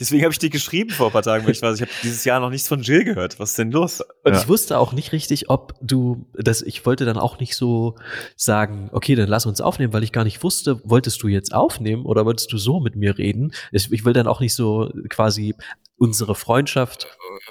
[0.00, 2.24] deswegen habe ich dir geschrieben vor ein paar Tagen, weil ich weiß, ich habe dieses
[2.24, 3.38] Jahr noch nichts von Jill gehört.
[3.38, 4.00] Was ist denn los?
[4.24, 4.40] Und ja.
[4.40, 7.96] ich wusste auch nicht richtig, ob du, das, ich wollte dann auch nicht so
[8.36, 12.04] sagen, okay, dann lass uns aufnehmen, weil ich gar nicht wusste, wolltest du jetzt aufnehmen
[12.04, 13.52] oder wolltest du so mit mir reden?
[13.72, 15.54] Ich, ich will dann auch nicht so quasi
[15.96, 17.06] unsere Freundschaft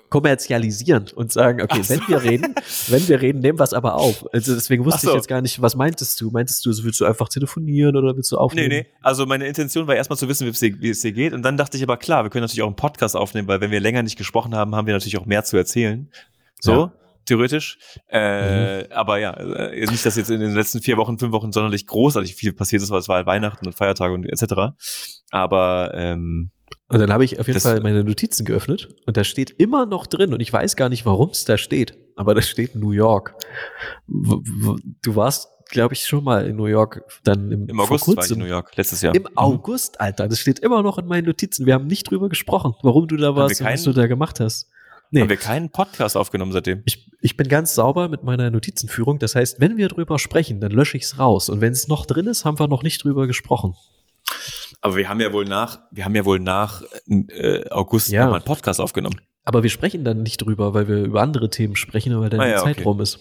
[0.09, 1.93] kommerzialisieren und sagen, okay, so.
[1.93, 2.55] wenn wir reden,
[2.87, 4.25] wenn wir reden, nehmen wir es aber auf.
[4.33, 5.09] Also deswegen wusste so.
[5.09, 6.31] ich jetzt gar nicht, was meintest du?
[6.31, 8.69] Meintest du, willst du einfach telefonieren oder willst du aufnehmen?
[8.69, 8.97] Nee, nee.
[9.01, 11.33] Also meine Intention war erstmal zu wissen, wie es, dir, wie es dir geht.
[11.33, 13.71] Und dann dachte ich aber, klar, wir können natürlich auch einen Podcast aufnehmen, weil wenn
[13.71, 16.09] wir länger nicht gesprochen haben, haben wir natürlich auch mehr zu erzählen.
[16.59, 16.71] So.
[16.71, 16.93] Ja
[17.25, 17.77] theoretisch.
[18.09, 18.91] Äh, mhm.
[18.91, 22.35] Aber ja, äh, nicht, dass jetzt in den letzten vier Wochen, fünf Wochen sonderlich großartig
[22.35, 24.73] viel passiert ist, weil es war halt Weihnachten und Feiertage und etc.
[25.29, 26.51] Aber ähm,
[26.91, 29.85] und dann habe ich auf jeden das, Fall meine Notizen geöffnet und da steht immer
[29.85, 32.91] noch drin und ich weiß gar nicht, warum es da steht, aber da steht New
[32.91, 33.33] York.
[34.07, 38.31] Du warst, glaube ich, schon mal in New York dann im, Im August war ich
[38.31, 39.15] in New York, letztes Jahr.
[39.15, 39.29] Im mhm.
[39.35, 41.65] August, Alter, das steht immer noch in meinen Notizen.
[41.65, 44.69] Wir haben nicht drüber gesprochen, warum du da warst und was du da gemacht hast.
[45.11, 45.21] Nee.
[45.21, 46.83] Haben wir keinen Podcast aufgenommen seitdem?
[46.85, 49.19] Ich, ich bin ganz sauber mit meiner Notizenführung.
[49.19, 51.49] Das heißt, wenn wir drüber sprechen, dann lösche ich es raus.
[51.49, 53.75] Und wenn es noch drin ist, haben wir noch nicht drüber gesprochen.
[54.82, 58.23] Aber wir haben ja wohl nach, wir haben ja wohl nach äh, August ja.
[58.23, 59.21] nochmal einen Podcast aufgenommen.
[59.43, 62.47] Aber wir sprechen dann nicht drüber, weil wir über andere Themen sprechen, weil dann ah,
[62.47, 62.84] ja, die Zeit okay.
[62.84, 63.19] rum ist.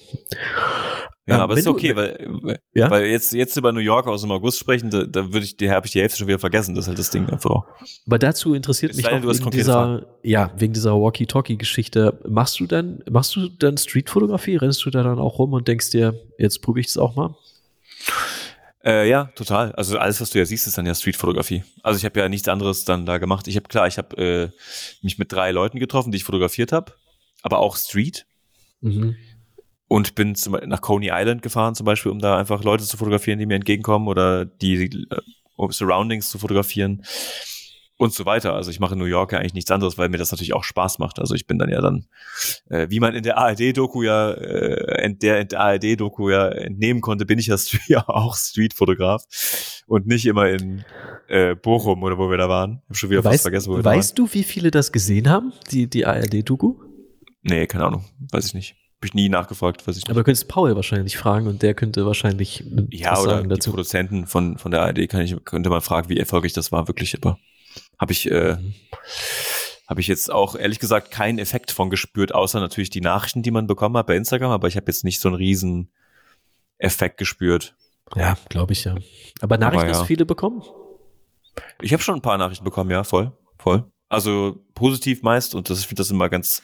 [1.27, 2.91] Ja, ähm, aber ist okay, weil, ja?
[2.91, 5.71] weil jetzt, jetzt über New York aus dem August sprechen, da, da würde ich, die
[5.71, 7.63] habe ich die Hälfte schon wieder vergessen, das ist halt das Ding einfach.
[8.07, 12.21] Aber dazu interessiert mich auch wegen dieser, ja, wegen dieser Walkie-Talkie-Geschichte.
[12.29, 14.57] Machst du dann, machst du dann Streetfotografie?
[14.57, 17.35] Rennst du da dann auch rum und denkst dir, jetzt probiere ich das auch mal?
[18.85, 19.73] Äh, ja, total.
[19.73, 21.65] Also alles, was du ja siehst, ist dann ja Streetfotografie.
[21.83, 23.47] Also ich habe ja nichts anderes dann da gemacht.
[23.47, 24.49] Ich habe klar, ich habe äh,
[25.03, 26.95] mich mit drei Leuten getroffen, die ich fotografiert habe,
[27.43, 28.27] aber auch Street.
[28.81, 29.17] Mhm.
[29.87, 33.39] Und bin zum, nach Coney Island gefahren, zum Beispiel, um da einfach Leute zu fotografieren,
[33.39, 37.03] die mir entgegenkommen oder die äh, Surroundings zu fotografieren
[38.01, 38.55] und so weiter.
[38.55, 40.65] Also ich mache in New York ja eigentlich nichts anderes, weil mir das natürlich auch
[40.65, 41.19] Spaß macht.
[41.19, 42.07] Also ich bin dann ja dann,
[42.71, 47.03] äh, wie man in der ARD-Doku ja, äh, in der, in der ARD-Doku ja entnehmen
[47.03, 47.57] konnte, bin ich ja,
[47.89, 50.83] ja auch Street-Fotograf und nicht immer in
[51.29, 52.81] äh, Bochum oder wo wir da waren.
[52.85, 55.29] Ich hab schon wieder weißt, fast vergessen, wo wir Weißt du, wie viele das gesehen
[55.29, 56.77] haben, die, die ARD-Doku?
[57.43, 58.07] Nee, keine Ahnung.
[58.33, 58.77] Weiß ich nicht.
[58.97, 60.11] Hab ich nie nachgefragt, weiß ich nicht.
[60.11, 63.69] Aber könntest Paul wahrscheinlich fragen und der könnte wahrscheinlich ja, was oder sagen dazu.
[63.69, 66.89] die Produzenten von, von der ARD kann ich, könnte mal fragen, wie erfolgreich das war,
[66.89, 67.39] wirklich, aber
[67.99, 68.75] habe ich, äh, mhm.
[69.89, 73.51] habe ich jetzt auch ehrlich gesagt keinen Effekt von gespürt, außer natürlich die Nachrichten, die
[73.51, 75.91] man bekommen hat bei Instagram, aber ich habe jetzt nicht so einen riesen
[76.79, 77.75] Effekt gespürt.
[78.17, 78.97] Ja, glaube ich ja.
[79.41, 80.01] Aber Nachrichten aber ja.
[80.01, 80.63] hast viele bekommen?
[81.81, 83.85] Ich habe schon ein paar Nachrichten bekommen, ja, voll, voll.
[84.09, 86.63] Also positiv meist und das, ich finde das immer ganz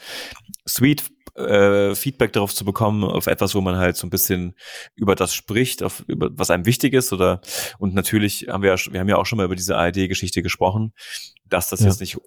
[0.68, 1.04] sweet,
[1.36, 4.54] äh, Feedback darauf zu bekommen, auf etwas, wo man halt so ein bisschen
[4.94, 7.40] über das spricht, auf über was einem wichtig ist oder
[7.78, 10.92] und natürlich haben wir ja, wir haben ja auch schon mal über diese ARD-Geschichte gesprochen,
[11.44, 11.86] dass das ja.
[11.86, 12.18] jetzt nicht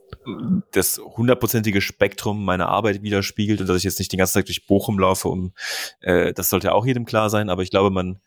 [0.72, 4.68] das hundertprozentige Spektrum meiner Arbeit widerspiegelt und dass ich jetzt nicht den ganzen Tag durch
[4.68, 5.54] Bochum laufe, um
[6.02, 8.20] äh, das sollte auch jedem klar sein, aber ich glaube, man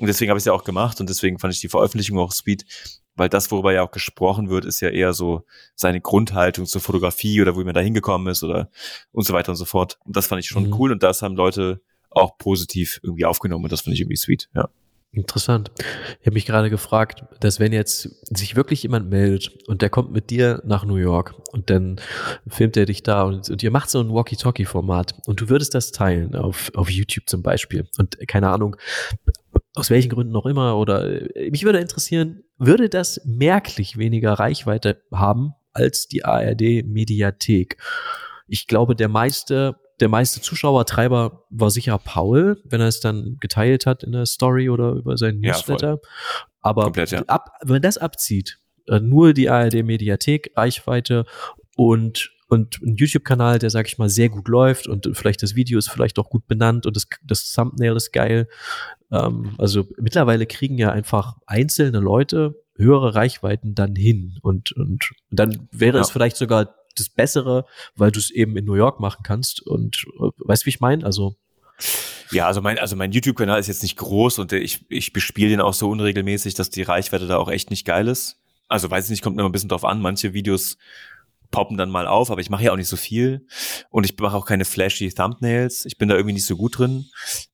[0.00, 2.30] und deswegen habe ich es ja auch gemacht und deswegen fand ich die Veröffentlichung auch
[2.32, 2.64] sweet,
[3.18, 5.44] weil das, worüber ja auch gesprochen wird, ist ja eher so
[5.74, 8.70] seine Grundhaltung zur Fotografie oder wo man da hingekommen ist oder
[9.12, 9.98] und so weiter und so fort.
[10.04, 10.74] Und das fand ich schon mhm.
[10.74, 14.48] cool und das haben Leute auch positiv irgendwie aufgenommen und das fand ich irgendwie sweet,
[14.54, 14.68] ja.
[15.10, 15.70] Interessant.
[16.20, 18.02] Ich habe mich gerade gefragt, dass wenn jetzt
[18.36, 21.98] sich wirklich jemand meldet und der kommt mit dir nach New York und dann
[22.46, 25.92] filmt er dich da und, und ihr macht so ein Walkie-Talkie-Format und du würdest das
[25.92, 28.76] teilen auf, auf YouTube zum Beispiel und keine Ahnung,
[29.74, 35.02] aus welchen Gründen noch immer oder äh, mich würde interessieren, würde das merklich weniger Reichweite
[35.12, 37.76] haben als die ARD Mediathek?
[38.46, 43.86] Ich glaube, der meiste der meiste Zuschauertreiber war sicher Paul, wenn er es dann geteilt
[43.86, 45.98] hat in der Story oder über seinen Newsletter.
[46.02, 46.10] Ja,
[46.60, 47.22] Aber Komplett, ja.
[47.26, 51.24] ab, wenn das abzieht, äh, nur die ARD Mediathek Reichweite
[51.76, 55.78] und und ein YouTube-Kanal, der, sag ich mal, sehr gut läuft und vielleicht das Video
[55.78, 58.48] ist vielleicht auch gut benannt und das, das Thumbnail ist geil.
[59.12, 65.68] Ähm, also mittlerweile kriegen ja einfach einzelne Leute höhere Reichweiten dann hin und, und dann
[65.72, 66.02] wäre ja.
[66.02, 67.64] es vielleicht sogar das Bessere,
[67.96, 71.04] weil du es eben in New York machen kannst und äh, weißt, wie ich meine?
[71.04, 71.36] Also
[72.30, 75.60] ja, also mein, also mein YouTube-Kanal ist jetzt nicht groß und ich, ich bespiele den
[75.60, 78.38] auch so unregelmäßig, dass die Reichweite da auch echt nicht geil ist.
[78.68, 80.02] Also weiß ich nicht, kommt immer ein bisschen drauf an.
[80.02, 80.76] Manche Videos
[81.50, 83.46] poppen dann mal auf, aber ich mache ja auch nicht so viel
[83.90, 85.84] und ich mache auch keine flashy Thumbnails.
[85.86, 87.06] Ich bin da irgendwie nicht so gut drin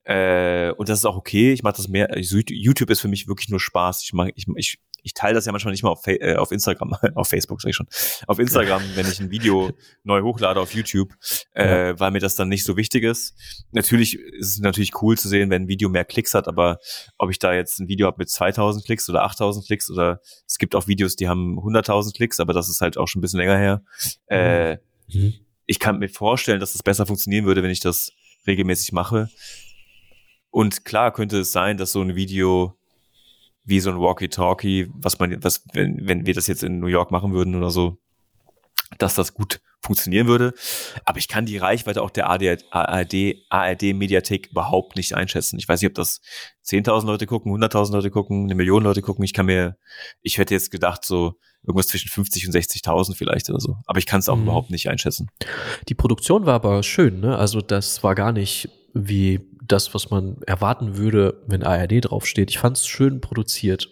[0.05, 1.53] äh, und das ist auch okay.
[1.53, 2.09] Ich mache das mehr.
[2.19, 4.03] YouTube ist für mich wirklich nur Spaß.
[4.03, 6.95] Ich mache, ich, ich ich teile das ja manchmal nicht mal auf, äh, auf Instagram,
[7.15, 7.87] auf Facebook sag ich schon,
[8.27, 9.71] auf Instagram, wenn ich ein Video
[10.03, 11.13] neu hochlade auf YouTube,
[11.53, 12.01] äh, ja.
[12.01, 13.35] weil mir das dann nicht so wichtig ist.
[13.71, 16.79] Natürlich ist es natürlich cool zu sehen, wenn ein Video mehr Klicks hat, aber
[17.19, 20.57] ob ich da jetzt ein Video habe mit 2000 Klicks oder 8000 Klicks oder es
[20.59, 23.41] gibt auch Videos, die haben 100.000 Klicks, aber das ist halt auch schon ein bisschen
[23.41, 23.83] länger her.
[24.27, 24.79] Äh,
[25.13, 25.35] mhm.
[25.67, 28.11] Ich kann mir vorstellen, dass das besser funktionieren würde, wenn ich das
[28.47, 29.29] regelmäßig mache.
[30.55, 32.79] Und klar könnte es sein, dass so ein Video
[33.65, 37.11] wie so ein Walkie-Talkie, was man, was, wenn, wenn wir das jetzt in New York
[37.11, 37.99] machen würden oder so,
[38.99, 40.55] dass das gut funktionieren würde.
[41.05, 45.59] Aber ich kann die Reichweite auch der ARD, ARD, ARD Mediathek überhaupt nicht einschätzen.
[45.59, 46.21] Ich weiß nicht, ob das
[46.65, 49.25] 10.000 Leute gucken, 100.000 Leute gucken, eine Million Leute gucken.
[49.25, 49.77] Ich kann mir,
[50.23, 51.35] ich hätte jetzt gedacht, so
[51.65, 53.79] irgendwas zwischen 50 und 60.000 vielleicht oder so.
[53.87, 54.45] Aber ich kann es auch mhm.
[54.45, 55.31] überhaupt nicht einschätzen.
[55.89, 57.37] Die Produktion war aber schön, ne?
[57.37, 62.51] Also das war gar nicht wie das, was man erwarten würde, wenn ARD draufsteht.
[62.51, 63.89] Ich fand es schön produziert.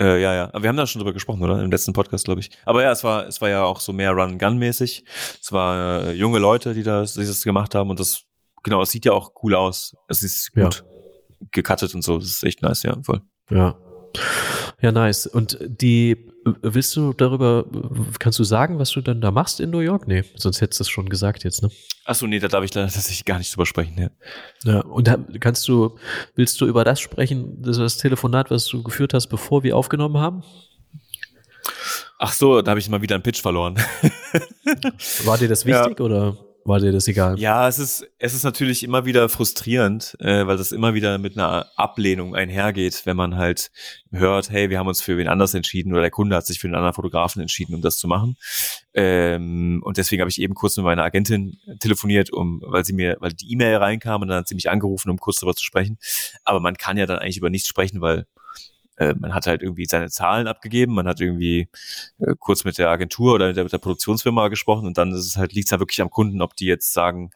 [0.00, 0.44] Äh, ja, ja.
[0.52, 1.62] Aber wir haben da schon drüber gesprochen, oder?
[1.62, 2.50] Im letzten Podcast, glaube ich.
[2.64, 5.04] Aber ja, es war, es war ja auch so mehr Run-Gun-mäßig.
[5.40, 8.24] Es war äh, junge Leute, die das, die das gemacht haben und das,
[8.64, 9.94] genau, es sieht ja auch cool aus.
[10.08, 11.48] Es ist gut ja.
[11.52, 12.18] gecuttet und so.
[12.18, 13.22] Das ist echt nice, ja, voll.
[13.50, 13.76] Ja.
[14.80, 15.26] Ja, nice.
[15.26, 17.64] Und die, willst du darüber,
[18.18, 20.06] kannst du sagen, was du dann da machst in New York?
[20.06, 21.70] Nee, sonst hättest du es schon gesagt jetzt, ne?
[22.04, 24.10] Achso, nee, da darf ich tatsächlich gar nicht drüber sprechen, ja.
[24.64, 25.96] Ja, und da kannst du,
[26.34, 30.18] willst du über das sprechen, das, das Telefonat, was du geführt hast, bevor wir aufgenommen
[30.18, 30.42] haben?
[32.18, 33.76] Ach so, da habe ich mal wieder einen Pitch verloren.
[35.24, 36.04] War dir das wichtig ja.
[36.04, 36.36] oder?
[36.64, 37.38] War dir das egal?
[37.38, 41.36] Ja, es ist, es ist natürlich immer wieder frustrierend, äh, weil das immer wieder mit
[41.36, 43.70] einer Ablehnung einhergeht, wenn man halt
[44.10, 46.66] hört, hey, wir haben uns für wen anders entschieden oder der Kunde hat sich für
[46.66, 48.36] einen anderen Fotografen entschieden, um das zu machen.
[48.94, 53.16] Ähm, und deswegen habe ich eben kurz mit meiner Agentin telefoniert, um, weil sie mir,
[53.20, 55.98] weil die E-Mail reinkam und dann hat sie mich angerufen, um kurz darüber zu sprechen.
[56.44, 58.26] Aber man kann ja dann eigentlich über nichts sprechen, weil
[58.96, 61.68] äh, man hat halt irgendwie seine Zahlen abgegeben, man hat irgendwie
[62.18, 65.26] äh, kurz mit der Agentur oder mit der, mit der Produktionsfirma gesprochen und dann ist
[65.26, 67.30] es halt, liegt es halt wirklich am Kunden, ob die jetzt sagen,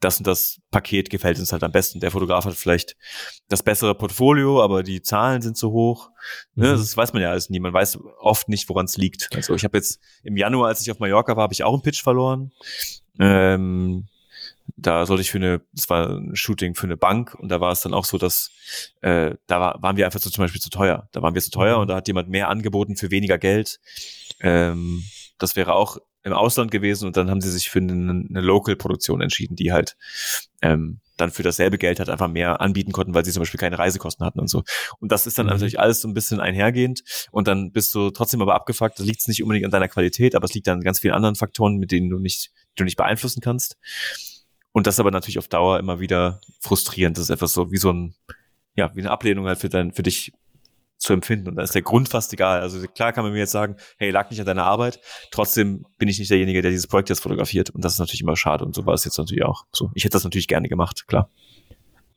[0.00, 2.00] das und das Paket gefällt uns halt am besten.
[2.00, 2.96] Der Fotograf hat vielleicht
[3.48, 6.10] das bessere Portfolio, aber die Zahlen sind zu hoch.
[6.54, 6.72] Ne, mhm.
[6.72, 7.60] Das weiß man ja alles nie.
[7.60, 9.30] Man weiß oft nicht, woran es liegt.
[9.34, 11.82] Also ich habe jetzt im Januar, als ich auf Mallorca war, habe ich auch einen
[11.82, 12.52] Pitch verloren.
[13.18, 14.06] Ähm,
[14.76, 17.72] da sollte ich für eine, das war ein Shooting für eine Bank und da war
[17.72, 18.50] es dann auch so, dass
[19.00, 21.08] äh, da war, waren wir einfach so zum Beispiel zu teuer.
[21.12, 21.82] Da waren wir zu teuer mhm.
[21.82, 23.80] und da hat jemand mehr angeboten für weniger Geld.
[24.40, 25.02] Ähm,
[25.38, 29.22] das wäre auch im Ausland gewesen und dann haben sie sich für eine, eine Local-Produktion
[29.22, 29.96] entschieden, die halt
[30.60, 33.78] ähm, dann für dasselbe Geld halt einfach mehr anbieten konnten, weil sie zum Beispiel keine
[33.78, 34.62] Reisekosten hatten und so.
[34.98, 35.52] Und das ist dann mhm.
[35.52, 38.98] natürlich alles so ein bisschen einhergehend und dann bist du trotzdem aber abgefuckt.
[38.98, 41.76] Das liegt nicht unbedingt an deiner Qualität, aber es liegt an ganz vielen anderen Faktoren,
[41.76, 43.78] mit denen du nicht, die du nicht beeinflussen kannst.
[44.76, 47.16] Und das aber natürlich auf Dauer immer wieder frustrierend.
[47.16, 48.14] Das ist etwas so wie so ein,
[48.74, 50.34] ja, wie eine Ablehnung halt für dein, für dich
[50.98, 51.48] zu empfinden.
[51.48, 52.60] Und da ist der Grund fast egal.
[52.60, 55.00] Also klar kann man mir jetzt sagen, hey, lag nicht an deiner Arbeit.
[55.30, 57.70] Trotzdem bin ich nicht derjenige, der dieses Projekt jetzt fotografiert.
[57.70, 58.66] Und das ist natürlich immer schade.
[58.66, 59.64] Und so war es jetzt natürlich auch.
[59.72, 61.30] So, ich hätte das natürlich gerne gemacht, klar.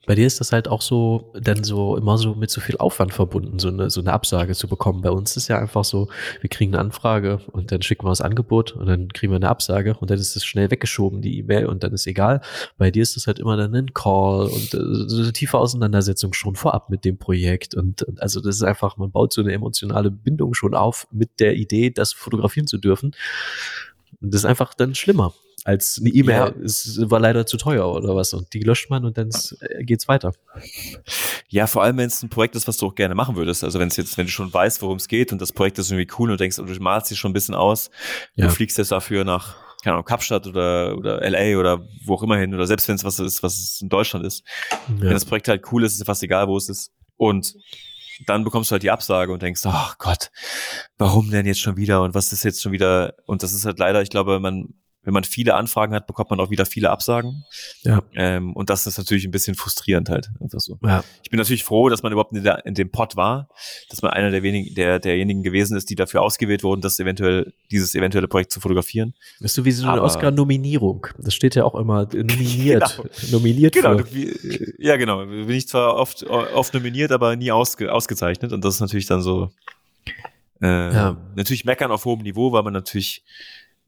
[0.06, 3.12] Bei dir ist das halt auch so, dann so immer so mit so viel Aufwand
[3.12, 5.02] verbunden, so eine, so eine Absage zu bekommen.
[5.02, 6.08] Bei uns ist ja einfach so,
[6.40, 9.50] wir kriegen eine Anfrage und dann schicken wir das Angebot und dann kriegen wir eine
[9.50, 12.40] Absage und dann ist es schnell weggeschoben, die E-Mail und dann ist egal.
[12.78, 16.32] Bei dir ist das halt immer dann ein Call und äh, so eine tiefe Auseinandersetzung
[16.32, 19.52] schon vorab mit dem Projekt und, und also das ist einfach, man baut so eine
[19.52, 23.14] emotionale Bindung schon auf mit der Idee, das fotografieren zu dürfen.
[24.22, 25.34] Und das ist einfach dann schlimmer
[25.64, 26.36] als eine E-Mail.
[26.36, 26.64] Ja.
[26.64, 28.32] Es war leider zu teuer oder was.
[28.32, 29.30] Und die löscht man und dann
[29.60, 30.32] äh, geht's weiter.
[31.48, 33.64] Ja, vor allem, wenn es ein Projekt ist, was du auch gerne machen würdest.
[33.64, 35.90] Also wenn es jetzt, wenn du schon weißt, worum es geht und das Projekt ist
[35.90, 37.90] irgendwie cool und du denkst, du malst dich schon ein bisschen aus,
[38.34, 38.46] ja.
[38.46, 42.36] du fliegst jetzt dafür nach keine Ahnung, Kapstadt oder, oder LA oder wo auch immer
[42.36, 44.44] hin, oder selbst wenn es was ist, was es in Deutschland ist.
[44.70, 45.00] Ja.
[45.00, 46.92] Wenn das Projekt halt cool ist, ist fast egal, wo es ist.
[47.16, 47.54] Und
[48.26, 50.30] dann bekommst du halt die Absage und denkst, oh Gott,
[50.98, 53.14] warum denn jetzt schon wieder und was ist jetzt schon wieder?
[53.26, 56.40] Und das ist halt leider, ich glaube, man, wenn man viele Anfragen hat, bekommt man
[56.40, 57.44] auch wieder viele Absagen.
[57.82, 58.02] Ja.
[58.14, 60.30] Ähm, und das ist natürlich ein bisschen frustrierend halt.
[60.40, 60.78] Einfach so.
[60.84, 61.02] Ja.
[61.22, 63.48] Ich bin natürlich froh, dass man überhaupt in, der, in dem Pot war,
[63.88, 67.52] dass man einer der wenigen, der, derjenigen gewesen ist, die dafür ausgewählt wurden, das eventuell,
[67.70, 69.14] dieses eventuelle Projekt zu fotografieren.
[69.40, 71.06] Bist du wie so eine Oscar-Nominierung?
[71.18, 72.98] Das steht ja auch immer nominiert.
[73.00, 73.08] Genau.
[73.32, 74.74] Nominiert Genau, für.
[74.78, 75.24] ja genau.
[75.24, 78.52] Bin ich zwar oft, oft nominiert, aber nie ausge, ausgezeichnet.
[78.52, 79.50] Und das ist natürlich dann so
[80.62, 81.16] äh, Ja.
[81.36, 83.24] natürlich meckern auf hohem Niveau, weil man natürlich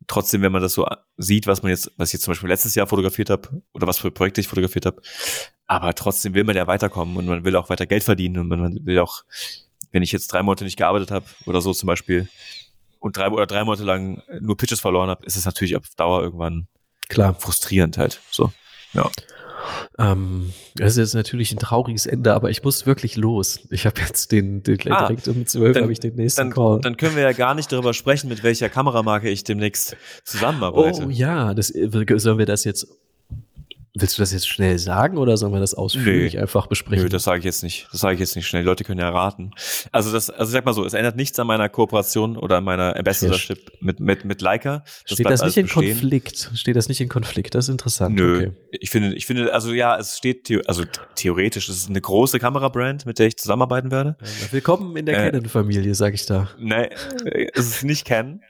[0.06, 0.86] trotzdem, wenn man das so
[1.16, 3.98] sieht, was man jetzt, was ich jetzt zum Beispiel letztes Jahr fotografiert habe oder was
[3.98, 5.00] für Projekte ich fotografiert habe,
[5.66, 8.84] aber trotzdem will man ja weiterkommen und man will auch weiter Geld verdienen und man
[8.84, 9.24] will auch,
[9.90, 12.28] wenn ich jetzt drei Monate nicht gearbeitet habe oder so zum Beispiel
[12.98, 16.22] und drei oder drei Monate lang nur Pitches verloren habe, ist es natürlich auf Dauer
[16.22, 16.68] irgendwann
[17.08, 17.34] Klar.
[17.34, 18.20] frustrierend halt.
[18.30, 18.52] So.
[18.94, 19.10] Ja.
[19.98, 23.60] Ähm, das ist jetzt natürlich ein trauriges Ende, aber ich muss wirklich los.
[23.70, 26.80] Ich habe jetzt den, den Ah, direkt um zwölf habe ich den nächsten Dann, Call.
[26.80, 31.04] dann können wir ja gar nicht darüber sprechen, mit welcher Kameramarke ich demnächst zusammenarbeite.
[31.06, 32.86] oh ja, das, äh, sollen wir das jetzt,
[33.94, 36.40] willst du das jetzt schnell sagen oder sollen wir das ausführlich Nee.
[36.40, 37.04] einfach besprechen?
[37.04, 37.88] Nö, das sage ich jetzt nicht.
[37.92, 38.62] Das sage ich jetzt nicht schnell.
[38.62, 39.50] Die Leute können ja raten.
[39.90, 42.64] Also das, also ich sag mal so, es ändert nichts an meiner Kooperation oder an
[42.64, 44.82] meiner Ambassadorship mit, mit, mit Leica.
[45.04, 45.90] Steht bleibt das nicht in bestehen.
[46.00, 46.50] Konflikt?
[46.54, 47.54] Steht das nicht in Konflikt?
[47.54, 48.14] Das ist interessant.
[48.14, 48.36] Nö.
[48.38, 48.52] Okay.
[48.80, 50.84] Ich finde, ich finde, also ja, es steht, also
[51.14, 54.16] theoretisch, es ist eine große Kamerabrand, mit der ich zusammenarbeiten werde.
[54.50, 56.48] Willkommen in der Äh, Canon-Familie, sag ich da.
[56.58, 56.88] Nee,
[57.26, 58.40] äh, es ist nicht Canon.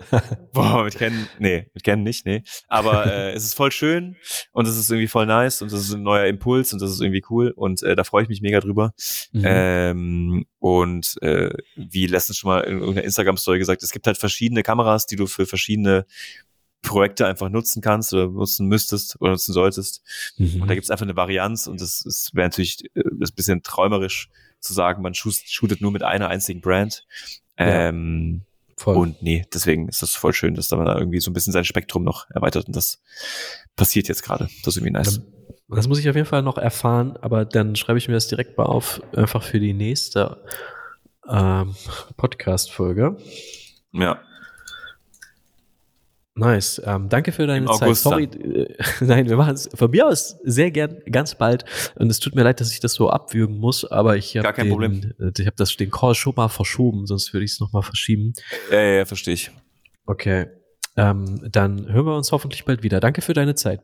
[0.52, 2.42] Boah, mit Canon, nee, mit Canon nicht, nee.
[2.68, 4.16] Aber äh, es ist voll schön
[4.52, 7.00] und es ist irgendwie voll nice und es ist ein neuer Impuls und das ist
[7.00, 8.94] irgendwie cool und äh, da freue ich mich mega drüber.
[9.32, 9.42] Mhm.
[9.44, 14.62] Ähm, und äh, wie letztens schon mal in irgendeiner Instagram-Story gesagt, es gibt halt verschiedene
[14.62, 16.06] Kameras, die du für verschiedene
[16.82, 20.02] Projekte einfach nutzen kannst oder nutzen müsstest oder nutzen solltest.
[20.36, 20.62] Mhm.
[20.62, 23.34] Und da gibt es einfach eine Varianz und das, das wäre natürlich äh, das ein
[23.36, 24.28] bisschen träumerisch
[24.60, 27.06] zu sagen, man shoot- shootet nur mit einer einzigen Brand.
[27.58, 27.88] Ja.
[27.88, 28.42] Ähm,
[28.82, 28.96] Voll.
[28.96, 31.52] und nee, deswegen ist das voll schön, dass da man da irgendwie so ein bisschen
[31.52, 33.00] sein Spektrum noch erweitert und das
[33.76, 34.48] passiert jetzt gerade.
[34.64, 35.20] Das ist irgendwie nice.
[35.68, 38.58] Das muss ich auf jeden Fall noch erfahren, aber dann schreibe ich mir das direkt
[38.58, 40.42] mal auf, einfach für die nächste
[41.28, 41.76] ähm,
[42.16, 43.16] Podcast-Folge.
[43.92, 44.20] Ja.
[46.34, 46.80] Nice.
[46.84, 47.82] Ähm, danke für deine Zeit.
[47.82, 51.64] August Sorry, äh, nein, wir machen es von mir aus sehr gern ganz bald.
[51.96, 55.14] Und es tut mir leid, dass ich das so abwürgen muss, aber ich habe den,
[55.20, 57.82] äh, ich habe das den Call schon mal verschoben, sonst würde ich es noch mal
[57.82, 58.32] verschieben.
[58.70, 59.50] Ja, ja, ja, verstehe ich.
[60.06, 60.46] Okay.
[60.96, 63.00] Ähm, dann hören wir uns hoffentlich bald wieder.
[63.00, 63.80] Danke für deine Zeit.